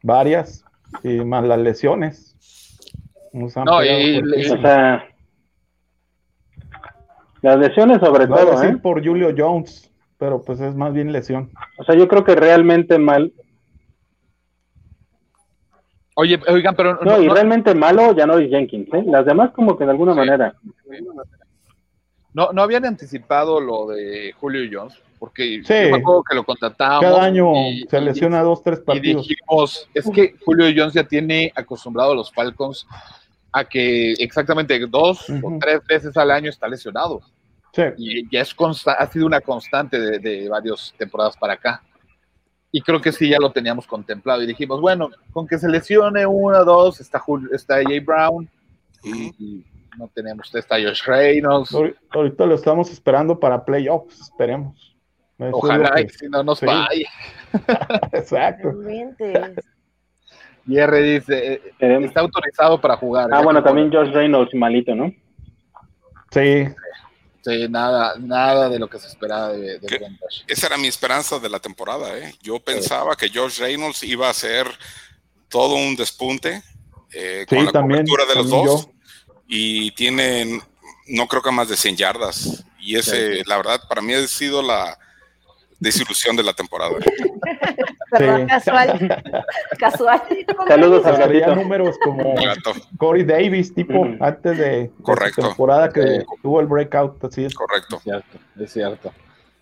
Varias. 0.03 0.65
Y 1.03 1.21
más 1.25 1.45
las 1.45 1.59
lesiones. 1.59 2.37
Nos 3.33 3.57
han 3.57 3.65
No, 3.65 3.83
y-. 3.85 4.19
O 4.51 4.61
sea, 4.61 5.05
las 7.43 7.59
lesiones 7.59 7.99
sobre 8.01 8.25
a 8.25 8.29
todo, 8.29 8.51
decir 8.53 8.75
¿eh? 8.77 8.81
por 8.83 9.05
Julio 9.05 9.33
Jones, 9.37 9.91
pero 10.19 10.43
pues 10.43 10.61
es 10.61 10.75
más 10.75 10.93
bien 10.93 11.13
lesión. 11.13 11.51
O 11.79 11.85
sea, 11.85 11.95
yo 11.95 12.07
creo 12.09 12.25
que 12.25 12.35
realmente 12.35 12.99
mal, 12.99 13.33
Oye, 16.17 16.39
oigan, 16.49 16.75
pero 16.75 16.95
no, 16.97 17.13
no, 17.17 17.23
y 17.23 17.27
no- 17.29 17.35
realmente 17.35 17.75
malo 17.75 18.15
Janoris 18.15 18.51
Jenkins, 18.51 18.93
¿eh? 18.93 19.05
Las 19.07 19.25
demás 19.25 19.53
como 19.53 19.79
que 19.79 19.85
de 19.85 19.93
alguna 19.93 20.13
Sí. 20.13 20.19
manera. 20.19 20.55
No- 22.35 22.53
no 22.53 22.63
habían 22.63 22.85
anticipado 22.85 23.61
lo 23.61 23.89
de 23.89 24.33
Julio 24.39 24.69
Jones, 24.71 24.95
porque 25.19 25.63
Sí. 25.65 25.75
yo 25.85 25.91
me 25.91 25.99
acuerdo 25.99 26.23
que 26.29 26.35
lo 26.37 26.45
contratábamos. 26.45 27.03
Cada 27.05 27.25
año 27.25 27.53
y- 27.71 27.87
se 27.89 27.99
y- 27.99 28.05
lesiona 28.05 28.43
dos, 28.43 28.63
tres 28.63 28.81
Y 28.81 28.83
partidos. 28.83 29.27
dijimos, 29.29 29.89
es 29.95 30.11
que 30.11 30.35
Julio 30.45 30.67
Jones 30.77 30.95
ya 30.95 31.05
tiene 31.05 31.53
acostumbrado 31.55 32.13
a 32.13 32.15
los 32.15 32.33
Falcons 32.33 32.87
a 33.53 33.65
que 33.65 34.13
exactamente 34.15 34.79
dos 34.87 35.29
o 35.29 35.59
tres 35.61 35.81
veces 35.89 36.17
al 36.17 36.31
año 36.31 36.51
está 36.51 36.67
lesionado. 36.69 37.21
Sí. 37.73 37.83
y 37.99 38.29
ya 38.35 38.41
es 38.41 38.53
consta- 38.53 38.95
ha 38.95 39.07
sido 39.07 39.27
una 39.27 39.41
constante 39.41 39.97
de, 40.01 40.19
de 40.19 40.49
varias 40.49 40.93
temporadas 40.99 41.37
para 41.37 41.53
acá. 41.53 41.81
Y 42.73 42.81
creo 42.81 43.01
que 43.01 43.13
sí, 43.13 43.29
ya 43.29 43.39
lo 43.39 43.53
teníamos 43.53 43.87
contemplado. 43.87 44.43
Y 44.43 44.47
dijimos, 44.49 44.81
bueno, 44.81 45.09
con 45.33 45.47
que 45.47 45.57
se 45.57 45.69
lesione 45.69 46.27
uno, 46.27 46.65
dos, 46.65 47.01
está, 47.01 47.21
Jul- 47.21 47.49
está 47.55 47.77
Jay 47.85 48.01
Brown, 48.01 48.51
y, 49.05 49.27
y 49.39 49.65
no 50.01 50.09
tenemos, 50.15 50.53
está 50.55 50.77
Josh 50.77 51.05
Reynolds. 51.05 51.71
Ahori- 51.73 51.95
Ahorita 52.11 52.47
lo 52.47 52.55
estamos 52.57 52.91
esperando 52.91 53.39
para 53.39 53.65
playoffs, 53.65 54.21
esperemos. 54.21 54.97
Eso 55.39 55.47
es 55.47 55.51
lo 55.53 55.57
Ojalá 55.59 55.93
que- 55.95 56.03
y 56.03 56.09
si 56.09 56.29
no 56.29 56.43
nos 56.43 56.59
sí. 56.59 56.67
vaya. 56.67 57.09
Exacto. 58.13 58.73
Y 60.67 60.77
R 60.79 61.03
dice, 61.03 61.55
eh, 61.55 61.63
está 62.05 62.21
autorizado 62.21 62.81
para 62.81 62.97
jugar. 62.97 63.31
Ah, 63.33 63.41
bueno, 63.43 63.63
también 63.63 63.91
Josh 63.93 64.11
Reynolds 64.13 64.55
malito, 64.55 64.95
¿no? 64.95 65.13
Sí, 66.31 66.67
Sí, 67.43 67.67
nada, 67.71 68.17
nada 68.19 68.69
de 68.69 68.79
lo 68.79 68.87
que 68.91 68.99
se 68.99 69.09
esperaba 69.09 69.49
de, 69.55 69.79
de. 69.79 70.09
Esa 70.47 70.67
era 70.67 70.77
mi 70.77 70.89
esperanza 70.89 71.39
de 71.39 71.49
la 71.49 71.59
temporada, 71.59 72.19
¿eh? 72.19 72.35
Yo 72.43 72.61
pensaba 72.61 73.17
que 73.17 73.31
Josh 73.31 73.61
Reynolds 73.61 74.03
iba 74.03 74.29
a 74.29 74.35
ser 74.35 74.67
todo 75.49 75.77
un 75.77 75.97
despunte 75.97 76.63
eh, 77.15 77.47
Sí, 77.49 77.57
con 77.57 77.65
la 77.65 77.73
también, 77.73 78.05
cobertura 78.07 78.27
de 78.27 78.35
los 78.35 78.51
también 78.51 78.67
dos. 78.67 78.89
Y 79.53 79.91
tienen, 79.97 80.61
no 81.09 81.27
creo 81.27 81.43
que 81.43 81.51
más 81.51 81.69
de 81.69 81.77
100 81.77 81.97
yardas. 81.97 82.65
Y 82.79 82.97
ese, 82.97 83.39
Sí. 83.39 83.43
la 83.47 83.57
verdad, 83.57 83.81
para 83.89 84.01
mí 84.01 84.15
ha 84.15 84.25
sido 84.29 84.63
la 84.63 84.97
desilusión 85.81 86.37
de 86.37 86.45
la 86.45 86.53
temporada. 86.53 86.93
Perdón, 88.13 88.41
Sí. 88.43 88.47
casual. 88.47 89.23
Casual. 89.79 90.23
Saludos 90.69 91.05
al 91.07 91.17
gatito. 91.17 91.55
números 91.57 91.97
como 92.05 92.35
Gato, 92.35 92.73
Corey 92.97 93.25
Davis, 93.25 93.75
tipo, 93.75 94.07
antes 94.21 94.57
de, 94.59 94.91
Correcto. 95.03 95.43
temporada 95.49 95.89
que 95.91 96.03
Sí. 96.21 96.27
tuvo 96.43 96.61
el 96.61 96.67
breakout. 96.67 97.25
Así 97.25 97.45
es. 97.45 97.55
correcto. 97.55 97.97
Es 97.97 98.03
cierto, 98.05 98.39
es 98.61 98.73
cierto. 98.73 99.13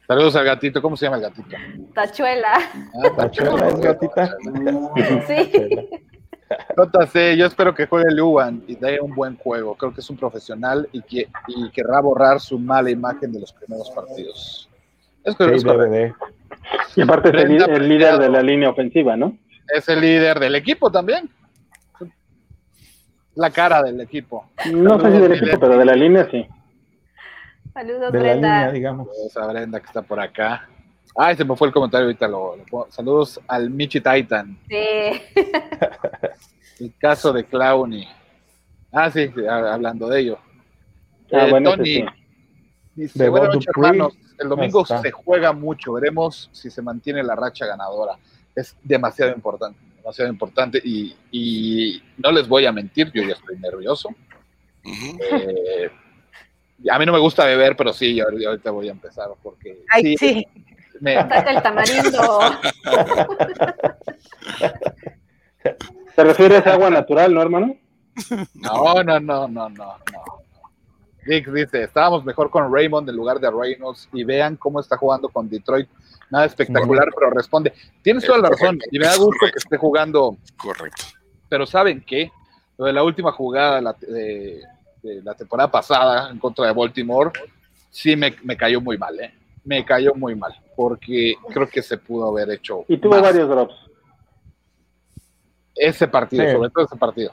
Saludos 0.06 0.36
al 0.36 0.44
gatito, 0.44 0.80
¿cómo 0.82 0.96
se 0.96 1.04
llama 1.06 1.16
el 1.18 1.22
gatito? 1.24 1.56
Tachuela. 1.94 2.70
Ah, 3.04 3.10
Tachuela, 3.16 3.68
es 3.68 3.80
gatita. 3.80 4.36
Sí. 5.26 5.52
JC, 6.76 7.36
yo 7.36 7.46
espero 7.46 7.74
que 7.74 7.86
juegue 7.86 8.10
Luan 8.10 8.62
y 8.66 8.76
dé 8.76 9.00
un 9.00 9.14
buen 9.14 9.36
juego. 9.36 9.74
Creo 9.76 9.92
que 9.92 10.00
es 10.00 10.10
un 10.10 10.16
profesional 10.16 10.88
y, 10.92 11.02
que, 11.02 11.28
y 11.48 11.70
querrá 11.70 12.00
borrar 12.00 12.40
su 12.40 12.58
mala 12.58 12.90
imagen 12.90 13.32
de 13.32 13.40
los 13.40 13.52
primeros 13.52 13.90
partidos. 13.90 14.68
Es, 15.24 15.36
Sí, 15.36 15.44
es. 15.44 15.64
Y 16.96 17.02
aparte 17.02 17.28
es 17.28 17.34
el, 17.34 17.48
Brenda 17.48 17.64
el 17.66 17.88
líder 17.88 18.18
de 18.18 18.28
la 18.28 18.42
línea 18.42 18.70
ofensiva, 18.70 19.16
¿no? 19.16 19.36
Es 19.74 19.88
el 19.88 20.00
líder 20.00 20.40
del 20.40 20.54
equipo 20.54 20.90
también. 20.90 21.28
La 23.34 23.50
cara 23.50 23.82
del 23.82 24.00
equipo. 24.00 24.50
No 24.72 24.98
sé 25.00 25.12
si 25.12 25.18
del 25.18 25.32
equipo, 25.34 25.60
pero 25.60 25.78
de 25.78 25.84
la 25.84 25.94
línea 25.94 26.28
sí. 26.30 26.46
Saludos, 27.74 28.10
De 28.12 28.18
la 28.20 28.34
línea, 28.34 28.50
Brenda. 28.50 28.72
digamos. 28.72 29.08
Saludos 29.08 29.36
a 29.36 29.46
Brenda 29.52 29.80
que 29.80 29.86
está 29.86 30.02
por 30.02 30.18
acá. 30.18 30.68
Ay, 31.20 31.36
se 31.36 31.44
me 31.44 31.56
fue 31.56 31.66
el 31.68 31.74
comentario 31.74 32.06
ahorita. 32.06 32.28
Lo, 32.28 32.54
lo 32.56 32.64
pongo. 32.64 32.86
Saludos 32.90 33.40
al 33.48 33.70
Michi 33.70 34.00
Titan. 34.00 34.56
Sí. 34.68 35.20
El 36.84 36.92
caso 36.96 37.32
de 37.32 37.44
Clowny. 37.44 38.06
Ah, 38.92 39.10
sí, 39.10 39.28
a- 39.48 39.74
hablando 39.74 40.08
de 40.08 40.20
ello. 40.20 40.38
Ah, 41.32 41.46
Eh, 41.46 41.50
bueno, 41.50 41.70
Tony 41.72 41.90
ese 41.96 42.00
sí. 42.08 42.14
dice, 42.94 43.22
De 43.24 43.28
buenas 43.28 43.48
noches, 43.54 43.66
Dupree. 43.74 43.88
hermanos. 43.90 44.14
El 44.38 44.48
domingo 44.48 44.82
Está. 44.82 45.02
se 45.02 45.10
juega 45.10 45.52
mucho. 45.52 45.92
Veremos 45.94 46.48
si 46.52 46.70
se 46.70 46.80
mantiene 46.82 47.24
la 47.24 47.34
racha 47.34 47.66
ganadora. 47.66 48.12
Es 48.54 48.76
demasiado 48.84 49.32
importante, 49.34 49.78
demasiado 49.96 50.30
importante. 50.30 50.80
Y, 50.84 51.16
y 51.32 52.00
no 52.18 52.30
les 52.30 52.46
voy 52.46 52.64
a 52.66 52.70
mentir, 52.72 53.10
yo 53.12 53.22
ya 53.24 53.34
estoy 53.34 53.58
nervioso. 53.58 54.08
Eh, 54.84 55.90
a 56.88 56.98
mí 56.98 57.04
no 57.06 57.12
me 57.12 57.18
gusta 57.18 57.44
beber, 57.44 57.76
pero 57.76 57.92
sí, 57.92 58.20
ahorita 58.20 58.70
voy 58.70 58.88
a 58.88 58.92
empezar 58.92 59.28
porque 59.42 59.82
Ay, 59.90 60.16
sí. 60.16 60.46
Me- 61.00 61.14
Saca 61.14 61.50
el 61.50 61.62
tamarindo. 61.62 62.40
¿Te 66.14 66.24
refieres 66.24 66.66
a 66.66 66.72
agua 66.74 66.90
natural, 66.90 67.32
no, 67.34 67.42
hermano? 67.42 67.76
No, 68.54 69.02
no, 69.02 69.20
no, 69.20 69.48
no, 69.48 69.68
no, 69.68 69.68
no. 69.70 69.98
Dick 71.26 71.48
dice, 71.52 71.82
estábamos 71.84 72.24
mejor 72.24 72.50
con 72.50 72.72
Raymond 72.72 73.08
en 73.08 73.16
lugar 73.16 73.38
de 73.38 73.50
Reynolds 73.50 74.08
y 74.12 74.24
vean 74.24 74.56
cómo 74.56 74.80
está 74.80 74.96
jugando 74.96 75.28
con 75.28 75.48
Detroit. 75.48 75.88
Nada 76.30 76.46
espectacular, 76.46 77.08
pero 77.14 77.30
responde. 77.30 77.72
Tienes 78.02 78.24
toda 78.24 78.38
la 78.38 78.48
razón 78.50 78.78
y 78.90 78.98
me 78.98 79.06
da 79.06 79.16
gusto 79.16 79.46
que 79.46 79.58
esté 79.58 79.76
jugando, 79.76 80.36
Correcto. 80.56 81.04
pero 81.48 81.66
¿saben 81.66 82.02
qué? 82.06 82.30
Lo 82.76 82.86
de 82.86 82.92
la 82.92 83.02
última 83.02 83.32
jugada 83.32 83.76
de 83.76 83.82
la, 83.82 83.92
de- 84.00 84.62
de 85.02 85.22
la 85.22 85.34
temporada 85.34 85.70
pasada 85.70 86.30
en 86.30 86.38
contra 86.38 86.66
de 86.66 86.72
Baltimore, 86.72 87.30
sí 87.90 88.16
me, 88.16 88.34
me 88.42 88.56
cayó 88.56 88.80
muy 88.80 88.98
mal, 88.98 89.18
¿eh? 89.20 89.32
Me 89.64 89.84
cayó 89.84 90.12
muy 90.14 90.34
mal, 90.34 90.52
porque 90.78 91.34
creo 91.52 91.68
que 91.68 91.82
se 91.82 91.98
pudo 91.98 92.28
haber 92.28 92.52
hecho 92.52 92.84
Y 92.86 92.98
tuvo 92.98 93.14
más. 93.14 93.22
varios 93.22 93.48
drops. 93.48 93.74
ese 95.74 96.06
partido, 96.06 96.44
Sí. 96.44 96.52
sobre 96.52 96.70
todo 96.70 96.84
ese 96.84 96.96
partido. 96.96 97.32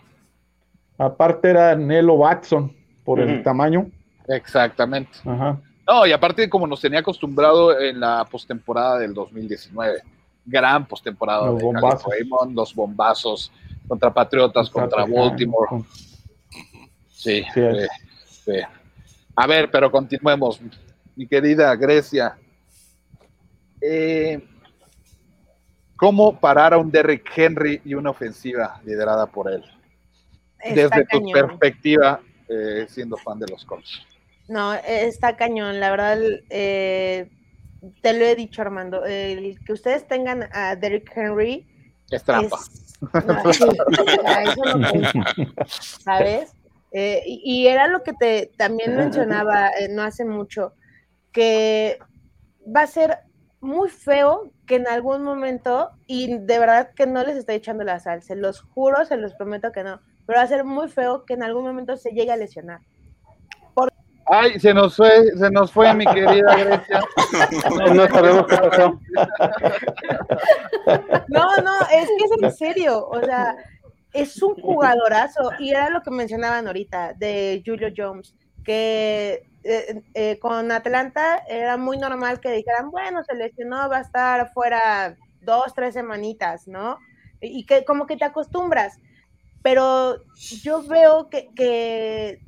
Aparte 0.98 1.50
era 1.52 1.76
Nelo 1.76 2.14
Watson 2.16 2.76
por 3.04 3.20
el 3.20 3.44
tamaño. 3.44 3.88
Exactamente. 4.28 5.12
Ajá. 5.26 5.60
No, 5.88 6.06
y 6.08 6.12
aparte 6.12 6.50
como 6.50 6.66
nos 6.66 6.82
tenía 6.82 7.00
acostumbrado 7.02 7.80
en 7.80 8.00
la 8.00 8.26
postemporada 8.26 8.98
del 9.00 9.14
2019. 9.14 10.02
Gran 10.44 10.88
postemporada 10.88 11.46
Los 11.48 11.58
de 11.60 11.64
bombazos. 11.66 12.06
Raymond, 12.12 12.56
los 12.56 12.74
bombazos 12.74 13.52
contra 13.88 14.12
Patriotas, 14.12 14.70
contra 14.72 15.06
Baltimore. 15.06 15.68
con- 15.70 15.86
Sí, 17.10 17.44
eh, 17.56 17.88
sí. 18.28 18.54
A 19.36 19.46
ver, 19.48 19.70
pero 19.72 19.92
continuemos. 19.92 20.60
Mi 21.16 21.28
querida 21.28 21.76
Grecia. 21.76 22.38
Eh, 23.82 24.42
¿Cómo 25.96 26.40
parar 26.40 26.74
a 26.74 26.78
un 26.78 26.92
Derrick 26.92 27.32
Henry 27.36 27.82
y 27.86 27.94
una 27.94 28.10
ofensiva 28.10 28.82
liderada 28.84 29.26
por 29.28 29.50
él? 29.52 29.64
Está 30.60 30.98
Desde 30.98 31.06
tu 31.06 31.32
perspectiva, 31.32 32.20
eh, 32.50 32.86
siendo 32.90 33.16
fan 33.18 33.40
de 33.40 33.48
los 33.48 33.64
Colts. 33.64 34.06
No, 34.48 34.74
está 34.74 35.38
cañón, 35.38 35.80
la 35.80 35.92
verdad, 35.92 36.20
eh, 36.50 37.30
te 38.02 38.14
lo 38.14 38.26
he 38.26 38.36
dicho 38.36 38.62
Armando, 38.62 39.06
el 39.06 39.60
que 39.66 39.74
ustedes 39.74 40.08
tengan 40.08 40.50
a 40.52 40.76
Derrick 40.76 41.12
Henry 41.16 41.66
Es 42.12 42.24
trampa. 42.24 42.58
es- 42.58 42.72
eso 44.50 44.78
no 44.78 44.90
¿sabes? 46.04 46.52
Eh, 46.92 47.24
y, 47.26 47.68
era 47.68 47.88
lo 47.88 48.04
que 48.04 48.14
te 48.14 48.52
también 48.58 48.96
mencionaba 48.96 49.70
no 49.90 50.04
hace 50.04 50.24
mucho, 50.24 50.74
que 51.32 52.00
va 52.74 52.84
a 52.84 52.88
ser 52.88 53.25
muy 53.66 53.90
feo 53.90 54.52
que 54.66 54.76
en 54.76 54.88
algún 54.88 55.24
momento, 55.24 55.92
y 56.08 56.38
de 56.38 56.60
verdad 56.60 56.92
que 56.96 57.08
no 57.08 57.24
les 57.24 57.36
estoy 57.36 57.56
echando 57.56 57.84
la 57.84 58.00
sal, 58.00 58.22
se 58.22 58.36
los 58.36 58.62
juro, 58.62 59.04
se 59.06 59.18
los 59.18 59.34
prometo 59.34 59.72
que 59.72 59.84
no, 59.84 60.00
pero 60.26 60.38
va 60.38 60.44
a 60.44 60.48
ser 60.48 60.64
muy 60.64 60.88
feo 60.88 61.26
que 61.26 61.34
en 61.34 61.44
algún 61.44 61.66
momento 61.66 61.98
se 61.98 62.12
llegue 62.12 62.32
a 62.32 62.38
lesionar. 62.38 62.82
Ay, 64.28 64.60
se 64.60 64.74
nos 64.74 64.96
fue, 64.96 65.24
se 65.38 65.52
nos 65.52 65.72
fue 65.72 65.94
mi 65.94 66.04
querida 66.04 66.56
Grecia. 66.58 67.04
No, 67.78 67.94
no 67.94 68.08
sabemos 68.08 68.48
qué 68.48 68.58
pasó. 68.58 69.00
No, 71.28 71.48
no, 71.64 71.74
es 71.92 72.08
que 72.08 72.26
es 72.26 72.32
en 72.42 72.52
serio, 72.52 73.08
o 73.08 73.20
sea, 73.20 73.56
es 74.14 74.42
un 74.42 74.56
jugadorazo, 74.56 75.52
y 75.60 75.72
era 75.72 75.90
lo 75.90 76.02
que 76.02 76.12
mencionaban 76.12 76.68
ahorita 76.68 77.14
de 77.14 77.64
Julio 77.66 77.90
Jones, 77.96 78.36
que 78.64 79.44
eh, 79.68 80.04
eh, 80.14 80.38
con 80.38 80.72
Atlanta 80.72 81.44
era 81.50 81.76
muy 81.76 81.98
normal 81.98 82.40
que 82.40 82.52
dijeran, 82.52 82.92
bueno, 82.92 83.24
se 83.24 83.34
lesionó, 83.34 83.90
va 83.90 83.98
a 83.98 84.02
estar 84.02 84.54
fuera 84.54 85.18
dos, 85.42 85.74
tres 85.74 85.96
semanitas, 85.96 86.68
¿no? 86.68 87.00
Y 87.42 87.66
que 87.66 87.84
como 87.84 88.06
que 88.06 88.16
te 88.16 88.26
acostumbras. 88.26 89.00
Pero 89.64 90.18
yo 90.62 90.84
veo 90.84 91.30
que, 91.30 91.50
que 91.56 92.40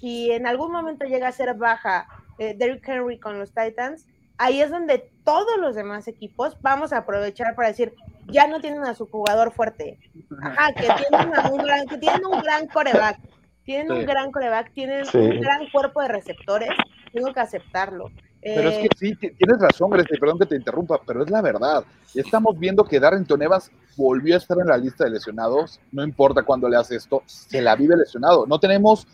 si 0.00 0.32
en 0.32 0.46
algún 0.46 0.72
momento 0.72 1.04
llega 1.04 1.28
a 1.28 1.32
ser 1.32 1.52
baja 1.52 2.08
eh, 2.38 2.54
Derrick 2.56 2.88
Henry 2.88 3.20
con 3.20 3.38
los 3.38 3.52
Titans, 3.52 4.06
ahí 4.38 4.62
es 4.62 4.70
donde 4.70 5.10
todos 5.22 5.58
los 5.58 5.74
demás 5.74 6.08
equipos 6.08 6.56
vamos 6.62 6.94
a 6.94 6.98
aprovechar 6.98 7.54
para 7.54 7.68
decir, 7.68 7.92
ya 8.28 8.46
no 8.46 8.62
tienen 8.62 8.84
a 8.84 8.94
su 8.94 9.06
jugador 9.06 9.52
fuerte. 9.52 9.98
Ajá, 10.42 10.72
que 10.72 10.88
tienen, 10.96 11.34
a 11.34 11.48
un, 11.50 11.58
gran, 11.58 11.86
que 11.86 11.98
tienen 11.98 12.24
un 12.24 12.40
gran 12.40 12.68
coreback. 12.68 13.18
Tienen 13.64 13.90
un 13.92 14.04
gran 14.04 14.30
coreback, 14.30 14.72
tienen 14.72 15.04
Sí. 15.06 15.18
un 15.18 15.40
gran 15.40 15.68
cuerpo 15.70 16.02
de 16.02 16.08
receptores. 16.08 16.68
Tengo 17.12 17.32
que 17.32 17.40
aceptarlo. 17.40 18.10
Pero 18.42 18.68
es 18.68 18.74
Eh, 18.76 18.80
que 18.82 18.88
sí, 18.98 19.14
ti- 19.16 19.30
tienes 19.30 19.58
razón, 19.58 19.88
Grecia, 19.90 20.18
perdón 20.20 20.38
que 20.38 20.44
te 20.46 20.56
interrumpa, 20.56 21.00
pero 21.06 21.22
es 21.24 21.30
la 21.30 21.40
verdad. 21.40 21.82
Estamos 22.14 22.58
viendo 22.58 22.84
que 22.84 23.00
Darrington 23.00 23.40
Evans 23.40 23.70
volvió 23.96 24.34
a 24.34 24.38
estar 24.38 24.58
en 24.60 24.66
la 24.66 24.76
lista 24.76 25.04
de 25.04 25.10
lesionados, 25.10 25.80
no 25.92 26.04
importa 26.04 26.42
cuándo 26.42 26.68
le 26.68 26.76
hace 26.76 26.96
esto, 26.96 27.22
se 27.26 27.62
la 27.62 27.74
vive 27.74 27.96
lesionado. 27.96 28.44
No 28.46 28.58
tenemos 28.60 29.06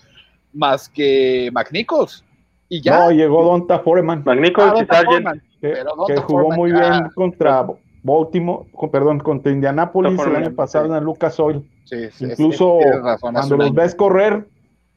más 0.53 0.89
que 0.89 1.49
McNichols 1.53 2.25
y 2.69 2.81
ya. 2.83 2.99
No, 3.05 3.11
llegó 3.13 3.45
Donta 3.45 3.79
Foreman, 3.79 4.21
Ah, 4.27 4.35
McNichols 4.35 4.73
y 4.73 4.77
Donta 4.79 4.95
Sargent. 4.97 5.13
Foreman, 5.13 5.39
que, 5.61 5.69
pero 5.69 5.85
que 6.07 6.15
Donta 6.15 6.23
jugó 6.23 6.39
Foreman 6.41 6.59
muy 6.59 6.73
ya- 6.73 6.91
bien 6.91 7.11
contra 7.15 7.67
Baltimore, 8.03 8.69
con- 8.73 8.91
perdón, 8.91 9.21
contra 9.21 9.53
Indianapolis 9.53 10.19
el 10.27 10.35
año 10.37 10.55
pasado 10.57 10.87
sí. 10.89 10.93
en 10.95 11.05
Lucas 11.05 11.39
Oil. 11.39 11.70
Sí, 11.85 12.09
sí, 12.13 12.25
Incluso 12.27 12.79
razón, 13.03 13.33
cuando 13.35 13.57
los 13.57 13.67
año. 13.67 13.75
ves 13.75 13.95
correr, 13.95 14.47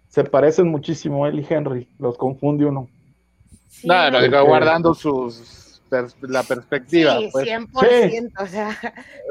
se 0.09 0.23
parecen 0.23 0.67
muchísimo 0.69 1.25
él 1.25 1.39
y 1.39 1.47
Henry, 1.49 1.87
los 1.97 2.17
confunde 2.17 2.65
uno. 2.65 2.87
sí, 3.69 3.87
No, 3.87 4.11
no, 4.11 4.45
guardando 4.45 4.93
sus 4.93 5.81
pers- 5.89 6.15
la 6.21 6.43
perspectiva. 6.43 7.17
sí, 7.17 7.29
pues. 7.31 7.45
100%, 7.45 8.31
o 8.39 8.45
sea, 8.45 8.77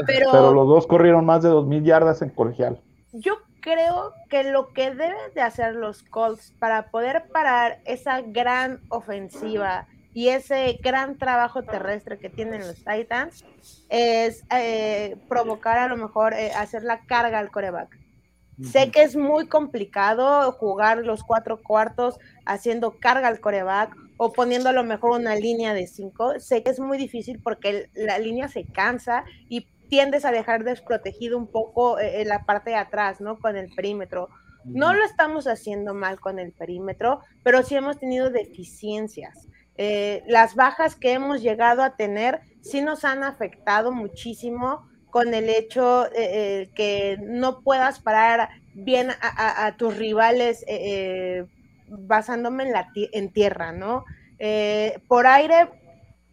pero, 0.07 0.30
Pero 0.32 0.53
los 0.55 0.66
dos 0.66 0.86
corrieron 0.86 1.24
más 1.24 1.42
de 1.42 1.50
2.000 1.50 1.84
yardas 1.84 2.20
en 2.22 2.30
colegial. 2.30 2.80
yo 3.12 3.34
creo 3.61 4.12
que 4.28 4.42
lo 4.50 4.72
que 4.72 4.90
deben 4.92 5.32
de 5.36 5.40
hacer 5.40 5.76
los 5.76 6.03
Colts 6.03 6.53
para 6.59 6.90
poder 6.90 7.28
parar 7.32 7.78
esa 7.84 8.20
gran 8.22 8.80
ofensiva 8.88 9.86
y 10.14 10.28
ese 10.28 10.78
gran 10.82 11.16
trabajo 11.18 11.62
terrestre 11.62 12.18
que 12.18 12.28
tienen 12.28 12.60
los 12.60 12.84
Titans 12.84 13.44
es 13.88 14.44
eh, 14.50 15.16
provocar 15.28 15.78
a 15.78 15.88
lo 15.88 15.96
mejor 15.96 16.34
eh, 16.34 16.52
hacer 16.52 16.82
la 16.82 17.00
carga 17.06 17.38
al 17.38 17.50
coreback. 17.50 17.98
Sé 18.62 18.90
que 18.90 19.02
es 19.02 19.16
muy 19.16 19.48
complicado 19.48 20.52
jugar 20.52 20.98
los 20.98 21.24
cuatro 21.24 21.62
cuartos 21.62 22.18
haciendo 22.44 22.98
carga 23.00 23.26
al 23.26 23.40
coreback 23.40 23.96
o 24.18 24.32
poniendo 24.32 24.68
a 24.68 24.72
lo 24.72 24.84
mejor 24.84 25.18
una 25.18 25.34
línea 25.34 25.74
de 25.74 25.86
cinco. 25.86 26.38
Sé 26.38 26.62
que 26.62 26.70
es 26.70 26.78
muy 26.78 26.98
difícil 26.98 27.40
porque 27.42 27.88
la 27.94 28.18
línea 28.18 28.48
se 28.48 28.64
cansa 28.64 29.24
y 29.48 29.66
tiendes 29.88 30.24
a 30.24 30.32
dejar 30.32 30.64
desprotegido 30.64 31.36
un 31.38 31.48
poco 31.48 31.98
eh, 31.98 32.20
en 32.20 32.28
la 32.28 32.44
parte 32.44 32.70
de 32.70 32.76
atrás, 32.76 33.20
¿no? 33.20 33.38
Con 33.38 33.56
el 33.56 33.68
perímetro. 33.74 34.28
No 34.64 34.94
lo 34.94 35.04
estamos 35.04 35.46
haciendo 35.46 35.92
mal 35.92 36.20
con 36.20 36.38
el 36.38 36.52
perímetro, 36.52 37.20
pero 37.42 37.62
sí 37.62 37.74
hemos 37.74 37.98
tenido 37.98 38.30
deficiencias. 38.30 39.48
Eh, 39.76 40.22
las 40.26 40.54
bajas 40.54 40.96
que 40.96 41.12
hemos 41.12 41.42
llegado 41.42 41.82
a 41.82 41.96
tener 41.96 42.40
sí 42.60 42.82
nos 42.82 43.04
han 43.04 43.22
afectado 43.22 43.92
muchísimo 43.92 44.88
con 45.10 45.34
el 45.34 45.48
hecho 45.48 46.06
eh, 46.06 46.12
eh, 46.16 46.70
que 46.74 47.18
no 47.20 47.60
puedas 47.62 47.98
parar 48.00 48.48
bien 48.74 49.10
a, 49.20 49.74
tus 49.76 49.96
rivales 49.96 50.64
basándome 51.88 52.64
en, 52.64 52.72
la 52.72 52.88
en 52.94 53.30
tierra, 53.30 53.72
¿no? 53.72 54.04
Por 55.08 55.26
aire 55.26 55.68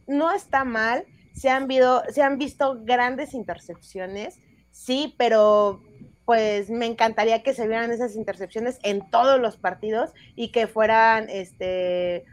no 0.07 0.31
está 0.31 0.63
mal, 0.63 1.05
se 1.33 1.49
han, 1.49 1.67
se 2.13 2.21
han 2.21 2.37
visto 2.37 2.79
grandes 2.83 3.33
intercepciones, 3.33 4.39
sí, 4.71 5.13
pero 5.17 5.81
pues 6.29 6.69
me 6.69 6.85
encantaría 6.85 7.41
que 7.41 7.55
se 7.55 7.67
vieran 7.67 7.91
esas 7.91 8.15
intercepciones 8.15 8.77
en 8.83 9.09
todos 9.09 9.39
los 9.39 9.57
partidos 9.57 10.11
y 10.35 10.51
que 10.51 10.67
fueran, 10.67 11.27
este, 11.27 12.23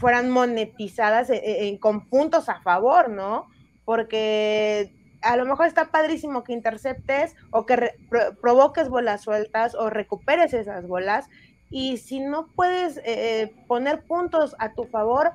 fueran 0.00 0.30
monetizadas 0.30 1.28
eh, 1.28 1.40
eh, 1.44 1.78
con 1.78 2.08
puntos 2.08 2.48
a 2.48 2.60
favor, 2.62 3.10
¿no? 3.10 3.46
Porque 3.84 4.92
a 5.20 5.36
lo 5.36 5.44
mejor 5.44 5.66
está 5.66 5.90
padrísimo 5.90 6.42
que 6.42 6.54
interceptes 6.54 7.36
o 7.50 7.66
que 7.66 7.94
provoques 8.40 8.88
bolas 8.88 9.20
sueltas 9.20 9.74
o 9.74 9.90
recuperes 9.90 10.54
esas 10.54 10.88
bolas. 10.88 11.28
Y 11.68 11.98
si 11.98 12.18
no 12.18 12.48
puedes 12.56 12.98
eh, 13.04 13.54
poner 13.68 14.02
puntos 14.04 14.56
a 14.58 14.72
tu 14.72 14.84
favor, 14.84 15.32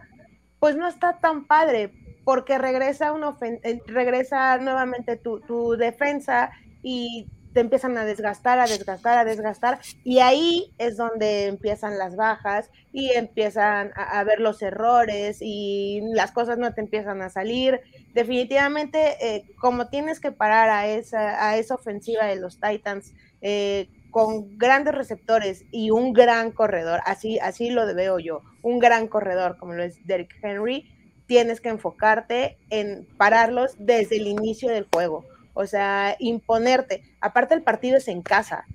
pues 0.60 0.76
no 0.76 0.88
está 0.88 1.20
tan 1.20 1.46
padre, 1.46 1.94
porque 2.24 2.58
regresa, 2.58 3.14
regresa 3.86 4.58
nuevamente 4.58 5.16
tu, 5.16 5.42
tu 5.42 5.78
defensa 5.78 6.50
y 6.82 7.28
te 7.56 7.62
empiezan 7.62 7.98
a 7.98 8.04
desgastar, 8.04 8.60
a 8.60 8.68
desgastar, 8.68 9.18
a 9.18 9.24
desgastar, 9.24 9.80
y 10.04 10.20
ahí 10.20 10.74
es 10.78 10.98
donde 10.98 11.46
empiezan 11.46 11.98
las 11.98 12.18
bajas 12.18 12.70
y 12.92 13.12
empiezan 13.12 13.94
a, 13.96 14.20
a 14.20 14.24
ver 14.26 14.42
los 14.42 14.62
errores 14.62 15.38
y 15.40 16.02
las 16.14 16.34
cosas 16.34 16.58
no 16.58 16.74
te 16.74 16.82
empiezan 16.82 17.22
a 17.22 17.30
salir. 17.30 17.80
Definitivamente, 18.14 19.16
eh, 19.22 19.46
como 19.58 19.88
tienes 19.88 20.20
que 20.20 20.34
parar 20.34 20.68
a 20.70 20.88
esa, 20.88 21.48
a 21.48 21.56
esa 21.56 21.76
ofensiva 21.76 22.26
de 22.26 22.36
los 22.36 22.60
Titans 22.60 23.14
eh, 23.42 23.88
con 24.12 24.58
grandes 24.58 24.94
receptores 24.94 25.64
y 25.72 25.92
un 25.92 26.12
gran 26.12 26.52
corredor, 26.52 27.00
así, 27.06 27.40
así 27.40 27.70
lo 27.70 27.86
veo 27.96 28.20
yo, 28.20 28.42
un 28.64 28.80
gran 28.80 29.08
corredor 29.08 29.58
como 29.58 29.76
lo 29.76 29.84
es 29.84 30.06
Derrick 30.06 30.36
Henry, 30.44 30.92
tienes 31.26 31.62
que 31.62 31.70
enfocarte 31.70 32.58
en 32.70 33.08
pararlos 33.16 33.76
desde 33.80 34.18
el 34.18 34.28
inicio 34.28 34.70
del 34.70 34.88
juego. 34.94 35.24
O 35.56 35.66
sea, 35.66 36.16
imponerte. 36.20 37.02
Aparte 37.22 37.56
el 37.56 37.64
partido 37.64 37.98
es 37.98 38.08
en 38.08 38.22
casa. 38.22 38.66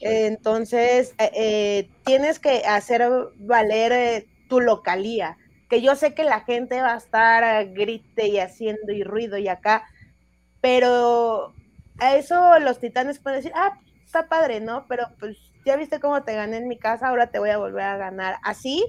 Entonces, 0.00 1.14
eh, 1.18 1.30
eh, 1.34 1.90
tienes 2.04 2.38
que 2.38 2.62
hacer 2.64 3.06
valer 3.36 3.92
eh, 3.92 4.26
tu 4.48 4.60
localía. 4.60 5.36
Que 5.68 5.82
yo 5.82 5.94
sé 5.94 6.14
que 6.14 6.24
la 6.24 6.40
gente 6.40 6.80
va 6.80 6.94
a 6.94 6.98
estar 6.98 7.66
grite 7.74 8.28
y 8.28 8.38
haciendo 8.38 8.92
y 8.92 9.04
ruido 9.04 9.36
y 9.36 9.48
acá, 9.48 9.84
pero 10.60 11.52
a 11.98 12.16
eso 12.16 12.58
los 12.60 12.80
titanes 12.80 13.18
pueden 13.18 13.40
decir, 13.40 13.52
ah, 13.54 13.78
está 14.04 14.28
padre, 14.28 14.60
¿no? 14.60 14.86
Pero 14.88 15.08
pues 15.20 15.36
ya 15.64 15.76
viste 15.76 16.00
cómo 16.00 16.22
te 16.22 16.34
gané 16.34 16.56
en 16.56 16.68
mi 16.68 16.78
casa, 16.78 17.08
ahora 17.08 17.30
te 17.30 17.38
voy 17.38 17.50
a 17.50 17.58
volver 17.58 17.84
a 17.84 17.96
ganar 17.96 18.36
así, 18.42 18.84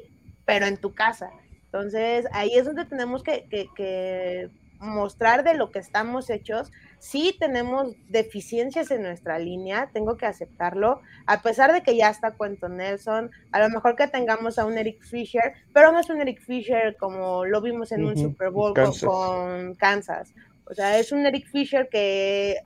pero 0.46 0.66
en 0.66 0.78
tu 0.78 0.94
casa. 0.94 1.30
Entonces, 1.66 2.26
ahí 2.34 2.54
es 2.56 2.66
donde 2.66 2.86
tenemos 2.86 3.22
que, 3.22 3.48
que, 3.50 3.68
que 3.76 4.50
mostrar 4.80 5.44
de 5.44 5.54
lo 5.54 5.72
que 5.72 5.80
estamos 5.80 6.30
hechos. 6.30 6.72
Sí 7.04 7.36
tenemos 7.40 7.96
deficiencias 8.10 8.92
en 8.92 9.02
nuestra 9.02 9.40
línea, 9.40 9.90
tengo 9.92 10.18
que 10.18 10.28
aceptarlo, 10.28 11.02
a 11.26 11.42
pesar 11.42 11.74
de 11.74 11.82
que 11.82 11.96
ya 11.98 12.10
está 12.12 12.34
Cuento 12.34 12.70
Nelson, 12.70 13.32
a 13.52 13.60
lo 13.60 13.70
mejor 13.70 13.96
que 13.96 14.08
tengamos 14.08 14.60
a 14.60 14.66
un 14.68 14.78
Eric 14.78 15.02
Fisher, 15.02 15.54
pero 15.74 15.92
no 15.92 16.00
es 16.00 16.12
un 16.12 16.22
Eric 16.22 16.40
Fisher 16.42 16.96
como 16.98 17.44
lo 17.46 17.60
vimos 17.60 17.92
en 17.92 18.06
un 18.06 18.16
Super 18.16 18.52
Bowl 18.52 18.76
con- 18.76 18.84
Kansas. 18.86 19.04
con 19.10 19.74
Kansas. 19.76 20.34
O 20.66 20.76
sea, 20.76 21.00
es 21.00 21.12
un 21.12 21.26
Eric 21.26 21.48
Fisher 21.48 21.90
que 21.90 22.58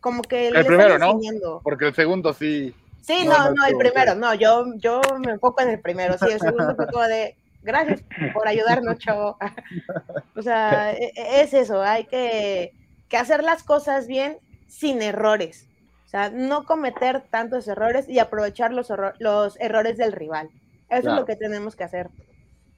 como 0.00 0.22
que 0.22 0.48
El 0.48 0.54
le 0.54 0.64
primero, 0.64 0.98
¿no? 0.98 1.12
enseñando. 1.12 1.60
Porque 1.62 1.86
el 1.86 1.94
segundo 1.94 2.34
sí. 2.34 2.74
Sí, 3.00 3.24
No, 3.26 3.52
no, 3.52 3.64
el 3.64 3.76
primero, 3.78 4.16
no, 4.16 4.34
yo, 4.34 4.64
yo 4.78 5.00
me 5.24 5.32
enfoco 5.32 5.62
en 5.62 5.68
el 5.68 5.80
primero, 5.80 6.18
sí, 6.18 6.26
el 6.32 6.40
segundo 6.40 6.74
fue 6.74 6.86
como 6.88 7.04
de, 7.04 7.36
gracias 7.62 8.02
por 8.32 8.48
ayudarnos, 8.48 8.98
chavo. 8.98 9.38
o 10.36 10.42
sea, 10.42 10.92
e- 10.94 11.12
e- 11.14 11.42
es 11.42 11.54
eso, 11.54 11.80
hay 11.80 12.04
que, 12.06 12.72
que 13.08 13.16
hacer 13.16 13.42
las 13.44 13.62
cosas 13.62 14.06
bien 14.06 14.38
sin 14.66 15.02
errores, 15.02 15.68
o 16.04 16.08
sea, 16.08 16.30
no 16.30 16.64
cometer 16.64 17.22
tantos 17.30 17.66
errores 17.68 18.08
y 18.08 18.18
aprovechar 18.18 18.72
los, 18.72 18.88
los 19.18 19.60
errores 19.60 19.96
del 19.96 20.12
rival. 20.12 20.48
Eso 20.88 21.02
Claro. 21.02 21.14
es 21.14 21.20
lo 21.20 21.26
que 21.26 21.36
tenemos 21.36 21.74
que 21.76 21.84
hacer. 21.84 22.08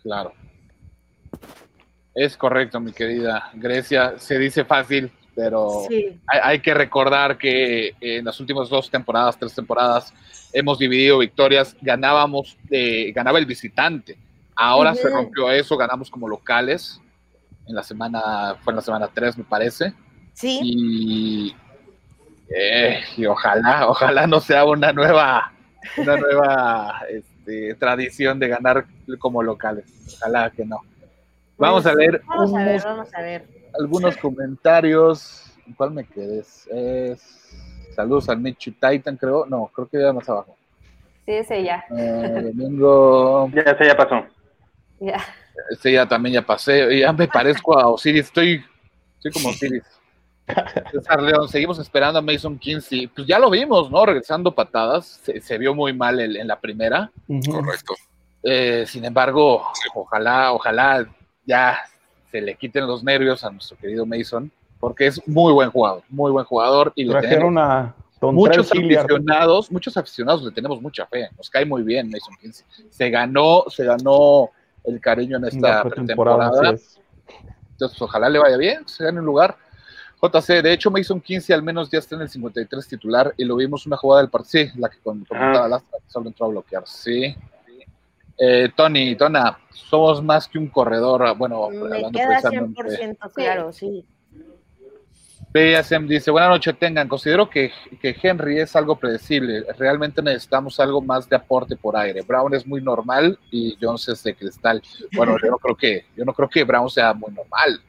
Claro. 0.02 0.32
Es 2.14 2.36
correcto, 2.36 2.80
mi 2.80 2.92
querida 2.92 3.50
Grecia. 3.54 4.14
Se 4.18 4.38
dice 4.38 4.64
fácil, 4.64 5.12
pero 5.34 5.82
Sí, 5.88 6.18
hay, 6.26 6.40
hay 6.42 6.60
que 6.60 6.72
recordar 6.72 7.36
que 7.36 7.94
en 8.00 8.24
las 8.24 8.40
últimas 8.40 8.68
dos 8.70 8.90
temporadas, 8.90 9.38
tres 9.38 9.54
temporadas, 9.54 10.14
hemos 10.52 10.78
dividido 10.78 11.18
victorias. 11.18 11.76
Ganábamos, 11.82 12.56
eh, 12.70 13.12
ganaba 13.12 13.38
el 13.38 13.44
visitante. 13.44 14.16
Ahora 14.54 14.94
se 14.94 15.10
rompió 15.10 15.50
eso, 15.50 15.76
ganamos 15.76 16.10
como 16.10 16.26
locales. 16.26 17.00
En 17.66 17.74
la 17.74 17.82
semana, 17.82 18.56
fue 18.62 18.72
en 18.72 18.76
la 18.76 18.82
semana 18.82 19.08
3, 19.12 19.36
me 19.38 19.44
parece. 19.44 19.92
Sí, 20.36 20.60
Y, 20.62 21.56
eh, 22.54 23.00
y 23.16 23.24
ojalá, 23.24 23.88
ojalá 23.88 24.26
no 24.26 24.38
sea 24.38 24.66
una 24.66 24.92
nueva, 24.92 25.50
una 25.96 26.16
nueva 26.18 27.00
este, 27.08 27.74
tradición 27.76 28.38
de 28.38 28.48
ganar 28.48 28.84
como 29.18 29.42
locales. 29.42 29.86
Ojalá 30.16 30.50
que 30.50 30.66
no. 30.66 30.80
Vamos 31.56 31.86
a 31.86 31.94
leer 31.94 32.20
Pues, 32.26 32.38
vamos 32.38 32.54
a 32.54 32.64
ver, 32.64 32.82
vamos 32.84 33.14
a 33.14 33.22
ver. 33.22 33.46
algunos 33.80 34.16
comentarios. 34.18 35.42
¿En 35.66 35.72
cuál 35.72 35.92
me 35.92 36.04
quedé? 36.04 36.40
Es, 36.40 37.88
saludos 37.94 38.28
al 38.28 38.38
Michu 38.38 38.72
Titan, 38.72 39.16
creo. 39.16 39.46
No, 39.46 39.70
creo 39.74 39.88
que 39.88 39.98
ya 40.02 40.12
más 40.12 40.28
abajo. 40.28 40.54
Sí, 41.24 41.32
ese 41.32 41.64
ya. 41.64 41.82
Eh, 41.96 42.42
domingo. 42.52 43.50
Ya 43.54 43.76
se 43.76 43.86
ya 43.86 43.96
pasó. 43.96 44.22
ya. 45.00 45.16
Este 45.70 45.92
ya 45.92 46.06
también 46.06 46.34
ya 46.34 46.42
pasé. 46.42 46.98
Ya 47.00 47.10
me 47.14 47.26
parezco 47.26 47.78
a 47.78 47.88
Osiris. 47.88 48.26
Estoy, 48.26 48.62
estoy 49.16 49.32
como 49.32 49.48
Osiris. 49.54 49.82
César 50.92 51.22
León, 51.22 51.48
seguimos 51.48 51.78
esperando 51.78 52.18
a 52.18 52.22
Mason 52.22 52.58
Kinsey. 52.58 53.08
Pues 53.08 53.26
ya 53.26 53.38
lo 53.38 53.50
vimos, 53.50 53.90
¿no? 53.90 54.06
Regresando 54.06 54.54
patadas. 54.54 55.20
Se, 55.24 55.40
se 55.40 55.58
vio 55.58 55.74
muy 55.74 55.92
mal 55.92 56.20
el- 56.20 56.36
en 56.36 56.46
la 56.46 56.58
primera. 56.60 57.10
Correcto. 57.50 57.94
Eh, 58.42 58.84
sin 58.86 59.04
embargo, 59.04 59.62
ojalá, 59.94 60.52
ojalá 60.52 61.06
ya 61.44 61.78
se 62.30 62.40
le 62.40 62.54
quiten 62.54 62.86
los 62.86 63.02
nervios 63.02 63.42
a 63.44 63.50
nuestro 63.50 63.76
querido 63.76 64.06
Mason, 64.06 64.50
porque 64.78 65.06
es 65.08 65.26
muy 65.26 65.52
buen 65.52 65.70
jugador, 65.70 66.02
muy 66.08 66.30
buen 66.30 66.44
jugador 66.44 66.92
y 66.94 67.04
le 67.04 67.12
tenemos 67.20 67.54
Trajeron 67.54 67.58
a 67.58 67.94
Don 68.20 68.34
muchos 68.34 68.70
aficionados, 69.04 69.70
muchos 69.72 69.96
aficionados 69.96 70.42
le 70.42 70.50
tenemos 70.50 70.80
mucha 70.80 71.06
fe, 71.06 71.28
nos 71.36 71.50
cae 71.50 71.64
muy 71.66 71.82
bien 71.82 72.08
Mason 72.10 72.34
Kinsey. 72.40 72.64
Se 72.88 73.10
ganó, 73.10 73.64
se 73.68 73.84
ganó 73.84 74.50
el 74.84 75.00
cariño 75.00 75.36
en 75.38 75.44
esta 75.46 75.82
es. 76.74 77.00
Entonces, 77.72 78.00
ojalá 78.00 78.28
le 78.28 78.38
vaya 78.38 78.56
bien, 78.56 78.86
se 78.88 79.04
gane 79.04 79.18
un 79.20 79.26
lugar. 79.26 79.56
JC, 80.22 80.62
de 80.62 80.72
hecho, 80.72 80.90
Mason 80.90 81.20
15 81.20 81.52
al 81.52 81.62
menos 81.62 81.90
ya 81.90 81.98
está 81.98 82.14
en 82.16 82.22
el 82.22 82.28
53 82.28 82.88
titular 82.88 83.34
y 83.36 83.44
lo 83.44 83.56
vimos 83.56 83.86
una 83.86 83.96
jugada 83.96 84.22
del 84.22 84.30
partido, 84.30 84.64
sí, 84.66 84.78
la 84.78 84.88
que 84.88 84.98
con- 84.98 85.24
comentaba 85.24 85.66
Ah. 85.66 85.68
Lastra, 85.68 85.98
que 85.98 86.10
solo 86.10 86.28
entró 86.28 86.46
a 86.46 86.48
bloquear, 86.48 86.82
sí. 86.86 87.36
Eh, 88.38 88.70
Tony, 88.76 89.14
Tona, 89.16 89.58
somos 89.70 90.22
más 90.22 90.46
que 90.48 90.58
un 90.58 90.68
corredor, 90.68 91.36
bueno, 91.36 91.68
Me 91.70 91.78
hablando 91.78 92.10
queda 92.18 92.28
precisamente. 92.40 92.82
100% 92.82 93.30
claro, 93.34 93.72
sí. 93.72 94.04
PSM 95.52 96.06
dice, 96.08 96.30
buenas 96.30 96.50
noches 96.50 96.78
tengan, 96.78 97.08
considero 97.08 97.48
que, 97.48 97.70
que 98.02 98.14
Henry 98.22 98.58
es 98.58 98.76
algo 98.76 98.96
predecible, 98.96 99.64
realmente 99.78 100.20
necesitamos 100.20 100.78
algo 100.80 101.00
más 101.00 101.28
de 101.30 101.36
aporte 101.36 101.76
por 101.76 101.96
aire. 101.96 102.20
Brown 102.22 102.52
es 102.54 102.66
muy 102.66 102.82
normal 102.82 103.38
y 103.50 103.76
Jones 103.80 104.06
es 104.08 104.22
de 104.22 104.34
cristal. 104.34 104.82
Bueno, 105.14 105.36
yo 105.42 105.50
no 105.50 105.56
creo 105.58 105.74
que, 105.76 106.04
yo 106.14 106.24
no 106.26 106.34
creo 106.34 106.48
que 106.48 106.64
Brown 106.64 106.90
sea 106.90 107.14
muy 107.14 107.32
normal. 107.32 107.80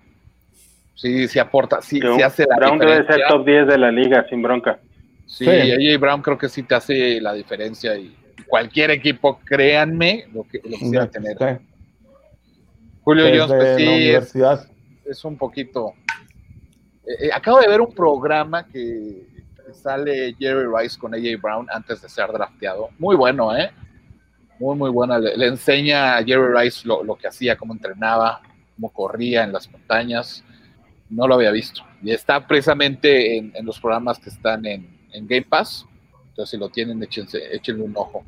Sí, 0.98 1.28
sí 1.28 1.38
aporta, 1.38 1.80
sí, 1.82 2.02
sí 2.02 2.22
hace 2.24 2.46
la 2.50 2.56
Brown 2.58 2.80
debe 2.80 3.06
ser 3.06 3.22
top 3.30 3.46
10 3.46 3.68
de 3.68 3.78
la 3.78 3.92
liga, 3.92 4.26
sin 4.30 4.42
bronca. 4.42 4.80
Sí, 5.28 5.46
Sí. 5.46 5.50
AJ 5.52 6.00
Brown 6.00 6.22
creo 6.24 6.38
que 6.40 6.50
sí 6.50 6.64
te 6.64 6.74
hace 6.74 7.22
la 7.22 7.34
diferencia 7.34 7.96
y 7.96 8.16
cualquier 8.48 8.90
equipo, 8.92 9.40
créanme, 9.46 10.26
lo 10.34 10.44
que 10.44 10.60
lo 10.64 10.76
quisiera 10.78 11.08
tener. 11.08 11.38
Sí, 11.38 11.66
Julio 13.04 13.26
desde 13.26 13.40
Jones, 13.40 13.56
pues 13.56 13.78
sí, 13.78 13.84
es, 13.84 13.90
universidad. 13.90 14.68
es 15.06 15.24
un 15.26 15.38
poquito. 15.38 15.94
eh, 17.06 17.28
eh, 17.28 17.30
acabo 17.34 17.60
de 17.62 17.68
ver 17.68 17.80
un 17.80 17.94
programa 17.94 18.66
que 18.66 19.28
que 19.68 19.74
sale 19.74 20.34
Jerry 20.40 20.66
Rice 20.74 20.98
con 20.98 21.14
AJ 21.14 21.42
Brown 21.42 21.68
antes 21.72 22.02
de 22.02 22.08
ser 22.10 22.32
drafteado. 22.32 22.90
Muy 22.98 23.16
bueno, 23.18 23.56
¿eh? 23.56 23.70
Muy, 24.60 24.76
muy 24.78 24.90
buena. 24.90 25.20
Le, 25.20 25.36
le 25.38 25.48
enseña 25.48 26.16
a 26.18 26.24
Jerry 26.24 26.54
Rice 26.58 26.88
lo, 26.88 27.04
lo 27.04 27.16
que 27.18 27.28
hacía, 27.28 27.58
cómo 27.58 27.74
entrenaba, 27.74 28.42
cómo 28.76 28.90
corría 28.94 29.44
en 29.44 29.52
las 29.52 29.70
montañas. 29.70 30.42
No 31.10 31.28
lo 31.28 31.36
había 31.36 31.52
visto. 31.52 31.82
Y 32.04 32.12
está 32.12 32.46
precisamente 32.46 33.38
en, 33.38 33.52
en 33.56 33.66
los 33.66 33.80
programas 33.80 34.20
que 34.20 34.30
están 34.30 34.66
en, 34.66 34.88
en 35.14 35.28
Game 35.28 35.44
Pass. 35.50 35.86
Entonces, 36.30 36.52
si 36.52 36.58
lo 36.58 36.70
tienen, 36.70 37.02
échense, 37.02 37.40
échenle 37.56 37.84
un 37.84 37.94
ojo. 37.96 38.24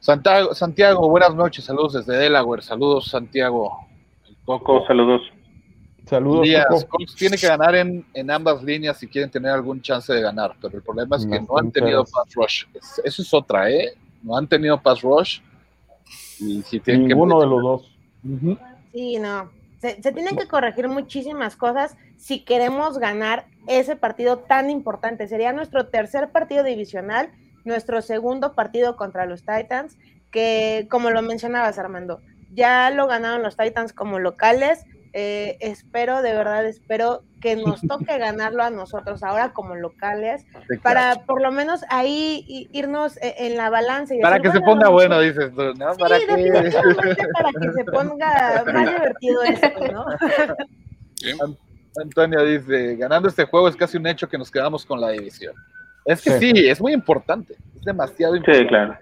Santiago, 0.00 0.54
Santiago, 0.54 1.08
buenas 1.08 1.34
noches. 1.34 1.64
Saludos 1.64 1.94
desde 1.94 2.16
Delaware. 2.18 2.62
Saludos, 2.62 3.06
Santiago. 3.08 3.86
El 4.28 4.36
Coco. 4.44 4.64
Coco, 4.64 4.86
saludos. 4.86 5.22
Saludos, 6.06 6.42
Díaz, 6.42 6.66
Coco. 6.68 6.88
Colts 6.98 7.14
tiene 7.14 7.38
que 7.38 7.46
ganar 7.46 7.74
en, 7.76 8.04
en 8.12 8.30
ambas 8.30 8.62
líneas 8.62 8.98
si 8.98 9.06
quieren 9.08 9.30
tener 9.30 9.52
algún 9.52 9.80
chance 9.80 10.12
de 10.12 10.20
ganar, 10.20 10.54
pero 10.60 10.76
el 10.76 10.82
problema 10.82 11.16
es 11.16 11.24
que 11.24 11.40
No, 11.40 11.46
no 11.48 11.56
han 11.58 11.70
tenido 11.72 12.04
pass 12.04 12.34
rush. 12.34 12.64
Es- 12.74 13.00
Eso 13.02 13.22
es 13.22 13.32
otra, 13.32 13.70
¿eh? 13.70 13.94
No 14.22 14.36
han 14.36 14.46
tenido 14.46 14.78
pass 14.82 15.00
rush. 15.00 15.40
Y 16.40 16.60
si 16.62 16.80
tienen 16.80 17.06
Ninguno 17.08 17.38
que... 17.38 17.44
de 17.44 17.50
los 17.50 17.62
dos. 17.62 17.90
Sí, 18.92 19.18
no. 19.18 19.48
Se, 19.84 20.02
se 20.02 20.12
tienen 20.12 20.34
que 20.34 20.48
corregir 20.48 20.88
muchísimas 20.88 21.56
cosas 21.56 21.94
si 22.16 22.42
queremos 22.42 22.96
ganar 22.96 23.44
ese 23.66 23.96
partido 23.96 24.38
tan 24.38 24.70
importante. 24.70 25.28
Sería 25.28 25.52
nuestro 25.52 25.88
tercer 25.88 26.30
partido 26.30 26.64
divisional, 26.64 27.30
nuestro 27.66 28.00
segundo 28.00 28.54
partido 28.54 28.96
contra 28.96 29.26
los 29.26 29.44
Titans, 29.44 29.98
que 30.30 30.86
como 30.90 31.10
lo 31.10 31.20
mencionabas, 31.20 31.78
Armando, 31.78 32.22
ya 32.54 32.88
lo 32.88 33.06
ganaron 33.06 33.42
los 33.42 33.58
Titans 33.58 33.92
como 33.92 34.18
locales. 34.18 34.86
Eh, 35.12 35.58
espero, 35.60 36.22
de 36.22 36.32
verdad, 36.32 36.64
espero 36.64 37.22
que 37.44 37.56
nos 37.56 37.82
toque 37.82 38.16
ganarlo 38.18 38.62
a 38.62 38.70
nosotros 38.70 39.22
ahora 39.22 39.52
como 39.52 39.74
locales, 39.74 40.42
Sí, 40.68 40.78
claro. 40.78 40.80
para 40.82 41.14
por 41.26 41.42
lo 41.42 41.52
menos 41.52 41.82
ahí 41.90 42.68
irnos 42.72 43.18
eh, 43.18 43.34
en 43.38 43.56
la 43.58 43.68
balanza. 43.68 44.14
y 44.14 44.20
Para 44.20 44.36
decir, 44.38 44.50
que 44.52 44.58
se 44.58 44.64
ponga 44.64 44.88
bueno, 44.88 45.20
dices 45.20 45.52
tú, 45.54 45.62
¿no? 45.74 45.92
Sí, 45.92 46.00
Para 46.00 46.18
que... 46.18 46.26
definitivamente 46.26 47.28
para 47.34 47.50
que 47.50 47.72
se 47.74 47.84
ponga 47.84 48.64
más 48.72 48.88
divertido 48.90 49.42
esto, 49.42 49.92
¿no? 49.92 50.06
Antonio 52.02 52.44
dice, 52.44 52.96
ganando 52.96 53.28
este 53.28 53.44
juego 53.44 53.68
es 53.68 53.76
casi 53.76 53.98
un 53.98 54.06
hecho 54.06 54.28
que 54.28 54.38
nos 54.38 54.50
quedamos 54.50 54.84
con 54.84 55.00
la 55.00 55.10
división. 55.10 55.54
Es 56.06 56.22
que 56.22 56.38
sí, 56.38 56.52
Sí. 56.54 56.68
es 56.68 56.80
muy 56.80 56.92
importante. 56.92 57.54
Es 57.76 57.82
demasiado 57.82 58.34
importante. 58.36 58.62
Sí, 58.64 58.68
claro. 58.68 58.98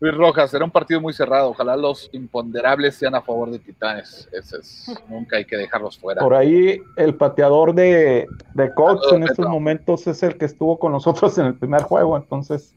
Luis 0.00 0.14
Rojas, 0.14 0.50
será 0.50 0.64
un 0.64 0.70
partido 0.70 1.00
muy 1.00 1.12
cerrado. 1.12 1.50
Ojalá 1.50 1.76
los 1.76 2.08
imponderables 2.12 2.94
sean 2.94 3.14
a 3.16 3.20
favor 3.20 3.50
de 3.50 3.58
Titanes. 3.58 4.28
Ese 4.32 4.58
es, 4.58 4.94
nunca 5.08 5.38
hay 5.38 5.44
que 5.44 5.56
dejarlos 5.56 5.98
fuera. 5.98 6.20
Por 6.20 6.34
ahí 6.34 6.80
el 6.96 7.14
pateador 7.16 7.74
de, 7.74 8.26
de 8.54 8.74
Colts 8.74 9.02
Saludos, 9.02 9.12
en 9.16 9.22
estos 9.24 9.48
momentos 9.48 10.06
es 10.06 10.22
el 10.22 10.38
que 10.38 10.44
estuvo 10.44 10.78
con 10.78 10.92
nosotros 10.92 11.36
en 11.38 11.46
el 11.46 11.54
primer 11.56 11.82
juego, 11.82 12.16
entonces 12.16 12.74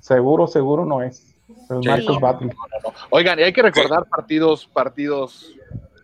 seguro, 0.00 0.46
seguro 0.46 0.84
no 0.84 1.02
es. 1.02 1.34
El 1.70 1.82
Sí. 1.82 1.88
Marcus 1.88 2.20
Batley. 2.20 2.50
Oigan, 3.10 3.38
y 3.38 3.42
hay 3.42 3.52
que 3.52 3.62
recordar 3.62 4.04
partidos, 4.08 4.66
partidos 4.66 5.54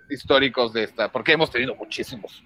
históricos 0.08 0.72
de 0.72 0.84
esta, 0.84 1.10
porque 1.10 1.32
hemos 1.32 1.50
tenido 1.50 1.74
muchísimos. 1.74 2.42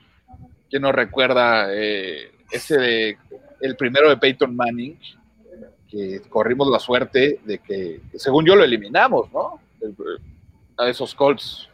¿Quién 0.68 0.82
no 0.82 0.92
recuerda 0.92 1.66
eh, 1.70 2.30
ese 2.50 2.78
de 2.78 3.18
el 3.60 3.76
primero 3.76 4.08
de 4.08 4.16
Peyton 4.16 4.54
Manning? 4.54 4.98
Que 5.90 6.20
corrimos 6.28 6.68
la 6.68 6.78
suerte 6.78 7.40
de 7.44 7.58
que, 7.58 8.00
según 8.14 8.46
yo, 8.46 8.54
lo 8.54 8.64
eliminamos, 8.64 9.30
¿no? 9.32 9.60
A 10.76 10.88
esos 10.88 11.14
Colts 11.14 11.68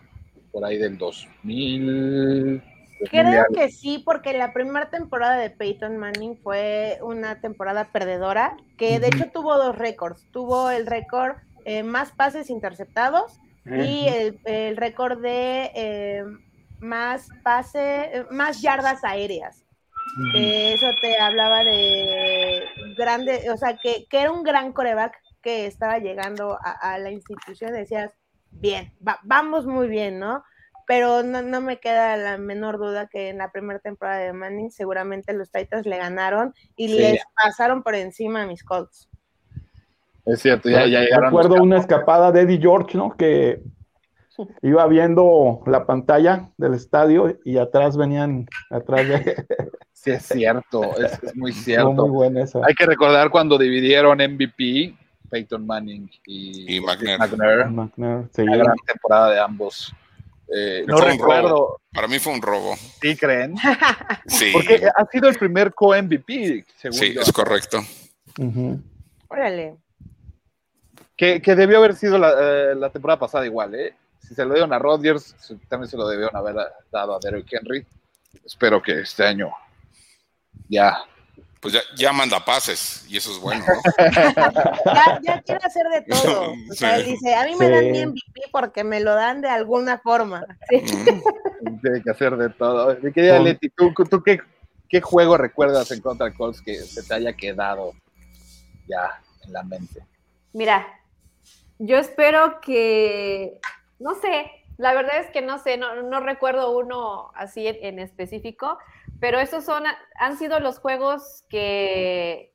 por 0.50 0.64
ahí 0.64 0.78
del 0.78 0.96
2000. 0.96 2.60
2000 2.60 2.62
Creo 3.10 3.44
que 3.54 3.68
sí, 3.70 4.02
porque 4.04 4.32
la 4.32 4.54
primera 4.54 4.88
temporada 4.88 5.36
de 5.36 5.50
Peyton 5.50 5.98
Manning 5.98 6.38
fue 6.38 6.98
una 7.02 7.40
temporada 7.42 7.92
perdedora, 7.92 8.56
que 8.78 8.98
de 8.98 9.08
hecho 9.08 9.26
tuvo 9.32 9.58
dos 9.58 9.76
récords. 9.76 10.24
Tuvo 10.32 10.70
el 10.70 10.86
récord 10.86 11.36
eh, 11.66 11.82
más 11.82 12.12
pases 12.12 12.48
interceptados 12.48 13.38
y 13.66 14.06
el, 14.06 14.38
el 14.44 14.76
récord 14.76 15.20
de 15.20 15.72
eh, 15.74 16.24
más 16.78 17.28
pase, 17.42 18.24
más 18.30 18.62
yardas 18.62 19.04
aéreas. 19.04 19.65
Que 20.32 20.72
eso 20.72 20.86
te 21.00 21.18
hablaba 21.18 21.62
de 21.64 22.62
grande, 22.96 23.50
o 23.52 23.56
sea, 23.56 23.76
que, 23.76 24.06
que 24.08 24.20
era 24.22 24.32
un 24.32 24.42
gran 24.42 24.72
coreback 24.72 25.14
que 25.42 25.66
estaba 25.66 25.98
llegando 25.98 26.58
a, 26.62 26.70
a 26.94 26.98
la 26.98 27.10
institución. 27.10 27.72
Decías, 27.72 28.12
bien, 28.50 28.92
va- 29.06 29.20
vamos 29.24 29.66
muy 29.66 29.88
bien, 29.88 30.18
¿no? 30.18 30.42
Pero 30.86 31.22
no, 31.22 31.42
no 31.42 31.60
me 31.60 31.78
queda 31.80 32.16
la 32.16 32.38
menor 32.38 32.78
duda 32.78 33.08
que 33.08 33.28
en 33.30 33.38
la 33.38 33.50
primera 33.50 33.80
temporada 33.80 34.18
de 34.20 34.32
Manning 34.32 34.70
seguramente 34.70 35.32
los 35.34 35.50
Titans 35.50 35.84
le 35.84 35.98
ganaron 35.98 36.54
y 36.76 36.88
Sí. 36.88 36.98
les 36.98 37.22
pasaron 37.34 37.82
por 37.82 37.94
encima 37.94 38.42
a 38.42 38.46
mis 38.46 38.62
Colts. 38.64 39.08
Es 40.24 40.40
cierto, 40.40 40.68
ya, 40.70 40.86
ya 40.86 41.00
llegaron. 41.00 41.26
Recuerdo 41.26 41.62
una 41.62 41.78
escapada 41.78 42.32
de 42.32 42.42
Eddie 42.42 42.60
George, 42.60 42.96
¿no? 42.96 43.16
Que 43.16 43.60
iba 44.62 44.86
viendo 44.86 45.62
la 45.66 45.86
pantalla 45.86 46.50
del 46.56 46.74
estadio 46.74 47.38
y 47.44 47.58
atrás 47.58 47.96
venían, 47.96 48.46
atrás 48.70 49.08
de... 49.08 49.46
Sí, 50.06 50.10
es 50.12 50.26
cierto, 50.26 50.96
es, 50.98 51.20
es 51.20 51.34
muy 51.36 51.52
cierto. 51.52 51.90
muy 51.92 52.10
buena 52.10 52.42
esa. 52.44 52.60
Hay 52.64 52.74
que 52.74 52.86
recordar 52.86 53.28
cuando 53.28 53.58
dividieron 53.58 54.18
MVP, 54.18 54.94
Peyton 55.28 55.66
Manning 55.66 56.08
y, 56.26 56.76
Y 56.76 56.80
McNair. 56.80 57.18
McNair. 57.18 57.66
McNair, 57.66 58.28
sí. 58.32 58.42
Una 58.42 58.56
gran 58.58 58.76
temporada 58.86 59.30
de 59.32 59.40
ambos. 59.40 59.92
Eh, 60.54 60.84
no 60.86 60.96
Fue 60.98 61.06
un 61.06 61.12
recuerdo, 61.18 61.80
Para 61.92 62.06
mí 62.06 62.20
fue 62.20 62.32
un 62.34 62.40
robo. 62.40 62.76
¿sí 63.02 63.16
creen? 63.16 63.56
Sí, 64.26 64.50
Porque 64.52 64.80
ha 64.96 65.04
sido 65.06 65.28
el 65.28 65.36
primer 65.36 65.74
co-MVP, 65.74 66.64
según 66.76 66.96
sí, 66.98 67.12
yo. 67.14 67.20
es 67.22 67.32
correcto. 67.32 67.80
Ujú. 68.38 68.80
Órale. 69.26 69.74
Que, 71.16 71.42
que 71.42 71.56
debió 71.56 71.78
haber 71.78 71.96
sido 71.96 72.16
la, 72.16 72.30
eh, 72.38 72.74
la 72.76 72.90
temporada 72.90 73.18
pasada 73.18 73.44
igual, 73.44 73.74
¿eh? 73.74 73.94
Si 74.20 74.34
se 74.36 74.44
lo 74.44 74.54
dieron 74.54 74.72
a 74.72 74.78
Rodgers, 74.78 75.34
también 75.68 75.90
se 75.90 75.96
lo 75.96 76.06
debieron 76.08 76.36
haber 76.36 76.54
dado 76.92 77.16
a 77.16 77.18
Derrick 77.20 77.52
Henry. 77.52 77.84
Espero 78.44 78.80
que 78.82 79.00
este 79.00 79.24
año 79.24 79.50
ya. 80.68 80.96
Pues 81.60 81.74
ya, 81.74 81.80
ya 81.96 82.12
manda 82.12 82.44
pases 82.44 83.04
y 83.08 83.16
eso 83.16 83.32
es 83.32 83.38
bueno, 83.38 83.64
¿no? 83.66 83.80
Ya, 84.94 85.18
ya 85.22 85.42
quiere 85.42 85.60
hacer 85.64 85.86
de 85.88 86.02
todo. 86.02 86.52
O 86.70 86.74
sea, 86.74 86.98
Sí. 86.98 87.10
dice, 87.10 87.34
a 87.34 87.44
mí 87.44 87.56
me 87.56 87.66
Sí. 87.66 87.72
dan 87.72 87.90
mi 87.90 88.02
MVP 88.06 88.42
porque 88.52 88.84
me 88.84 89.00
lo 89.00 89.14
dan 89.14 89.40
de 89.40 89.48
alguna 89.48 89.98
forma. 89.98 90.44
Tiene 90.68 92.02
que 92.04 92.10
hacer 92.10 92.36
de 92.36 92.50
todo. 92.50 92.96
Mi 93.02 93.12
querida 93.12 93.38
Leti, 93.40 93.68
¿tú, 93.70 93.92
tú 94.08 94.22
qué, 94.22 94.38
qué 94.88 95.00
juego 95.00 95.36
recuerdas 95.36 95.90
en 95.90 96.00
contra 96.00 96.32
Colts 96.32 96.60
que 96.62 96.76
se 96.76 97.02
te 97.02 97.14
haya 97.14 97.32
quedado 97.32 97.92
ya 98.86 99.20
en 99.44 99.52
la 99.52 99.62
mente? 99.64 100.04
Mira, 100.52 100.86
yo 101.78 101.96
espero 101.98 102.60
que, 102.60 103.58
no 103.98 104.14
sé, 104.14 104.50
la 104.78 104.94
verdad 104.94 105.18
es 105.18 105.30
que 105.30 105.42
no 105.42 105.58
sé, 105.58 105.78
no, 105.78 106.02
no 106.02 106.20
recuerdo 106.20 106.76
uno 106.78 107.30
así 107.34 107.66
en, 107.66 107.76
en 107.80 107.98
específico, 107.98 108.78
pero 109.20 109.38
esos 109.38 109.64
son, 109.64 109.84
han 110.18 110.36
sido 110.38 110.60
los 110.60 110.78
juegos 110.78 111.44
que, 111.48 112.52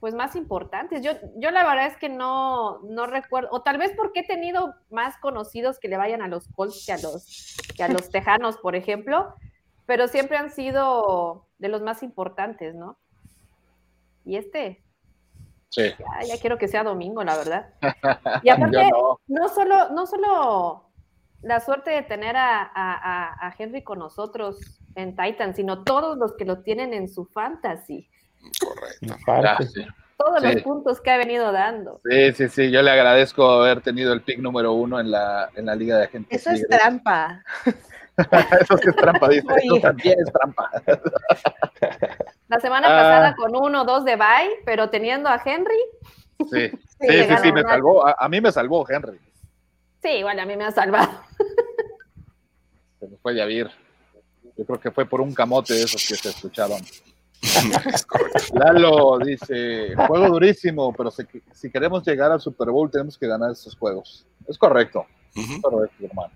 pues 0.00 0.14
más 0.14 0.34
importantes. 0.36 1.02
Yo, 1.02 1.12
yo 1.36 1.50
la 1.50 1.64
verdad 1.64 1.86
es 1.86 1.96
que 1.96 2.08
no, 2.08 2.80
no 2.82 3.06
recuerdo, 3.06 3.48
o 3.52 3.62
tal 3.62 3.78
vez 3.78 3.92
porque 3.96 4.20
he 4.20 4.26
tenido 4.26 4.74
más 4.90 5.16
conocidos 5.18 5.78
que 5.78 5.88
le 5.88 5.96
vayan 5.96 6.22
a 6.22 6.28
los 6.28 6.48
Colts 6.48 6.84
que 6.86 6.92
a 6.92 6.98
los, 6.98 7.56
que 7.76 7.82
a 7.84 7.88
los 7.88 8.10
Tejanos, 8.10 8.56
por 8.58 8.74
ejemplo, 8.76 9.34
pero 9.86 10.08
siempre 10.08 10.36
han 10.36 10.50
sido 10.50 11.46
de 11.58 11.68
los 11.68 11.82
más 11.82 12.02
importantes, 12.02 12.74
¿no? 12.74 12.98
Y 14.24 14.36
este, 14.36 14.82
Sí. 15.68 15.82
ya, 15.98 16.26
ya 16.26 16.38
quiero 16.40 16.58
que 16.58 16.68
sea 16.68 16.84
domingo, 16.84 17.24
la 17.24 17.36
verdad. 17.36 17.74
Y 18.44 18.50
aparte, 18.50 18.90
no. 18.90 19.18
no 19.26 19.48
solo, 19.48 19.88
no 19.90 20.06
solo 20.06 20.90
la 21.40 21.60
suerte 21.60 21.90
de 21.90 22.02
tener 22.02 22.36
a- 22.36 22.62
a- 22.62 23.46
a 23.48 23.54
Henry 23.58 23.82
con 23.82 23.98
nosotros 23.98 24.80
en 24.94 25.16
Titan, 25.16 25.54
sino 25.54 25.84
todos 25.84 26.16
los 26.18 26.34
que 26.36 26.44
lo 26.44 26.58
tienen 26.62 26.92
en 26.94 27.08
su 27.08 27.24
fantasy, 27.26 28.08
Correcto. 29.24 29.64
Todos 30.16 30.40
Sí. 30.42 30.52
los 30.52 30.62
puntos 30.62 31.00
que 31.00 31.10
ha 31.10 31.16
venido 31.16 31.50
dando. 31.52 32.00
Sí, 32.08 32.32
sí, 32.32 32.48
sí, 32.48 32.70
yo 32.70 32.82
le 32.82 32.90
agradezco 32.92 33.48
haber 33.50 33.80
tenido 33.80 34.12
el 34.12 34.22
pick 34.22 34.38
número 34.38 34.72
uno 34.72 35.00
en 35.00 35.10
la, 35.10 35.48
en 35.56 35.66
la 35.66 35.74
Liga 35.74 35.96
de 35.98 36.04
Agentes 36.04 36.40
Eso 36.40 36.50
es 36.50 36.66
trampa. 36.68 37.42
Eso 38.60 38.76
sí 38.78 38.88
es 38.90 38.96
trampa, 38.96 39.28
dice. 39.28 39.46
Eso 39.64 39.80
también 39.80 40.16
es 40.20 40.32
trampa. 40.32 40.70
La 42.48 42.60
semana 42.60 42.86
Ah. 42.88 43.02
pasada 43.02 43.34
con 43.36 43.56
uno 43.56 43.82
o 43.82 43.84
dos 43.84 44.04
de 44.04 44.16
bye, 44.16 44.60
pero 44.64 44.90
teniendo 44.90 45.28
a 45.28 45.40
Henry, 45.44 45.78
Sí, 46.50 46.68
sí, 47.00 47.06
Sí, 47.08 47.36
sí, 47.42 47.52
me 47.52 47.62
salvó. 47.62 48.06
A, 48.06 48.14
a 48.18 48.28
mí 48.28 48.40
me 48.40 48.52
salvó 48.52 48.84
Henry. 48.88 49.18
sí, 50.02 50.08
igual 50.10 50.38
a 50.38 50.46
mí 50.46 50.56
me 50.56 50.64
ha 50.64 50.70
salvado. 50.72 51.10
Se 53.00 53.08
me 53.08 53.16
fue 53.16 53.34
Yavir. 53.34 53.70
Yo 54.56 54.64
creo 54.64 54.80
que 54.80 54.90
fue 54.90 55.06
por 55.06 55.20
un 55.20 55.34
camote 55.34 55.74
de 55.74 55.82
esos 55.82 56.06
que 56.06 56.14
se 56.14 56.28
escucharon. 56.30 56.80
Es 57.40 58.06
correcto. 58.06 58.54
Lalo 58.54 59.18
dice, 59.18 59.94
juego 60.06 60.28
durísimo, 60.28 60.92
pero 60.92 61.10
si, 61.10 61.24
si 61.52 61.70
queremos 61.70 62.06
llegar 62.06 62.30
al 62.30 62.40
Super 62.40 62.70
Bowl 62.70 62.90
tenemos 62.90 63.18
que 63.18 63.26
ganar 63.26 63.50
estos 63.50 63.76
juegos. 63.76 64.26
Es 64.46 64.58
correcto, 64.58 65.06
es 65.34 66.04
hermano. 66.04 66.32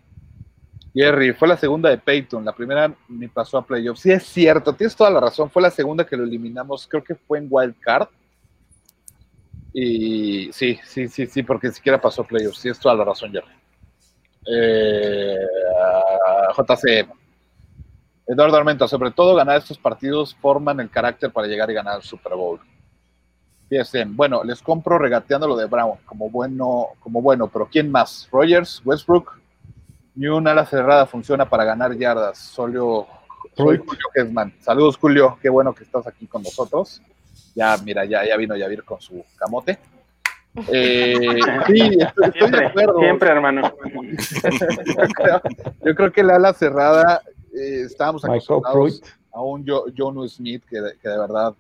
Jerry, 0.97 1.35
fue 1.35 1.47
la 1.47 1.59
segunda 1.59 1.91
de 1.91 1.99
Peyton, 1.99 2.43
la 2.43 2.55
primera 2.55 2.93
ni 3.09 3.29
pasó 3.29 3.59
a 3.59 3.67
playoffs. 3.67 4.01
Sí, 4.01 4.11
es 4.11 4.25
cierto, 4.25 4.73
tienes 4.73 4.97
toda 4.97 5.11
la 5.11 5.21
razón, 5.21 5.51
fue 5.51 5.61
la 5.61 5.71
segunda 5.71 6.07
que 6.07 6.17
lo 6.17 6.25
eliminamos, 6.25 6.87
creo 6.87 7.05
que 7.05 7.15
fue 7.15 7.39
en 7.39 7.49
Wild 7.51 7.79
Card. 7.81 8.09
Y 9.75 10.51
sí, 10.55 10.79
sí, 10.87 11.07
sí, 11.07 11.27
sí, 11.27 11.43
porque 11.43 11.69
ni 11.69 11.75
siquiera 11.75 12.01
pasó 12.01 12.23
a 12.23 12.27
playoffs. 12.27 12.63
Tienes 12.63 12.81
toda 12.81 12.95
la 12.95 13.05
razón, 13.05 13.31
Jerry. 13.31 13.53
Eh, 14.51 15.37
JC, 16.57 17.07
Eduardo 18.27 18.57
Armenta, 18.57 18.89
sobre 18.89 19.13
todo 19.13 19.37
ganar 19.37 19.57
estos 19.57 19.79
partidos 19.79 20.35
forman 20.35 20.81
el 20.81 20.91
carácter 20.91 21.31
para 21.31 21.47
llegar 21.47 21.71
y 21.71 21.75
ganar 21.75 21.97
el 21.97 22.03
Super 22.03 22.35
Bowl. 22.35 22.61
Fíjense, 23.69 24.05
bueno, 24.05 24.43
les 24.45 24.63
compro 24.63 24.99
regateando 24.99 25.47
lo 25.47 25.57
de 25.57 25.67
Brown 25.67 25.99
como 26.05 26.29
bueno, 26.31 26.89
como 27.01 27.23
bueno, 27.23 27.49
pero 27.49 27.69
¿quién 27.71 27.91
más? 27.91 28.29
Rogers, 28.31 28.83
Westbrook, 28.85 29.39
ni 30.15 30.27
una 30.27 30.53
ala 30.53 30.67
cerrada 30.67 31.07
funciona 31.07 31.49
para 31.49 31.65
ganar 31.65 31.97
yardas. 31.97 32.39
Solo 32.39 33.07
soy. 33.57 33.79
Julio 33.79 34.09
Gesman. 34.15 34.53
Saludos, 34.61 34.97
Julio, 34.97 35.39
qué 35.41 35.49
bueno 35.49 35.75
que 35.75 35.85
estás 35.85 36.07
aquí 36.07 36.27
con 36.27 36.43
nosotros. 36.43 37.03
Ya, 37.55 37.77
mira, 37.85 38.05
ya, 38.05 38.25
ya 38.27 38.37
vino 38.37 38.57
Yavir 38.57 38.85
con 38.85 39.01
su 39.01 39.25
camote. 39.37 39.79
Eh, 40.69 41.15
sí, 41.67 41.99
estoy, 42.01 42.51
de 42.51 42.67
acuerdo. 42.67 42.99
siempre, 42.99 43.31
hermano. 43.31 43.63
yo, 43.63 45.09
creo, 45.15 45.43
yo 45.85 45.95
creo 45.95 46.13
que 46.13 46.23
la 46.23 46.37
ala 46.37 46.55
cerrada 46.55 47.21
eh, 47.57 47.83
estábamos 47.87 48.25
acostumbrados 48.25 49.03
a 49.33 49.41
un 49.43 49.67
Jo- 49.67 49.87
Jonu 49.97 50.29
Smith 50.29 50.63
que, 50.69 50.81
de- 50.81 50.97
que 50.99 51.09
de 51.09 51.19
verdad 51.19 51.55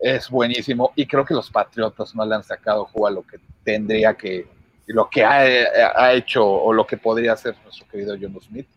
es 0.00 0.28
buenísimo 0.28 0.92
y 0.96 1.06
creo 1.06 1.24
que 1.24 1.34
los 1.34 1.50
Patriotas 1.50 2.14
no 2.14 2.24
le 2.26 2.34
han 2.34 2.42
sacado 2.42 2.84
jugo 2.86 3.06
a 3.06 3.10
lo 3.10 3.22
que 3.22 3.38
tendría 3.64 4.14
que, 4.14 4.46
lo 4.86 5.08
que 5.08 5.24
ha, 5.24 5.38
ha 5.96 6.12
hecho 6.12 6.44
o 6.46 6.72
lo 6.72 6.86
que 6.86 6.96
podría 6.96 7.32
hacer 7.32 7.56
nuestro 7.64 7.86
querido 7.88 8.14
Jonu 8.20 8.40
Smith. 8.40 8.68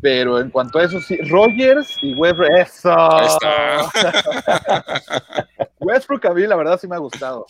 Pero 0.00 0.38
en 0.40 0.50
cuanto 0.50 0.78
a 0.78 0.84
eso, 0.84 1.00
sí, 1.00 1.16
Rogers 1.28 1.96
y 2.02 2.14
Westbrook, 2.14 2.50
eso. 2.58 2.94
Westbrook 5.80 6.24
a 6.26 6.34
mí 6.34 6.46
la 6.46 6.56
verdad 6.56 6.78
sí 6.78 6.86
me 6.88 6.96
ha 6.96 6.98
gustado. 6.98 7.46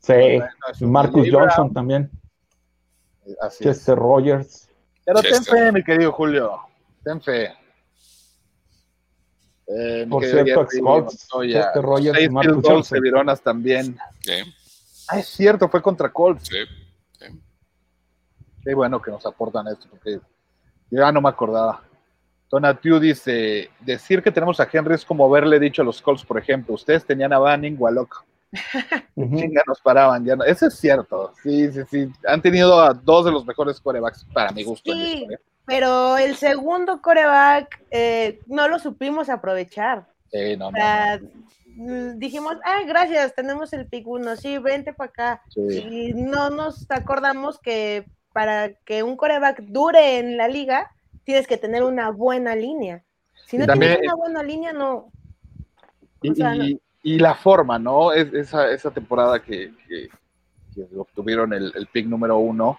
Sí. 0.00 0.12
Bueno, 0.12 0.46
eso. 0.72 0.86
Marcus 0.86 1.28
Johnson 1.30 1.72
también. 1.72 2.10
Así 3.40 3.68
es. 3.68 3.76
Chester 3.76 3.96
Rogers. 3.96 4.68
Pero 5.04 5.20
ten 5.22 5.44
fe, 5.44 5.72
mi 5.72 5.82
querido 5.82 6.12
Julio. 6.12 6.60
Ten 7.04 7.20
fe. 7.20 7.52
Eh, 9.66 10.06
Por 10.08 10.24
cierto. 10.24 10.66
Chester 10.66 11.82
Rogers 11.82 12.16
y 12.16 12.20
Seis 12.20 12.30
Marcus 12.30 12.62
Johnson. 12.64 12.96
de 12.96 13.00
Vironas 13.00 13.40
también. 13.42 13.96
Sí, 14.20 14.32
Ah, 15.08 15.18
es 15.18 15.26
cierto, 15.26 15.68
fue 15.68 15.82
contra 15.82 16.12
Colts. 16.12 16.48
sí. 16.48 16.56
Qué 18.64 18.74
bueno 18.74 19.02
que 19.02 19.10
nos 19.10 19.26
aportan 19.26 19.66
esto, 19.66 19.88
porque 19.90 20.20
yo 20.90 21.00
ya 21.00 21.10
no 21.10 21.20
me 21.20 21.28
acordaba. 21.28 21.82
Tonatiu 22.48 23.00
dice, 23.00 23.68
decir 23.80 24.22
que 24.22 24.30
tenemos 24.30 24.60
a 24.60 24.68
Henry 24.72 24.94
es 24.94 25.04
como 25.04 25.24
haberle 25.26 25.58
dicho 25.58 25.82
a 25.82 25.84
los 25.84 26.00
Colts, 26.00 26.24
por 26.24 26.38
ejemplo, 26.38 26.74
ustedes 26.74 27.04
tenían 27.04 27.32
a 27.32 27.38
Banning 27.38 27.76
o 27.80 27.88
a 27.88 27.90
Locke. 27.90 28.18
Chinga, 29.16 29.62
nos 29.66 29.80
paraban. 29.80 30.24
Ya 30.24 30.36
no. 30.36 30.44
Eso 30.44 30.66
es 30.68 30.74
cierto. 30.74 31.32
Sí, 31.42 31.72
sí, 31.72 31.80
sí. 31.90 32.08
Han 32.28 32.40
tenido 32.40 32.78
a 32.78 32.94
dos 32.94 33.24
de 33.24 33.32
los 33.32 33.44
mejores 33.44 33.80
quarterbacks 33.80 34.24
para 34.32 34.52
mi 34.52 34.62
gusto. 34.62 34.92
en 34.92 34.98
la 34.98 35.04
Sí. 35.06 35.12
historia. 35.14 35.40
Pero 35.66 36.16
el 36.18 36.36
segundo 36.36 37.00
coreback 37.00 37.82
eh, 37.90 38.40
no 38.46 38.68
lo 38.68 38.78
supimos 38.78 39.28
aprovechar. 39.28 40.06
Sí, 40.30 40.56
no, 40.56 40.68
O 40.68 40.70
no, 40.72 40.76
sea, 40.76 41.20
mm, 41.76 42.18
dijimos, 42.18 42.56
ah, 42.64 42.80
gracias, 42.86 43.34
tenemos 43.34 43.72
el 43.72 43.86
pick 43.86 44.06
uno, 44.08 44.34
sí, 44.36 44.58
vente 44.58 44.92
para 44.92 45.10
acá. 45.10 45.42
Sí. 45.48 45.60
Y 45.60 46.12
no 46.14 46.50
nos 46.50 46.90
acordamos 46.90 47.58
que 47.60 48.04
para 48.32 48.72
que 48.84 49.02
un 49.02 49.16
coreback 49.16 49.60
dure 49.62 50.18
en 50.18 50.36
la 50.36 50.48
liga, 50.48 50.90
tienes 51.24 51.46
que 51.46 51.58
tener 51.58 51.82
una 51.84 52.10
buena 52.10 52.56
línea. 52.56 53.04
Si 53.46 53.58
no 53.58 53.66
También- 53.66 53.92
tienes 53.92 54.12
una 54.12 54.16
buena 54.16 54.42
línea, 54.42 54.72
no. 54.72 55.10
Y, 56.22 56.30
O 56.30 56.34
sea, 56.34 56.54
no- 56.54 56.64
y- 56.64 56.80
y 57.04 57.18
la 57.18 57.34
forma, 57.34 57.78
¿no? 57.78 58.12
Es, 58.12 58.32
esa, 58.32 58.70
esa 58.70 58.90
temporada 58.90 59.40
que, 59.42 59.72
que- 59.86 60.08
que 60.74 60.86
obtuvieron 60.96 61.52
el, 61.52 61.72
el 61.76 61.86
pick 61.88 62.06
número 62.06 62.38
uno, 62.38 62.78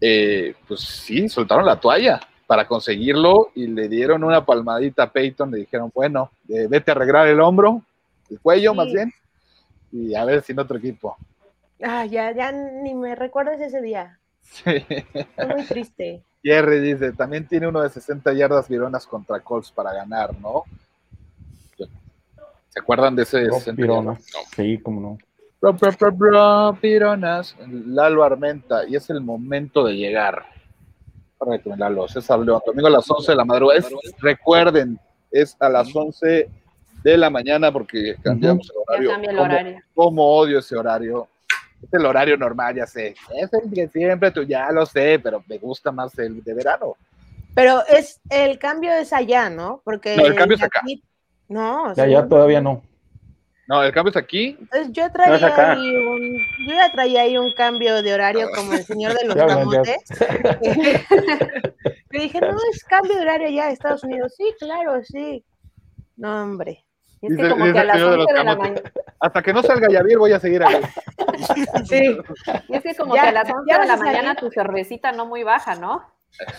eh, 0.00 0.54
pues 0.68 0.80
sí, 0.80 1.28
soltaron 1.28 1.64
la 1.66 1.78
toalla 1.80 2.20
para 2.46 2.66
conseguirlo 2.68 3.50
y 3.54 3.66
le 3.66 3.88
dieron 3.88 4.22
una 4.24 4.44
palmadita 4.44 5.04
a 5.04 5.10
Peyton, 5.12 5.50
le 5.50 5.58
dijeron, 5.58 5.90
bueno, 5.94 6.30
eh, 6.48 6.66
vete 6.68 6.90
a 6.90 6.94
arreglar 6.94 7.26
el 7.28 7.40
hombro, 7.40 7.82
el 8.30 8.38
cuello 8.40 8.70
Sí. 8.72 8.76
más 8.76 8.86
bien, 8.92 9.12
y 9.92 10.14
a 10.14 10.24
ver 10.24 10.42
si 10.42 10.52
en 10.52 10.60
otro 10.60 10.78
equipo. 10.78 11.16
Ah, 11.82 12.06
ya, 12.06 12.32
ya 12.32 12.52
ni 12.52 12.94
me 12.94 13.14
recuerdas 13.14 13.60
ese 13.60 13.82
día. 13.82 14.18
Sí. 14.42 14.62
Fue 15.34 15.46
muy 15.46 15.64
triste. 15.64 16.22
Jerry 16.42 16.78
dice, 16.80 17.12
también 17.12 17.48
tiene 17.48 17.66
uno 17.66 17.82
de 17.82 17.90
60 17.90 18.32
yardas 18.34 18.68
Vironas 18.68 19.04
contra 19.06 19.40
Colts 19.40 19.72
para 19.72 19.92
ganar, 19.92 20.38
¿no? 20.40 20.62
¿Se 22.68 22.80
acuerdan 22.80 23.16
de 23.16 23.22
ese 23.24 23.44
Rob 23.46 23.58
60 23.58 23.76
Pironas. 23.82 24.26
yardas? 24.26 24.50
Sí, 24.54 24.78
cómo 24.82 25.00
no. 25.00 25.18
Bro, 25.60 25.72
bro, 25.72 25.90
bro, 25.98 26.12
bro, 26.12 26.78
Pironas, 26.80 27.56
Lalo 27.68 28.22
Armenta, 28.22 28.86
y 28.86 28.94
es 28.96 29.08
el 29.10 29.20
momento 29.20 29.84
de 29.84 29.94
llegar. 29.96 30.44
Correcto, 31.38 31.74
Lalo, 31.76 32.06
César 32.08 32.38
León, 32.40 32.60
domingo 32.64 32.86
a 32.88 32.90
las 32.90 33.10
11 33.10 33.32
de 33.32 33.36
la 33.36 33.44
madrugada. 33.44 33.78
Es- 33.78 33.88
recuerden, 34.20 34.98
es 35.30 35.56
a 35.60 35.68
las 35.68 35.94
11 35.94 36.48
de 37.02 37.16
la 37.16 37.30
mañana 37.30 37.72
porque 37.72 38.16
cambiamos 38.22 38.68
el 38.70 38.74
Ya 38.74 38.80
horario. 38.86 39.10
cambia 39.10 39.30
el 39.30 39.36
¿Cómo- 39.36 39.48
horario. 39.52 39.80
cómo 39.94 40.26
odio 40.36 40.58
ese 40.58 40.76
horario? 40.76 41.28
Es 41.82 41.92
el 41.92 42.06
horario 42.06 42.36
normal, 42.36 42.74
ya 42.76 42.86
sé. 42.86 43.14
Es 43.34 43.52
el 43.52 43.70
que 43.72 43.88
siempre, 43.88 44.30
tú 44.30 44.42
ya 44.42 44.70
lo 44.72 44.84
sé, 44.86 45.18
pero 45.22 45.42
me 45.46 45.58
gusta 45.58 45.92
más 45.92 46.18
el 46.18 46.42
de 46.42 46.54
verano. 46.54 46.96
Pero 47.54 47.82
es 47.86 48.20
el 48.30 48.58
cambio 48.58 48.92
es 48.92 49.12
allá, 49.12 49.48
¿no? 49.50 49.80
Porque 49.84 50.16
No, 50.16 50.26
el 50.26 50.34
cambio 50.34 50.56
es 50.56 50.62
acá. 50.62 50.80
aquí- 50.82 51.02
No, 51.48 51.94
Ya, 51.94 52.06
ya 52.06 52.26
todavía 52.26 52.60
no. 52.60 52.82
No, 53.68 53.82
el 53.82 53.92
cambio 53.92 54.10
es 54.10 54.16
aquí. 54.16 54.56
Entonces 54.60 54.92
yo 54.92 55.02
No 55.02 55.06
es 55.08 55.12
traía 55.40 55.70
ahí 55.72 55.96
un, 55.96 56.38
yo 56.68 56.74
ya 56.74 56.92
traía 56.92 57.20
ahí 57.22 57.36
un 57.36 57.52
cambio 57.52 58.00
de 58.02 58.14
horario 58.14 58.48
como 58.54 58.72
el 58.74 58.84
señor 58.84 59.12
de 59.18 59.24
los 59.26 59.34
camotes. 59.36 60.04
Le 62.10 62.18
dije, 62.20 62.40
no, 62.40 62.56
es 62.72 62.84
cambio 62.84 63.14
de 63.16 63.20
horario 63.22 63.48
ya 63.50 63.66
de 63.66 63.72
Estados 63.72 64.04
Unidos. 64.04 64.34
Sí, 64.36 64.44
claro, 64.58 65.02
sí. 65.04 65.44
No, 66.16 66.42
hombre. 66.44 66.84
Es 67.22 67.34
que 67.36 67.42
Dice- 67.42 67.48
como 67.50 67.64
dice 67.64 67.74
que 67.74 67.80
a 67.80 67.84
las 67.84 67.96
señor 67.96 68.10
de 68.10 68.16
los 68.18 68.26
11 68.26 68.32
de 68.38 68.44
la 68.44 68.56
mañana. 68.56 68.92
Hasta 69.20 69.42
que 69.42 69.52
no 69.52 69.62
salga 69.62 69.88
Javier 69.90 70.18
voy 70.18 70.32
a 70.32 70.40
seguir 70.40 70.62
ahí. 70.62 70.80
Sí. 71.86 72.18
Es 72.68 72.82
que 72.82 72.94
como 72.94 73.14
Ya- 73.14 73.22
que 73.22 73.28
a 73.28 73.32
las 73.32 73.50
11 73.50 73.70
ya 73.70 73.78
de 73.80 73.86
la 73.86 73.96
mañana 73.96 74.34
tu 74.36 74.50
cervecita 74.50 75.12
no 75.12 75.26
muy 75.26 75.42
baja, 75.42 75.74
¿no? 75.74 76.02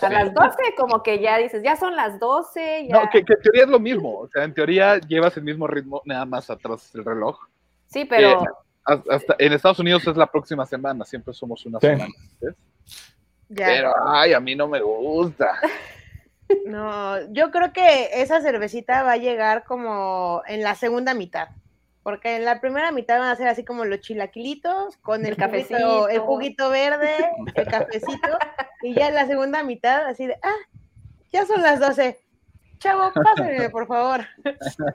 A 0.02 0.08
las 0.10 0.34
12 0.34 0.56
como 0.76 1.02
que 1.02 1.20
ya 1.20 1.38
dices, 1.38 1.62
ya 1.62 1.76
son 1.76 1.94
las 1.96 2.18
12, 2.18 2.86
ya. 2.88 2.94
No, 3.00 3.10
que, 3.10 3.24
que 3.24 3.34
en 3.34 3.42
teoría 3.42 3.62
es 3.64 3.68
lo 3.68 3.78
mismo. 3.80 4.18
O 4.18 4.28
sea, 4.28 4.44
en 4.44 4.52
teoría 4.54 4.98
llevas 4.98 5.36
el 5.36 5.44
mismo 5.44 5.66
ritmo, 5.66 6.02
nada 6.04 6.24
más 6.24 6.50
atrás 6.50 6.92
del 6.92 7.04
reloj. 7.04 7.38
Sí, 7.86 8.04
pero 8.04 8.42
Has- 8.84 9.00
Hasta, 9.10 9.36
en 9.38 9.52
Estados 9.52 9.78
Unidos 9.80 10.06
es 10.06 10.16
la 10.16 10.26
próxima 10.26 10.64
semana, 10.66 11.04
siempre 11.04 11.34
somos 11.34 11.64
una 11.66 11.78
Sí. 11.80 11.86
semana. 11.88 12.14
Pero, 13.54 13.92
ay, 14.06 14.32
a 14.32 14.40
mí 14.40 14.54
no 14.54 14.66
me 14.68 14.80
gusta. 14.80 15.50
No, 16.64 17.30
yo 17.32 17.50
creo 17.50 17.74
que 17.74 18.08
esa 18.22 18.40
cervecita 18.40 19.02
va 19.02 19.12
a 19.12 19.16
llegar 19.18 19.64
como 19.64 20.40
en 20.46 20.62
la 20.62 20.74
segunda 20.76 21.12
mitad. 21.12 21.48
Porque 22.08 22.36
en 22.36 22.46
la 22.46 22.58
primera 22.58 22.90
mitad 22.90 23.18
van 23.18 23.28
a 23.28 23.36
ser 23.36 23.48
así 23.48 23.66
como 23.66 23.84
los 23.84 24.00
chilaquilitos, 24.00 24.96
con 25.02 25.26
el 25.26 25.32
El 25.32 25.36
cafecito, 25.36 25.74
cafecito. 25.74 26.08
el 26.08 26.20
juguito 26.20 26.70
verde, 26.70 27.14
el 27.54 27.66
cafecito, 27.66 28.38
y 28.82 28.94
ya 28.94 29.08
en 29.08 29.14
la 29.14 29.26
segunda 29.26 29.62
mitad 29.62 30.06
así 30.06 30.26
de, 30.26 30.34
ah, 30.42 30.54
ya 31.30 31.44
son 31.44 31.60
las 31.60 31.80
12. 31.80 32.18
Chavo, 32.78 33.12
pásenme, 33.12 33.68
por 33.68 33.86
favor. 33.86 34.22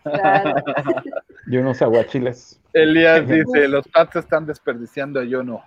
claro, 0.01 0.55
Y 1.45 1.57
unos 1.57 1.84
aguachiles. 1.84 2.59
Elías 2.74 3.28
dice, 3.28 3.68
los 3.68 3.88
Pats 3.89 4.16
están 4.16 4.47
desperdiciando 4.47 5.20
a 5.20 5.24
yo 5.24 5.43
no. 5.43 5.64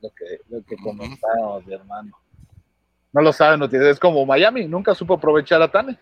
Lo 0.00 0.08
que, 0.08 0.40
lo 0.48 0.64
que 0.64 0.76
comentábamos, 0.76 1.66
mi 1.66 1.74
hermano. 1.74 2.16
No 3.12 3.20
lo 3.20 3.34
saben, 3.34 3.62
es 3.70 4.00
como 4.00 4.24
Miami, 4.24 4.66
nunca 4.66 4.94
supo 4.94 5.12
aprovechar 5.12 5.60
a 5.60 5.70
Tane. 5.70 5.98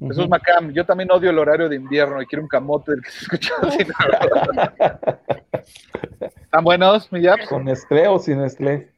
Jesús 0.00 0.18
Ujú. 0.24 0.28
Macam, 0.28 0.72
yo 0.72 0.84
también 0.86 1.10
odio 1.12 1.30
el 1.30 1.38
horario 1.38 1.68
de 1.68 1.76
invierno 1.76 2.20
y 2.22 2.26
quiero 2.26 2.42
un 2.42 2.48
camote 2.48 2.92
del 2.92 3.02
que 3.02 3.10
se 3.10 3.18
escucha 3.24 3.54
así. 3.62 3.86
¿Están 6.42 6.64
buenos, 6.64 7.12
mi 7.12 7.22
Japs? 7.22 7.46
¿Con 7.48 7.64
Nestlé 7.64 8.08
o 8.08 8.18
sin 8.18 8.40
Nestlé? 8.40 8.88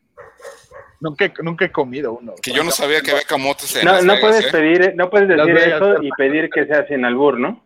Nunca, 1.00 1.24
he- 1.24 1.32
nunca 1.42 1.64
he 1.64 1.72
comido 1.72 2.12
uno. 2.12 2.34
Que 2.40 2.52
yo 2.52 2.62
no 2.62 2.70
sabía 2.70 3.00
que 3.00 3.10
había 3.10 3.24
camotes 3.24 3.74
en 3.76 3.84
No, 3.84 3.92
Las 3.94 4.04
no 4.04 4.12
Vegas, 4.14 4.28
puedes 4.30 4.46
¿eh? 4.46 4.50
pedir, 4.52 4.92
no 4.94 5.10
puedes 5.10 5.26
decir 5.28 5.56
eso 5.58 6.00
y 6.02 6.10
pedir 6.16 6.48
que 6.48 6.64
sea 6.66 6.86
sin 6.86 7.04
albur, 7.04 7.40
¿no? 7.40 7.60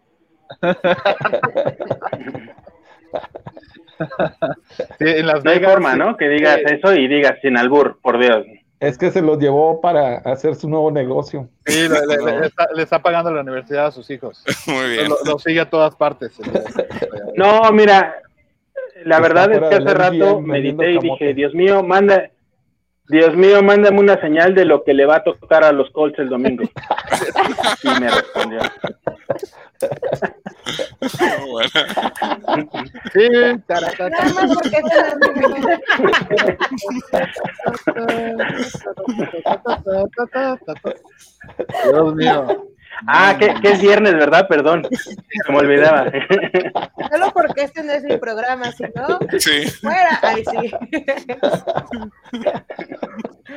Sí, 4.98 5.04
en 5.06 5.26
Las 5.26 5.42
No 5.44 5.50
hay 5.50 5.60
forma, 5.60 5.92
sí. 5.92 5.98
¿no? 5.98 6.16
Que 6.16 6.28
digas 6.28 6.56
Sí. 6.66 6.74
eso 6.74 6.94
y 6.94 7.08
digas 7.08 7.34
sin 7.42 7.56
albur, 7.56 7.98
por 8.02 8.18
Dios. 8.18 8.44
Es 8.78 8.98
que 8.98 9.10
se 9.10 9.22
los 9.22 9.38
llevó 9.38 9.80
para 9.80 10.18
hacer 10.18 10.54
su 10.54 10.68
nuevo 10.68 10.90
negocio. 10.90 11.48
Sí, 11.64 11.88
le, 11.88 12.06
le- 12.06 12.40
le 12.40 12.46
está, 12.46 12.68
le 12.74 12.82
está 12.82 13.02
pagando 13.02 13.30
la 13.32 13.40
universidad 13.40 13.86
a 13.86 13.90
sus 13.90 14.10
hijos. 14.10 14.44
Muy 14.66 14.90
bien. 14.90 15.08
Lo, 15.08 15.16
lo 15.24 15.38
sigue 15.38 15.60
a 15.60 15.70
todas 15.70 15.94
partes. 15.96 16.32
No, 17.36 17.70
mira, 17.72 18.16
la 19.04 19.16
Está 19.16 19.20
verdad 19.20 19.52
es 19.52 19.58
que 19.60 19.74
hace 19.76 19.94
rato 19.94 20.40
medité 20.40 20.92
y 20.92 20.98
dije, 20.98 21.34
Dios 21.34 21.54
mío, 21.54 21.82
manda, 21.82 22.30
Dios 23.08 23.36
mío, 23.36 23.62
mándame 23.62 24.00
una 24.00 24.20
señal 24.20 24.54
de 24.54 24.64
lo 24.64 24.82
que 24.82 24.92
le 24.94 25.06
va 25.06 25.16
a 25.16 25.24
tocar 25.24 25.64
a 25.64 25.72
los 25.72 25.90
Colts 25.90 26.18
el 26.18 26.28
domingo. 26.28 26.64
Y 27.82 28.00
me 28.00 28.08
respondió. 28.10 28.60
Bueno, 31.50 31.70
Sí, 33.12 33.28
taratata. 33.66 34.08
Nada 34.08 34.32
más 34.32 34.54
porque 34.54 34.82
Dios 41.84 42.14
mío. 42.14 42.66
Ah, 43.06 43.36
que, 43.38 43.54
que 43.60 43.72
es 43.72 43.80
viernes, 43.80 44.14
¿verdad? 44.14 44.46
Perdón, 44.48 44.86
se 44.90 45.52
me 45.52 45.58
olvidaba. 45.58 46.10
solo 47.10 47.32
porque 47.32 47.62
este 47.62 47.82
no 47.82 47.92
es 47.92 48.04
mi 48.04 48.16
programa, 48.16 48.72
si 48.72 48.84
no, 48.94 49.18
sí. 49.38 49.68
fuera. 49.82 50.18
Ay, 50.22 50.44
sí. 50.44 50.72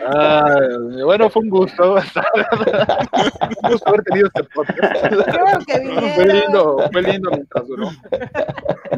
Ay, 0.07 1.03
bueno, 1.03 1.29
fue 1.29 1.43
un 1.43 1.49
gusto. 1.49 1.95
un 3.63 3.71
gusto 3.71 3.89
haber 3.89 4.03
tenido 4.03 4.27
este 4.27 4.43
podcast. 4.53 5.07
Creo 5.07 5.45
que 5.65 6.11
Fue 6.15 6.25
lindo, 6.25 6.89
fue 6.91 7.01
lindo 7.01 7.31
mientras 7.31 7.67
duró. 7.67 7.89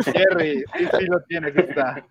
Jerry, 0.06 0.64
sí, 0.78 0.88
sí 1.00 1.06
lo 1.06 1.22
tiene, 1.24 1.48
aquí 1.50 1.60
está. 1.60 2.04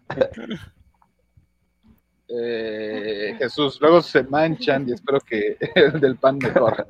Eh, 2.33 3.35
Jesús, 3.39 3.79
luego 3.81 4.03
se 4.03 4.23
manchan 4.23 4.89
y 4.89 4.93
espero 4.93 5.19
que 5.21 5.57
el 5.75 6.01
del 6.01 6.17
pan 6.17 6.39
mejor. 6.39 6.87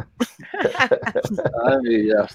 Ay, 1.67 1.79
mi 1.83 1.97
Dios. 2.03 2.35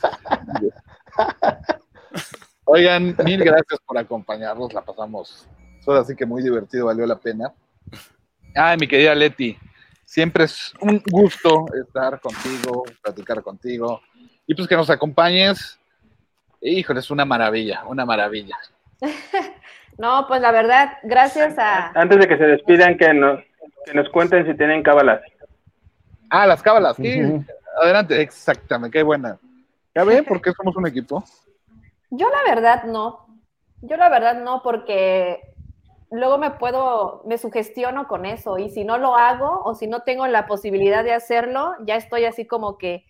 Oigan, 2.66 3.16
mil 3.24 3.44
gracias 3.44 3.80
por 3.86 3.98
acompañarnos, 3.98 4.74
la 4.74 4.84
pasamos. 4.84 5.48
Ahora 5.86 6.04
sí 6.04 6.16
que 6.16 6.26
muy 6.26 6.42
divertido, 6.42 6.88
valió 6.88 7.06
la 7.06 7.20
pena. 7.20 7.54
Ay, 8.56 8.78
mi 8.78 8.88
querida 8.88 9.14
Leti, 9.14 9.56
siempre 10.04 10.46
es 10.46 10.74
un 10.82 11.02
gusto 11.06 11.66
estar 11.86 12.20
contigo, 12.20 12.84
platicar 13.04 13.44
contigo 13.44 14.02
y 14.48 14.56
pues 14.56 14.68
que 14.68 14.76
nos 14.76 14.90
acompañes. 14.90 15.80
Híjole, 16.62 17.02
es 17.02 17.12
una 17.12 17.26
maravilla, 17.26 17.84
una 17.86 18.06
maravilla. 18.06 18.58
no, 19.98 20.26
pues 20.28 20.42
la 20.42 20.52
verdad, 20.52 20.98
gracias 21.04 21.58
a... 21.58 21.92
Antes 22.00 22.20
de 22.20 22.28
que 22.28 22.38
se 22.38 22.46
despidan, 22.46 22.98
que 22.98 23.14
nos, 23.14 23.40
que 23.86 23.94
nos 23.94 24.10
cuenten 24.10 24.46
si 24.46 24.56
tienen 24.56 24.84
cábalas. 24.84 25.22
Ah, 26.30 26.46
las 26.46 26.62
cábalas, 26.62 26.98
sí. 26.98 27.22
Adelante, 27.82 28.22
exactamente, 28.22 28.98
qué 28.98 29.04
buena. 29.04 29.38
¿Ya 29.94 30.04
ven 30.04 30.26
por 30.26 30.42
qué 30.42 30.52
somos 30.52 30.76
un 30.76 30.88
equipo? 30.88 31.24
Yo 32.10 32.28
la 32.30 32.54
verdad 32.54 32.84
no. 32.84 33.26
Yo 33.82 33.96
la 33.98 34.10
verdad 34.10 34.42
no, 34.42 34.62
porque 34.64 35.40
luego 36.12 36.38
me 36.38 36.52
puedo, 36.52 37.24
me 37.26 37.38
sugestiono 37.38 38.08
con 38.08 38.26
eso 38.26 38.58
y 38.58 38.70
si 38.70 38.84
no 38.84 38.98
lo 38.98 39.16
hago 39.16 39.62
o 39.64 39.76
si 39.76 39.88
no 39.88 40.02
tengo 40.02 40.28
la 40.28 40.46
posibilidad 40.46 41.04
de 41.04 41.14
hacerlo, 41.14 41.74
ya 41.86 41.96
estoy 41.96 42.26
así 42.26 42.46
como 42.46 42.78
que 42.78 43.06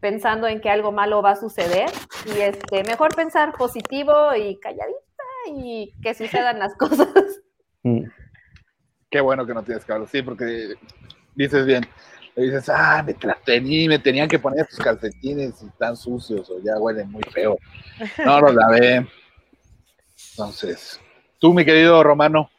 pensando 0.00 0.46
en 0.46 0.60
que 0.60 0.70
algo 0.70 0.92
malo 0.92 1.22
va 1.22 1.30
a 1.32 1.36
suceder 1.36 1.90
y 2.26 2.40
este, 2.40 2.84
mejor 2.84 3.14
pensar 3.14 3.52
positivo 3.52 4.34
y 4.34 4.58
calladita 4.58 5.15
y 5.48 5.94
que 6.02 6.14
sucedan 6.14 6.58
las 6.58 6.74
cosas. 6.76 7.08
Mm. 7.82 8.02
Qué 9.08 9.20
bueno 9.20 9.46
que 9.46 9.54
no 9.54 9.62
tienes 9.62 9.84
cábalas, 9.84 10.10
sí, 10.10 10.20
porque 10.20 10.74
dices 11.36 11.64
bien. 11.64 11.86
Le 12.34 12.46
dices, 12.46 12.68
ah, 12.68 13.00
me 13.06 13.14
tení- 13.14 13.86
me 13.88 14.00
tenían 14.00 14.28
que 14.28 14.40
poner 14.40 14.62
estos 14.64 14.80
calcetines 14.80 15.62
y 15.62 15.66
están 15.66 15.96
sucios 15.96 16.50
o 16.50 16.58
ya 16.60 16.76
huelen 16.80 17.12
muy 17.12 17.22
feo. 17.32 17.56
No 18.24 18.40
los 18.40 18.52
lavé. 18.56 19.06
Entonces, 20.32 21.00
tú, 21.38 21.54
mi 21.54 21.64
querido 21.64 22.02
Romano, 22.02 22.50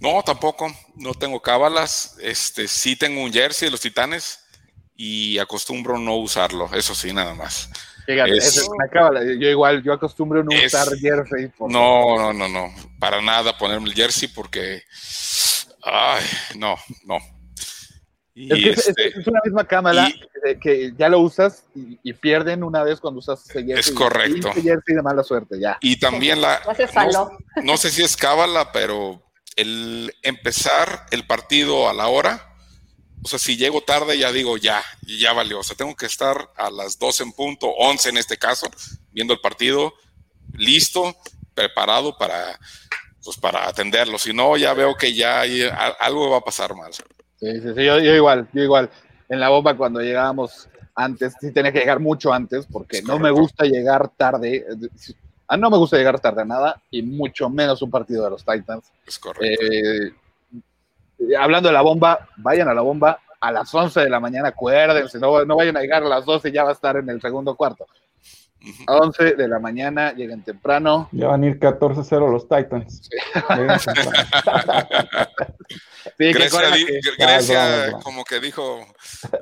No, 0.00 0.20
tampoco. 0.24 0.66
No 0.96 1.14
tengo 1.14 1.40
cábalas. 1.40 2.16
Este, 2.20 2.66
sí 2.66 2.96
tengo 2.96 3.22
un 3.22 3.32
jersey 3.32 3.68
de 3.68 3.70
los 3.70 3.80
Titanes 3.80 4.40
y 4.96 5.38
acostumbro 5.38 5.96
no 5.98 6.16
usarlo. 6.16 6.68
Eso 6.74 6.94
sí, 6.94 7.12
nada 7.12 7.34
más. 7.34 7.70
Fíjate, 8.06 8.36
Es- 8.36 8.56
es 8.58 8.68
una 8.68 8.88
cábala. 8.88 9.22
Yo 9.24 9.48
igual, 9.48 9.82
yo 9.82 9.92
acostumbro 9.92 10.42
no 10.44 10.50
Es- 10.52 10.72
usar 10.74 10.88
jersey. 10.98 11.48
por- 11.48 11.70
No, 11.70 12.16
no, 12.16 12.32
no, 12.32 12.48
no. 12.48 12.72
Para 12.98 13.20
nada 13.22 13.56
ponerme 13.56 13.88
el 13.88 13.94
jersey 13.94 14.28
porque. 14.28 14.82
Ay, 15.82 16.24
no, 16.56 16.76
no. 17.04 17.18
Y 18.36 18.52
Es, 18.52 18.58
que 18.64 18.70
es- 18.70 18.88
este, 18.88 19.08
es- 19.08 19.16
es 19.18 19.26
una 19.28 19.40
misma 19.44 19.64
cámara 19.64 20.08
y- 20.08 20.58
que, 20.60 20.92
ya 20.98 21.08
lo 21.08 21.20
usas 21.20 21.64
y, 21.74 21.98
y 22.02 22.12
pierden 22.14 22.64
una 22.64 22.82
vez 22.82 22.98
cuando 23.00 23.20
usas 23.20 23.48
ese 23.48 23.64
jersey. 23.64 23.78
Es 23.78 23.90
correcto. 23.92 24.50
Pinche 24.52 24.62
jersey 24.62 24.96
de 24.96 25.02
mala 25.02 25.22
suerte, 25.22 25.58
ya. 25.60 25.78
y 25.80 25.98
también 25.98 26.40
la. 26.40 26.60
No- 27.12 27.30
no 27.62 27.76
sé 27.76 27.90
si 27.90 28.02
es 28.02 28.16
cábala, 28.16 28.72
pero 28.72 29.22
el 29.56 30.12
empezar 30.22 31.06
el 31.12 31.26
partido 31.26 31.88
a 31.88 31.94
la 31.94 32.08
hora, 32.08 32.53
o 33.24 33.28
sea, 33.28 33.38
si 33.38 33.56
llego 33.56 33.80
tarde 33.80 34.18
ya 34.18 34.30
digo 34.30 34.56
ya, 34.58 34.82
y 35.06 35.18
ya 35.18 35.32
valió. 35.32 35.60
O 35.60 35.62
sea, 35.62 35.74
tengo 35.76 35.96
que 35.96 36.06
estar 36.06 36.36
a 36.56 36.70
las 36.70 36.98
12 36.98 37.22
en 37.22 37.32
punto, 37.32 37.68
11 37.68 38.10
en 38.10 38.18
este 38.18 38.36
caso, 38.36 38.66
viendo 39.12 39.32
el 39.32 39.40
partido, 39.40 39.94
listo, 40.52 41.16
preparado 41.54 42.16
para, 42.18 42.58
pues, 43.24 43.36
para 43.38 43.68
atenderlo. 43.68 44.18
Si 44.18 44.32
no, 44.32 44.56
ya 44.56 44.74
veo 44.74 44.94
que 44.94 45.14
ya 45.14 45.40
hay- 45.40 45.62
a- 45.62 45.96
algo 46.00 46.30
va 46.30 46.38
a 46.38 46.44
pasar 46.44 46.74
mal. 46.74 46.92
Sí, 46.92 47.02
sí, 47.40 47.68
sí, 47.74 47.84
yo, 47.84 47.98
yo 47.98 48.14
igual, 48.14 48.48
yo 48.52 48.62
igual. 48.62 48.90
En 49.28 49.40
la 49.40 49.48
bomba 49.48 49.76
cuando 49.76 50.00
llegábamos 50.00 50.68
antes, 50.94 51.34
sí 51.40 51.50
tenía 51.52 51.72
que 51.72 51.80
llegar 51.80 51.98
mucho 52.00 52.32
antes, 52.32 52.66
porque 52.70 53.02
no 53.02 53.18
me 53.18 53.30
gusta 53.30 53.64
llegar 53.64 54.10
tarde. 54.16 54.64
A 55.48 55.56
no 55.56 55.68
me 55.70 55.76
gusta 55.76 55.96
llegar 55.96 56.20
tarde 56.20 56.42
a 56.42 56.44
nada, 56.46 56.82
y 56.90 57.02
mucho 57.02 57.48
menos 57.50 57.82
un 57.82 57.90
partido 57.90 58.24
de 58.24 58.30
los 58.30 58.44
Titans. 58.44 58.84
Es 59.06 59.18
correcto. 59.18 59.62
Eh, 59.64 60.12
hablando 61.38 61.68
de 61.68 61.72
la 61.74 61.82
bomba, 61.82 62.28
vayan 62.36 62.68
a 62.68 62.74
la 62.74 62.82
bomba 62.82 63.20
a 63.40 63.52
las 63.52 63.74
11 63.74 64.00
de 64.00 64.10
la 64.10 64.20
mañana, 64.20 64.48
acuérdense, 64.48 65.18
no, 65.18 65.44
no 65.44 65.56
vayan 65.56 65.76
a 65.76 65.80
llegar 65.80 66.02
a 66.02 66.08
las 66.08 66.24
12 66.24 66.48
y 66.48 66.52
ya 66.52 66.64
va 66.64 66.70
a 66.70 66.72
estar 66.74 66.96
en 66.96 67.08
el 67.10 67.20
segundo 67.20 67.54
cuarto. 67.54 67.86
A 68.86 68.96
11 68.96 69.34
de 69.34 69.46
la 69.46 69.58
mañana, 69.58 70.12
lleguen 70.14 70.42
temprano. 70.42 71.10
Ya 71.12 71.26
van 71.28 71.42
a 71.42 71.46
ir 71.48 71.58
14-0 71.60 72.30
los 72.32 72.48
Titans. 72.48 73.10
Sí, 76.16 76.24
Grecia, 76.32 76.50
corran, 76.50 76.72
di- 76.72 76.86
que 76.86 77.00
Grecia 77.18 77.58
Vamos, 77.58 77.86
vamos. 77.90 78.04
como 78.04 78.24
que 78.24 78.40
dijo, 78.40 78.86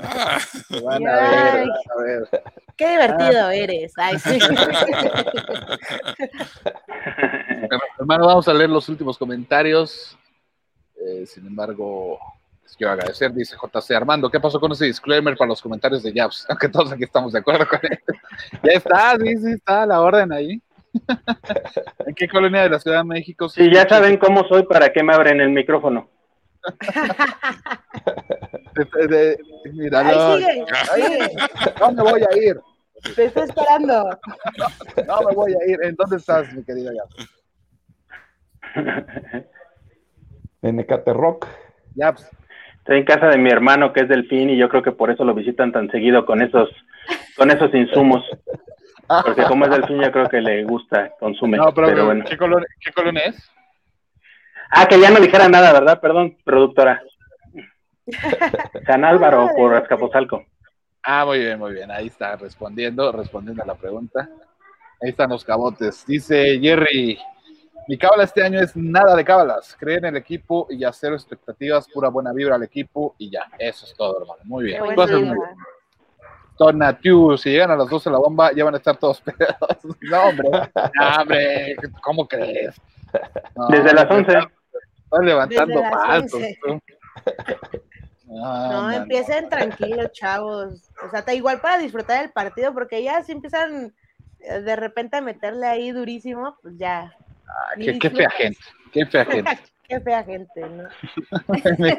ah, 0.00 0.38
van 0.82 1.06
a 1.06 1.12
ver, 1.14 1.54
van 1.54 1.68
a 1.68 2.02
ver. 2.02 2.28
Qué 2.76 2.88
divertido 2.88 3.50
eres. 3.50 3.92
Ay, 3.96 4.18
sí. 4.18 4.38
Hermano, 7.98 8.26
vamos 8.26 8.48
a 8.48 8.54
leer 8.54 8.70
los 8.70 8.88
últimos 8.88 9.16
comentarios. 9.18 10.16
Eh, 11.06 11.26
sin 11.26 11.46
embargo, 11.46 12.18
les 12.62 12.76
quiero 12.76 12.92
agradecer, 12.92 13.32
dice 13.32 13.56
JC 13.56 13.90
Armando. 13.96 14.30
¿Qué 14.30 14.38
pasó 14.40 14.60
con 14.60 14.72
ese 14.72 14.84
disclaimer 14.86 15.36
para 15.36 15.48
los 15.48 15.60
comentarios 15.62 16.02
de 16.02 16.12
Jabs? 16.14 16.46
Aunque 16.50 16.68
todos 16.68 16.92
aquí 16.92 17.04
estamos 17.04 17.32
de 17.32 17.38
acuerdo 17.40 17.66
con 17.66 17.80
él. 17.82 17.98
ya 18.62 18.72
está, 18.72 19.16
sí, 19.18 19.36
sí, 19.38 19.52
está 19.52 19.84
la 19.86 20.00
orden 20.00 20.32
ahí. 20.32 20.62
¿En 22.06 22.14
qué 22.14 22.28
colonia 22.28 22.62
de 22.62 22.70
la 22.70 22.78
Ciudad 22.78 22.98
de 22.98 23.04
México? 23.04 23.48
se 23.48 23.62
Si 23.64 23.70
ya 23.72 23.80
escucha- 23.82 23.96
saben 23.96 24.16
cómo 24.18 24.46
soy, 24.48 24.64
¿para 24.64 24.92
qué 24.92 25.02
me 25.02 25.14
abren 25.14 25.40
el 25.40 25.50
micrófono? 25.50 26.08
de- 28.74 29.06
de- 29.08 29.38
míralo. 29.72 30.34
Ahí 30.34 30.42
sigue. 31.02 31.34
No 31.80 31.92
me 31.92 32.02
voy 32.02 32.22
a 32.22 32.36
ir, 32.36 32.60
Te 33.16 33.24
estoy 33.24 33.42
esperando. 33.48 34.18
no 35.06 35.20
me 35.28 35.34
voy 35.34 35.52
a 35.54 35.70
ir. 35.70 35.78
¿En 35.82 35.96
dónde 35.96 36.16
estás, 36.18 36.52
mi 36.52 36.62
querida 36.62 36.90
Jabs? 36.94 37.28
En 40.62 40.80
Ecate 40.80 41.12
Rock. 41.12 41.46
Jabs, 41.96 42.30
Estoy 42.82 42.98
en 42.98 43.04
casa 43.04 43.28
de 43.28 43.38
mi 43.38 43.48
hermano 43.48 43.92
que 43.92 44.00
es 44.00 44.08
delfín 44.08 44.50
y 44.50 44.56
yo 44.56 44.68
creo 44.68 44.82
que 44.82 44.90
por 44.90 45.08
eso 45.08 45.24
lo 45.24 45.34
visitan 45.34 45.70
tan 45.70 45.88
seguido 45.88 46.26
con 46.26 46.42
esos, 46.42 46.68
con 47.36 47.48
esos 47.52 47.72
insumos. 47.72 48.24
Porque 49.24 49.44
como 49.44 49.66
es 49.66 49.70
delfín, 49.70 50.02
yo 50.02 50.10
creo 50.10 50.28
que 50.28 50.40
le 50.40 50.64
gusta, 50.64 51.12
consume. 51.20 51.58
no, 51.58 51.72
pero, 51.72 51.86
pero 51.86 52.06
bueno. 52.06 52.24
¿qué, 52.28 52.36
colonia, 52.36 52.66
¿qué 52.80 52.90
colonia 52.90 53.22
es? 53.26 53.50
Ah, 54.68 54.86
que 54.88 54.98
ya 54.98 55.10
no 55.10 55.20
dijera 55.20 55.48
nada, 55.48 55.72
¿verdad? 55.72 56.00
Perdón, 56.00 56.36
productora. 56.42 57.00
San 58.86 59.04
Álvaro 59.04 59.50
por 59.56 59.76
Azcapotzalco. 59.76 60.44
Ah, 61.04 61.24
muy 61.24 61.38
bien, 61.38 61.60
muy 61.60 61.72
bien. 61.74 61.88
Ahí 61.92 62.08
está 62.08 62.34
respondiendo, 62.34 63.12
respondiendo 63.12 63.62
a 63.62 63.66
la 63.66 63.76
pregunta. 63.76 64.28
Ahí 65.00 65.10
están 65.10 65.30
los 65.30 65.44
cabotes. 65.44 66.04
Dice 66.04 66.58
Jerry, 66.60 67.16
mi 67.88 67.98
cábala 67.98 68.24
este 68.24 68.42
año 68.42 68.60
es 68.60 68.76
nada 68.76 69.16
de 69.16 69.24
cábalas. 69.24 69.76
Creer 69.78 70.00
en 70.00 70.16
el 70.16 70.16
equipo 70.16 70.66
y 70.70 70.84
hacer 70.84 71.12
expectativas, 71.12 71.88
pura 71.88 72.08
buena 72.08 72.32
vibra 72.32 72.54
al 72.54 72.62
equipo 72.62 73.14
y 73.18 73.30
ya. 73.30 73.44
Eso 73.58 73.86
es 73.86 73.94
todo, 73.94 74.20
hermano. 74.20 74.40
Muy 74.44 74.64
bien. 74.64 74.82
Muy 74.82 74.94
bien. 74.94 75.36
Tonatiu, 76.56 77.36
si 77.38 77.50
llegan 77.50 77.70
a 77.70 77.76
las 77.76 77.88
12 77.88 78.08
de 78.08 78.12
la 78.12 78.18
bomba, 78.18 78.52
ya 78.52 78.64
van 78.64 78.74
a 78.74 78.78
estar 78.78 78.96
todos 78.96 79.20
pegados. 79.22 79.78
No, 80.02 80.22
hombre. 80.22 80.50
No, 80.50 81.20
hombre. 81.20 81.76
¿Cómo 82.02 82.28
crees? 82.28 82.80
No, 83.56 83.68
Desde 83.68 83.92
las 83.92 84.10
11. 84.10 84.32
Estás 84.32 85.24
levantando 85.24 85.74
Desde 85.74 85.90
las 85.90 86.06
falsos. 86.06 86.40
11. 86.40 86.58
tú. 86.62 86.80
No, 88.34 88.90
empiecen 88.90 89.50
tranquilos, 89.50 90.10
chavos. 90.12 90.90
O 91.04 91.10
sea, 91.10 91.18
está 91.18 91.34
igual 91.34 91.60
para 91.60 91.76
disfrutar 91.76 92.24
el 92.24 92.30
partido, 92.30 92.72
porque 92.72 93.02
ya 93.02 93.22
si 93.22 93.32
empiezan 93.32 93.94
eh, 94.40 94.60
de 94.60 94.76
repente 94.76 95.18
a 95.18 95.20
meterle 95.20 95.66
ahí 95.66 95.90
durísimo, 95.90 96.56
pues 96.62 96.78
ya. 96.78 97.14
Ah, 97.52 97.74
qué, 97.76 97.98
qué 97.98 98.10
fea 98.10 98.30
gente. 98.30 98.60
Qué 98.92 99.06
fea 99.06 99.24
gente. 99.24 99.50
Qué 99.88 100.00
fea 100.00 100.24
gente, 100.24 100.60
¿no? 100.60 100.88
mi, 101.78 101.90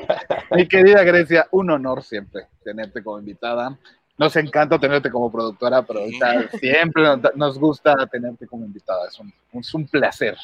mi 0.52 0.68
querida 0.68 1.04
Grecia, 1.04 1.48
un 1.52 1.70
honor 1.70 2.02
siempre 2.02 2.48
tenerte 2.64 3.04
como 3.04 3.20
invitada. 3.20 3.78
Nos 4.18 4.36
encanta 4.36 4.80
tenerte 4.80 5.12
como 5.12 5.32
productora, 5.32 5.84
pero 5.84 6.00
ahorita 6.00 6.50
siempre 6.58 7.04
nos, 7.04 7.20
nos 7.36 7.60
gusta 7.60 7.94
tenerte 8.08 8.48
como 8.48 8.66
invitada. 8.66 9.08
Es 9.08 9.20
un, 9.20 9.32
es 9.54 9.74
un 9.76 9.88
placer. 9.88 10.36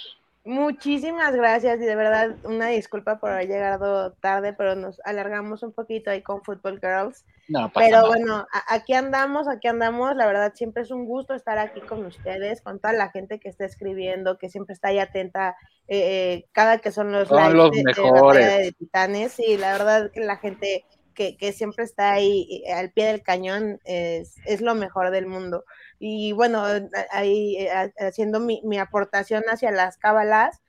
Muchísimas 0.46 1.36
gracias 1.36 1.80
y 1.82 1.86
de 1.86 1.96
verdad 1.96 2.36
una 2.44 2.68
disculpa 2.68 3.20
por 3.20 3.30
haber 3.32 3.48
llegado 3.48 4.14
tarde, 4.14 4.54
pero 4.54 4.74
nos 4.76 5.00
alargamos 5.04 5.64
un 5.64 5.74
poquito 5.74 6.10
ahí 6.10 6.22
con 6.24 6.42
Football 6.44 6.80
Girls. 6.82 7.26
No, 7.50 7.72
Pero 7.74 7.98
nada. 7.98 8.08
bueno, 8.08 8.48
aquí 8.68 8.94
andamos, 8.94 9.48
aquí 9.48 9.68
andamos. 9.68 10.16
La 10.16 10.26
verdad, 10.28 10.54
siempre 10.56 10.84
es 10.84 10.92
un 10.92 11.06
gusto 11.06 11.34
estar 11.34 11.58
aquí 11.58 11.82
con 11.82 12.06
ustedes, 12.06 12.62
con 12.62 12.80
toda 12.80 12.94
la 12.94 13.10
gente 13.10 13.40
que 13.40 13.50
está 13.50 13.66
escribiendo, 13.66 14.38
que 14.38 14.50
siempre 14.50 14.74
está 14.74 14.90
ahí 14.90 15.00
atenta 15.00 15.56
eh, 15.88 15.98
eh, 16.44 16.46
cada 16.52 16.78
que 16.78 16.92
son 16.92 17.12
los 17.12 17.28
Son 17.28 17.38
lives 17.38 17.54
los 17.56 17.72
de- 17.72 17.84
mejores. 17.84 18.46
De 18.58 18.72
Titanes. 18.72 19.40
Y 19.40 19.58
la 19.58 19.74
verdad 19.74 20.12
que 20.12 20.22
la 20.22 20.38
gente 20.38 20.86
que, 21.14 21.38
que 21.38 21.52
siempre 21.54 21.84
está 21.84 22.12
ahí 22.14 22.64
eh, 22.66 22.74
al 22.74 22.92
pie 22.92 23.08
del 23.08 23.24
cañón 23.24 23.80
es, 23.84 24.36
es 24.46 24.62
lo 24.62 24.76
mejor 24.76 25.12
del 25.12 25.26
mundo. 25.28 25.66
Y 26.00 26.32
bueno, 26.32 26.64
a- 26.66 26.82
ahí 27.12 27.58
eh, 27.58 27.72
ha- 27.72 27.92
haciendo 28.08 28.40
mi, 28.40 28.62
mi 28.64 28.78
aportación 28.80 29.44
hacia 29.50 29.72
las 29.72 29.98
cábalas, 29.98 30.62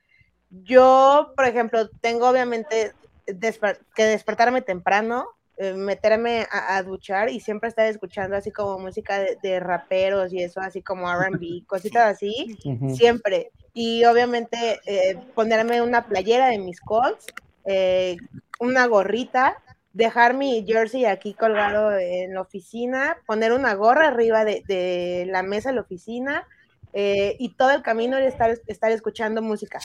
yo, 0.49 1.33
por 1.35 1.45
ejemplo, 1.45 1.89
tengo 2.01 2.27
obviamente 2.29 2.91
desper- 3.27 3.79
que 3.95 4.03
despertarme 4.03 4.61
temprano, 4.61 5.27
eh, 5.57 5.73
meterme 5.73 6.47
a, 6.51 6.75
a 6.77 6.83
duchar 6.83 7.29
y 7.29 7.39
siempre 7.39 7.69
estar 7.69 7.85
escuchando 7.85 8.35
así 8.35 8.51
como 8.51 8.79
música 8.79 9.19
de, 9.19 9.37
de 9.41 9.59
raperos 9.59 10.33
y 10.33 10.41
eso, 10.43 10.59
así 10.59 10.81
como 10.81 11.09
RB, 11.09 11.65
cositas 11.67 12.15
así, 12.15 12.57
siempre. 12.95 13.51
Y 13.73 14.03
obviamente 14.05 14.81
eh, 14.85 15.17
ponerme 15.35 15.81
una 15.81 16.05
playera 16.07 16.47
de 16.49 16.57
mis 16.59 16.81
Colts, 16.81 17.25
eh, 17.65 18.17
una 18.59 18.85
gorrita, 18.87 19.61
dejar 19.93 20.33
mi 20.33 20.65
jersey 20.65 21.05
aquí 21.05 21.33
colgado 21.33 21.97
en 21.97 22.33
la 22.33 22.41
oficina, 22.41 23.17
poner 23.25 23.51
una 23.51 23.73
gorra 23.73 24.07
arriba 24.07 24.45
de, 24.45 24.63
de 24.67 25.25
la 25.27 25.43
mesa 25.43 25.69
de 25.69 25.75
la 25.75 25.81
oficina 25.81 26.47
eh, 26.93 27.35
y 27.39 27.49
todo 27.49 27.71
el 27.71 27.81
camino 27.81 28.17
estar, 28.17 28.57
estar 28.67 28.91
escuchando 28.91 29.41
música. 29.41 29.79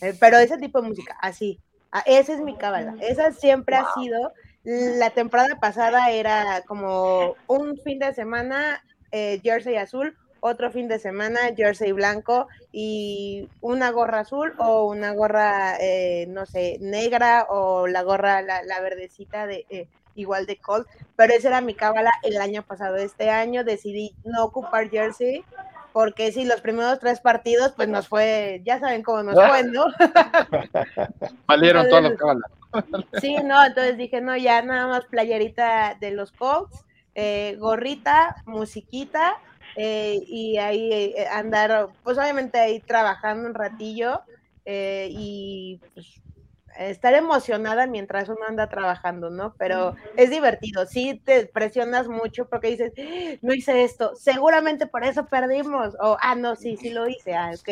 Eh, 0.00 0.14
pero 0.18 0.38
ese 0.38 0.58
tipo 0.58 0.80
de 0.80 0.88
música, 0.88 1.16
así. 1.20 1.60
Ah, 1.92 2.02
esa 2.06 2.34
es 2.34 2.40
mi 2.40 2.56
cábala. 2.56 2.94
Esa 3.00 3.32
siempre 3.32 3.76
ha 3.76 3.86
sido. 3.94 4.32
La 4.64 5.10
temporada 5.10 5.60
pasada 5.60 6.10
era 6.10 6.62
como 6.66 7.36
un 7.46 7.76
fin 7.78 8.00
de 8.00 8.12
semana 8.14 8.82
eh, 9.12 9.40
jersey 9.42 9.76
azul, 9.76 10.16
otro 10.46 10.70
fin 10.70 10.88
de 10.88 10.98
semana 10.98 11.40
jersey 11.56 11.92
blanco 11.92 12.48
y 12.72 13.48
una 13.60 13.90
gorra 13.90 14.20
azul 14.20 14.54
o 14.58 14.84
una 14.84 15.12
gorra, 15.12 15.76
eh, 15.80 16.26
no 16.28 16.46
sé, 16.46 16.78
negra 16.80 17.46
o 17.48 17.86
la 17.86 18.02
gorra, 18.02 18.42
la, 18.42 18.62
la 18.62 18.80
verdecita 18.80 19.46
de 19.46 19.66
eh, 19.70 19.88
igual 20.14 20.46
de 20.46 20.56
Colt. 20.56 20.88
Pero 21.16 21.34
esa 21.34 21.48
era 21.48 21.60
mi 21.60 21.74
cábala 21.74 22.12
el 22.22 22.38
año 22.38 22.62
pasado. 22.62 22.96
Este 22.96 23.30
año 23.30 23.64
decidí 23.64 24.14
no 24.24 24.44
ocupar 24.44 24.90
jersey 24.90 25.44
porque 25.96 26.30
si 26.30 26.44
los 26.44 26.60
primeros 26.60 26.98
tres 26.98 27.20
partidos, 27.20 27.72
pues 27.72 27.88
nos 27.88 28.06
fue, 28.06 28.60
ya 28.66 28.78
saben 28.78 29.02
cómo 29.02 29.22
nos 29.22 29.34
fue, 29.34 29.64
¿no? 29.64 29.86
Valieron 31.46 31.88
todas 31.88 32.02
las 32.04 32.18
cábalas. 32.18 32.50
Sí, 33.18 33.34
no, 33.42 33.64
entonces 33.64 33.96
dije, 33.96 34.20
no, 34.20 34.36
ya 34.36 34.60
nada 34.60 34.88
más 34.88 35.06
playerita 35.06 35.96
de 35.98 36.10
los 36.10 36.32
Colts, 36.32 36.84
eh, 37.14 37.56
gorrita, 37.58 38.36
musiquita, 38.44 39.38
eh, 39.76 40.18
y 40.26 40.58
ahí 40.58 40.92
eh, 41.16 41.26
andar, 41.30 41.90
pues 42.02 42.18
obviamente 42.18 42.58
ahí 42.58 42.82
trabajando 42.82 43.48
un 43.48 43.54
ratillo 43.54 44.22
eh, 44.64 45.08
y 45.10 45.82
pues, 45.94 46.22
estar 46.78 47.14
emocionada 47.14 47.86
mientras 47.86 48.28
uno 48.28 48.40
anda 48.48 48.68
trabajando, 48.68 49.30
¿no? 49.30 49.54
Pero 49.58 49.94
es 50.16 50.30
divertido, 50.30 50.86
sí 50.86 51.22
te 51.24 51.46
presionas 51.46 52.08
mucho 52.08 52.48
porque 52.48 52.68
dices, 52.70 52.92
"Ah, 52.98 53.36
no 53.42 53.54
hice 53.54 53.84
esto, 53.84 54.12
seguramente 54.16 54.86
por 54.86 55.04
eso 55.04 55.28
perdimos, 55.28 55.94
o, 56.00 56.16
ah, 56.20 56.34
no, 56.34 56.56
sí, 56.56 56.76
sí 56.76 56.90
lo 56.90 57.08
hice, 57.08 57.34
ah, 57.34 57.52
ok. 57.56 57.68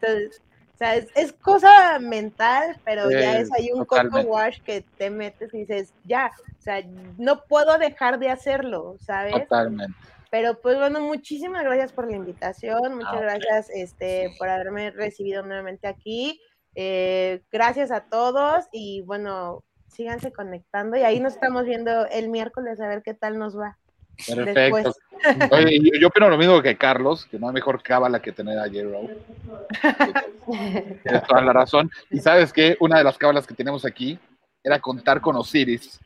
Entonces, 0.00 0.42
o 0.74 0.78
sea, 0.78 0.96
es, 0.96 1.10
es 1.14 1.32
cosa 1.40 1.98
mental, 2.00 2.80
pero 2.84 3.12
ya 3.12 3.38
es 3.38 3.48
ahí 3.58 3.70
un 3.72 3.84
totalmente. 3.84 3.86
coco 3.86 4.20
wash 4.22 4.58
que 4.64 4.86
te 4.98 5.10
metes 5.10 5.52
y 5.54 5.60
dices, 5.60 5.94
ya, 6.02 6.26
o 6.28 6.60
sea, 6.62 6.82
no 6.86 7.42
puedo 7.48 7.78
dejar 7.78 8.18
de 8.18 8.30
hacerlo, 8.30 8.96
¿sabes? 8.98 9.48
Totalmente. 9.50 10.15
Pero 10.30 10.60
pues 10.60 10.76
bueno, 10.76 11.00
muchísimas 11.00 11.64
gracias 11.64 11.92
por 11.92 12.10
la 12.10 12.16
invitación, 12.16 12.96
muchas 12.96 13.12
Ah, 13.12 13.16
ok. 13.16 13.22
gracias 13.22 13.70
este, 13.70 14.34
por 14.38 14.48
haberme 14.48 14.90
recibido 14.90 15.42
nuevamente 15.42 15.86
aquí. 15.86 16.40
Eh, 16.74 17.42
gracias 17.50 17.90
a 17.90 18.00
todos 18.00 18.66
y 18.72 19.02
bueno, 19.02 19.64
síganse 19.88 20.32
conectando 20.32 20.96
y 20.96 21.02
ahí 21.02 21.20
nos 21.20 21.34
estamos 21.34 21.64
viendo 21.64 22.06
el 22.06 22.28
miércoles 22.28 22.80
a 22.80 22.88
ver 22.88 23.02
qué 23.02 23.14
tal 23.14 23.38
nos 23.38 23.58
va. 23.58 23.78
Perfecto. 24.26 24.60
Después. 24.60 24.86
Oye, 25.52 25.78
yo, 25.80 25.98
yo 25.98 26.08
opino 26.08 26.28
lo 26.28 26.36
mismo 26.36 26.60
que 26.60 26.76
Carlos, 26.76 27.26
que 27.26 27.38
no 27.38 27.48
hay 27.48 27.54
mejor 27.54 27.82
cábala 27.82 28.20
que 28.20 28.32
tener 28.32 28.58
a 28.58 28.64
J-Row. 28.64 29.10
Tienes 31.02 31.22
toda 31.26 31.40
la 31.42 31.52
razón. 31.52 31.90
Y 32.10 32.18
sabes 32.18 32.52
que 32.52 32.76
una 32.80 32.98
de 32.98 33.04
las 33.04 33.16
cábalas 33.16 33.46
que 33.46 33.54
tenemos 33.54 33.84
aquí 33.84 34.18
era 34.62 34.80
contar 34.80 35.20
con 35.20 35.36
Osiris 35.36 36.00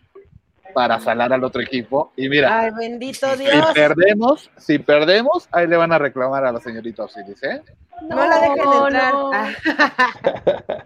para 0.74 0.98
salar 1.00 1.32
al 1.32 1.42
otro 1.44 1.60
equipo. 1.62 2.12
Y 2.16 2.28
mira, 2.28 2.60
Ay, 2.60 2.70
bendito 2.76 3.26
si 3.36 3.44
perdemos, 3.74 4.50
si 4.56 4.78
perdemos, 4.78 5.48
ahí 5.52 5.66
le 5.66 5.76
van 5.76 5.92
a 5.92 5.98
reclamar 5.98 6.44
a 6.44 6.52
la 6.52 6.60
señorita 6.60 7.04
Osiris, 7.04 7.42
¿eh? 7.42 7.62
No 8.02 8.16
la 8.16 8.38
dejen 8.40 8.64
No, 8.64 8.86
entrar. 8.86 9.12
no. 9.14 9.30
Ah, 9.32 9.48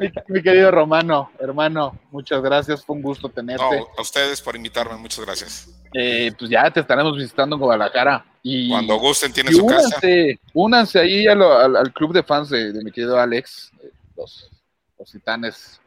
Mi, 0.00 0.12
mi 0.28 0.42
querido 0.42 0.70
Romano, 0.70 1.30
hermano, 1.38 1.96
muchas 2.10 2.42
gracias, 2.42 2.84
fue 2.84 2.94
un 2.94 3.00
gusto 3.02 3.30
tenerte. 3.30 3.64
No, 3.64 3.86
a 3.96 4.02
ustedes 4.02 4.42
por 4.42 4.54
invitarme, 4.54 4.96
muchas 4.98 5.24
gracias. 5.24 5.68
eh, 5.94 6.30
pues 6.38 6.50
ya 6.50 6.70
te 6.70 6.80
estaremos 6.80 7.16
visitando 7.16 7.56
en 7.56 7.60
Guadalajara. 7.62 8.22
Y, 8.42 8.68
Cuando 8.68 8.96
gusten, 8.98 9.32
tiene 9.32 9.50
y 9.50 9.54
su 9.54 9.64
casa. 9.64 9.86
únanse, 9.88 10.40
únanse 10.52 10.98
ahí 11.00 11.26
a 11.26 11.34
lo- 11.34 11.56
al, 11.58 11.74
al 11.76 11.92
club 11.92 12.12
de 12.12 12.22
fans 12.22 12.50
de, 12.50 12.70
de 12.72 12.84
mi 12.84 12.90
querido 12.92 13.18
Alex, 13.18 13.72
eh, 13.82 13.90
los, 14.14 14.50
los 14.98 15.10
titanes 15.10 15.80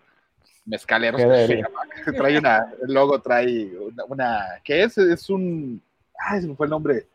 mezcaleros. 0.65 1.21
Trae 2.17 2.37
una, 2.37 2.65
el 2.85 2.93
logo 2.93 3.21
trae 3.21 3.71
una, 3.77 4.03
una- 4.05 4.45
¿qué 4.63 4.83
es? 4.83 4.97
Es 4.97 5.29
un, 5.29 5.81
ay, 6.19 6.41
se 6.41 6.47
me 6.47 6.55
fue 6.55 6.65
el 6.65 6.71
nombre. 6.71 7.07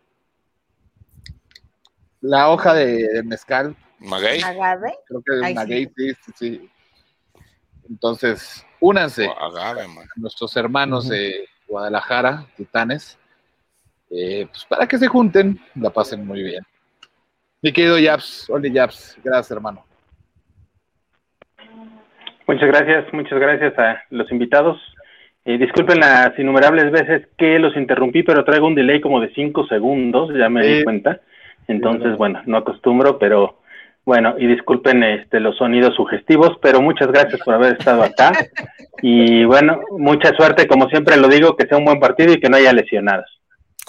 La 2.20 2.50
hoja 2.50 2.74
de, 2.74 3.08
de 3.08 3.22
mezcal, 3.22 3.74
Maguey. 3.98 4.40
Agave. 4.42 4.94
creo 5.06 5.22
que 5.22 5.34
es 5.36 5.52
una 5.52 5.64
sí. 5.64 5.90
sí, 5.96 6.14
sí, 6.14 6.32
sí. 6.34 6.70
Entonces, 7.88 8.64
únanse 8.78 9.26
o 9.26 9.32
agave, 9.32 9.88
man. 9.88 10.06
nuestros 10.16 10.56
hermanos 10.56 11.08
de 11.08 11.48
Guadalajara, 11.66 12.46
Titanes, 12.56 13.18
eh, 14.10 14.46
pues 14.50 14.64
para 14.64 14.86
que 14.86 14.98
se 14.98 15.08
junten, 15.08 15.60
la 15.74 15.90
pasen 15.90 16.26
muy 16.26 16.42
bien. 16.42 16.64
Mi 17.62 17.72
querido 17.72 17.98
Yaps, 17.98 18.48
Oli 18.50 18.72
Yaps, 18.72 19.16
gracias 19.22 19.50
hermano. 19.50 19.84
Muchas 22.54 22.68
gracias, 22.68 23.04
muchas 23.12 23.38
gracias 23.38 23.78
a 23.78 24.02
los 24.10 24.30
invitados. 24.32 24.76
Eh, 25.44 25.56
disculpen 25.56 26.00
las 26.00 26.36
innumerables 26.38 26.90
veces 26.90 27.28
que 27.38 27.58
los 27.60 27.76
interrumpí, 27.76 28.22
pero 28.24 28.44
traigo 28.44 28.66
un 28.66 28.74
delay 28.74 29.00
como 29.00 29.20
de 29.20 29.32
cinco 29.34 29.66
segundos, 29.68 30.34
ya 30.36 30.48
me 30.48 30.62
Sí. 30.64 30.68
di 30.78 30.84
cuenta. 30.84 31.20
Entonces, 31.68 32.10
Sí. 32.10 32.16
bueno, 32.18 32.42
no 32.46 32.56
acostumbro, 32.56 33.18
pero 33.18 33.60
bueno, 34.04 34.34
y 34.36 34.46
disculpen 34.48 35.04
este, 35.04 35.38
los 35.38 35.56
sonidos 35.58 35.94
sugestivos, 35.94 36.58
pero 36.60 36.80
muchas 36.82 37.12
gracias 37.12 37.40
por 37.44 37.54
haber 37.54 37.74
estado 37.78 38.02
acá. 38.02 38.32
Y 39.02 39.44
bueno, 39.44 39.80
mucha 39.96 40.30
suerte, 40.34 40.66
como 40.66 40.86
siempre 40.90 41.16
lo 41.16 41.28
digo, 41.28 41.56
que 41.56 41.66
sea 41.66 41.78
un 41.78 41.86
buen 41.86 42.00
partido 42.00 42.34
y 42.34 42.40
que 42.40 42.50
no 42.50 42.58
haya 42.58 42.72
lesionados. 42.74 43.39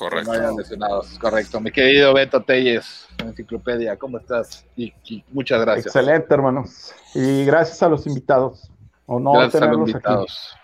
Correcto. 0.01 0.33
No 0.33 0.39
hayan 0.39 0.55
lesionados, 0.55 1.19
correcto. 1.19 1.61
Mi 1.61 1.69
querido 1.69 2.11
Beto 2.11 2.41
Telles, 2.41 3.07
enciclopedia, 3.19 3.95
¿cómo 3.97 4.17
estás? 4.17 4.65
Y, 4.75 4.91
y 5.05 5.23
muchas 5.29 5.61
gracias. 5.61 5.85
Excelente, 5.85 6.33
hermanos. 6.33 6.91
Y 7.13 7.45
gracias 7.45 7.83
a 7.83 7.87
los 7.87 8.07
invitados. 8.07 8.71
Honor 9.05 9.41
Gracias 9.41 9.61
a 9.61 9.65
los 9.67 9.77
invitados. 9.87 10.57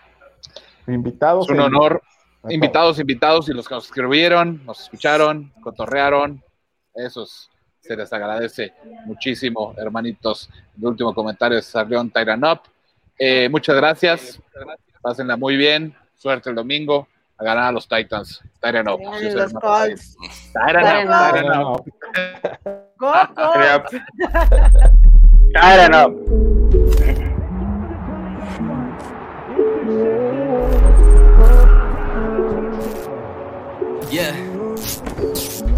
aquí. 0.82 0.92
Invitados. 0.92 1.46
Es 1.46 1.50
un 1.52 1.60
honor. 1.60 2.02
Invitados, 2.48 2.98
invitados 2.98 3.48
y 3.48 3.52
los 3.52 3.68
que 3.68 3.76
nos 3.76 3.84
escribieron, 3.84 4.60
nos 4.66 4.80
escucharon, 4.80 5.52
cotorrearon. 5.60 6.42
Esos 6.92 7.48
se 7.78 7.94
les 7.94 8.12
agradece 8.12 8.74
muchísimo, 9.04 9.72
hermanitos. 9.78 10.50
El 10.76 10.86
último 10.86 11.14
comentario 11.14 11.58
es 11.58 11.66
Sarleón 11.66 12.10
Tyran 12.10 12.42
Up. 12.42 12.62
Eh, 13.16 13.48
muchas 13.48 13.76
gracias. 13.76 14.42
Pásenla 15.00 15.36
muy 15.36 15.56
bien. 15.56 15.94
Suerte 16.16 16.50
el 16.50 16.56
domingo. 16.56 17.06
A 17.40 17.44
ganar 17.44 17.68
a 17.68 17.72
los 17.72 17.86
Titans. 17.88 18.40
Tyran 18.60 18.88
Up. 18.88 18.98
Vean 18.98 19.18
Sí, 19.20 19.30
los 19.30 19.50
sí, 19.50 19.56
Colts. 19.60 20.16
Tyran 20.52 20.84
Up, 20.84 20.90
Tyran 20.90 21.08
Up. 21.08 21.34
Tyran 21.34 21.50
Up. 21.50 21.84
todos. 21.84 22.88
Go, 22.98 23.12
go. 23.36 24.00
I 25.60 25.76
don't 25.76 25.90
know. 25.92 26.08
Yeah. 34.10 34.32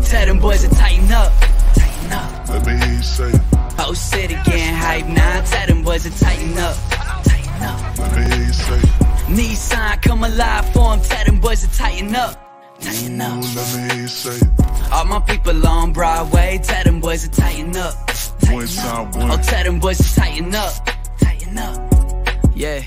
Tell 0.04 0.26
them 0.26 0.38
boys 0.38 0.62
to 0.62 0.68
tighten 0.74 1.10
up. 1.12 1.32
Tighten 1.74 2.12
up. 2.12 2.48
Let 2.48 2.66
me 2.66 2.76
hear 2.78 2.94
you 2.96 3.02
say 3.02 3.28
it. 3.30 3.40
Oh, 3.78 3.92
shit 3.94 4.30
again, 4.30 4.74
hype 4.74 5.06
now. 5.06 5.42
Tell 5.44 5.66
them 5.66 5.82
boys 5.82 6.04
to 6.04 6.10
tighten 6.18 6.56
up. 6.58 6.76
Tighten 7.24 7.62
up. 7.62 7.98
Let 7.98 8.16
me 8.16 8.36
hear 8.36 8.46
you 8.46 8.52
say 8.52 8.78
it. 8.78 8.99
Nissan 9.30 10.02
come 10.02 10.24
alive 10.24 10.72
for 10.72 10.92
'em. 10.92 11.00
Tell 11.00 11.24
them 11.24 11.38
boys 11.38 11.60
to 11.60 11.78
tighten 11.78 12.14
up. 12.16 12.34
Tighten 12.80 13.20
Ooh, 13.20 13.24
up. 13.24 13.44
let 13.56 13.96
me 13.96 14.06
say 14.06 14.36
it. 14.36 14.92
All 14.92 15.04
my 15.04 15.20
people 15.20 15.66
on 15.68 15.92
Broadway. 15.92 16.58
Tell 16.62 16.82
them 16.82 17.00
boys 17.00 17.22
to 17.28 17.30
tighten 17.30 17.76
up. 17.76 17.94
Tighten 18.40 18.62
up. 18.62 18.68
side, 18.68 19.14
one. 19.14 19.30
Oh, 19.30 19.36
tell 19.36 19.64
them 19.64 19.78
boys 19.78 19.98
to 19.98 20.14
tighten 20.20 20.54
up. 20.54 20.72
Tighten 21.20 21.58
up. 21.58 21.78
Yeah. 22.54 22.82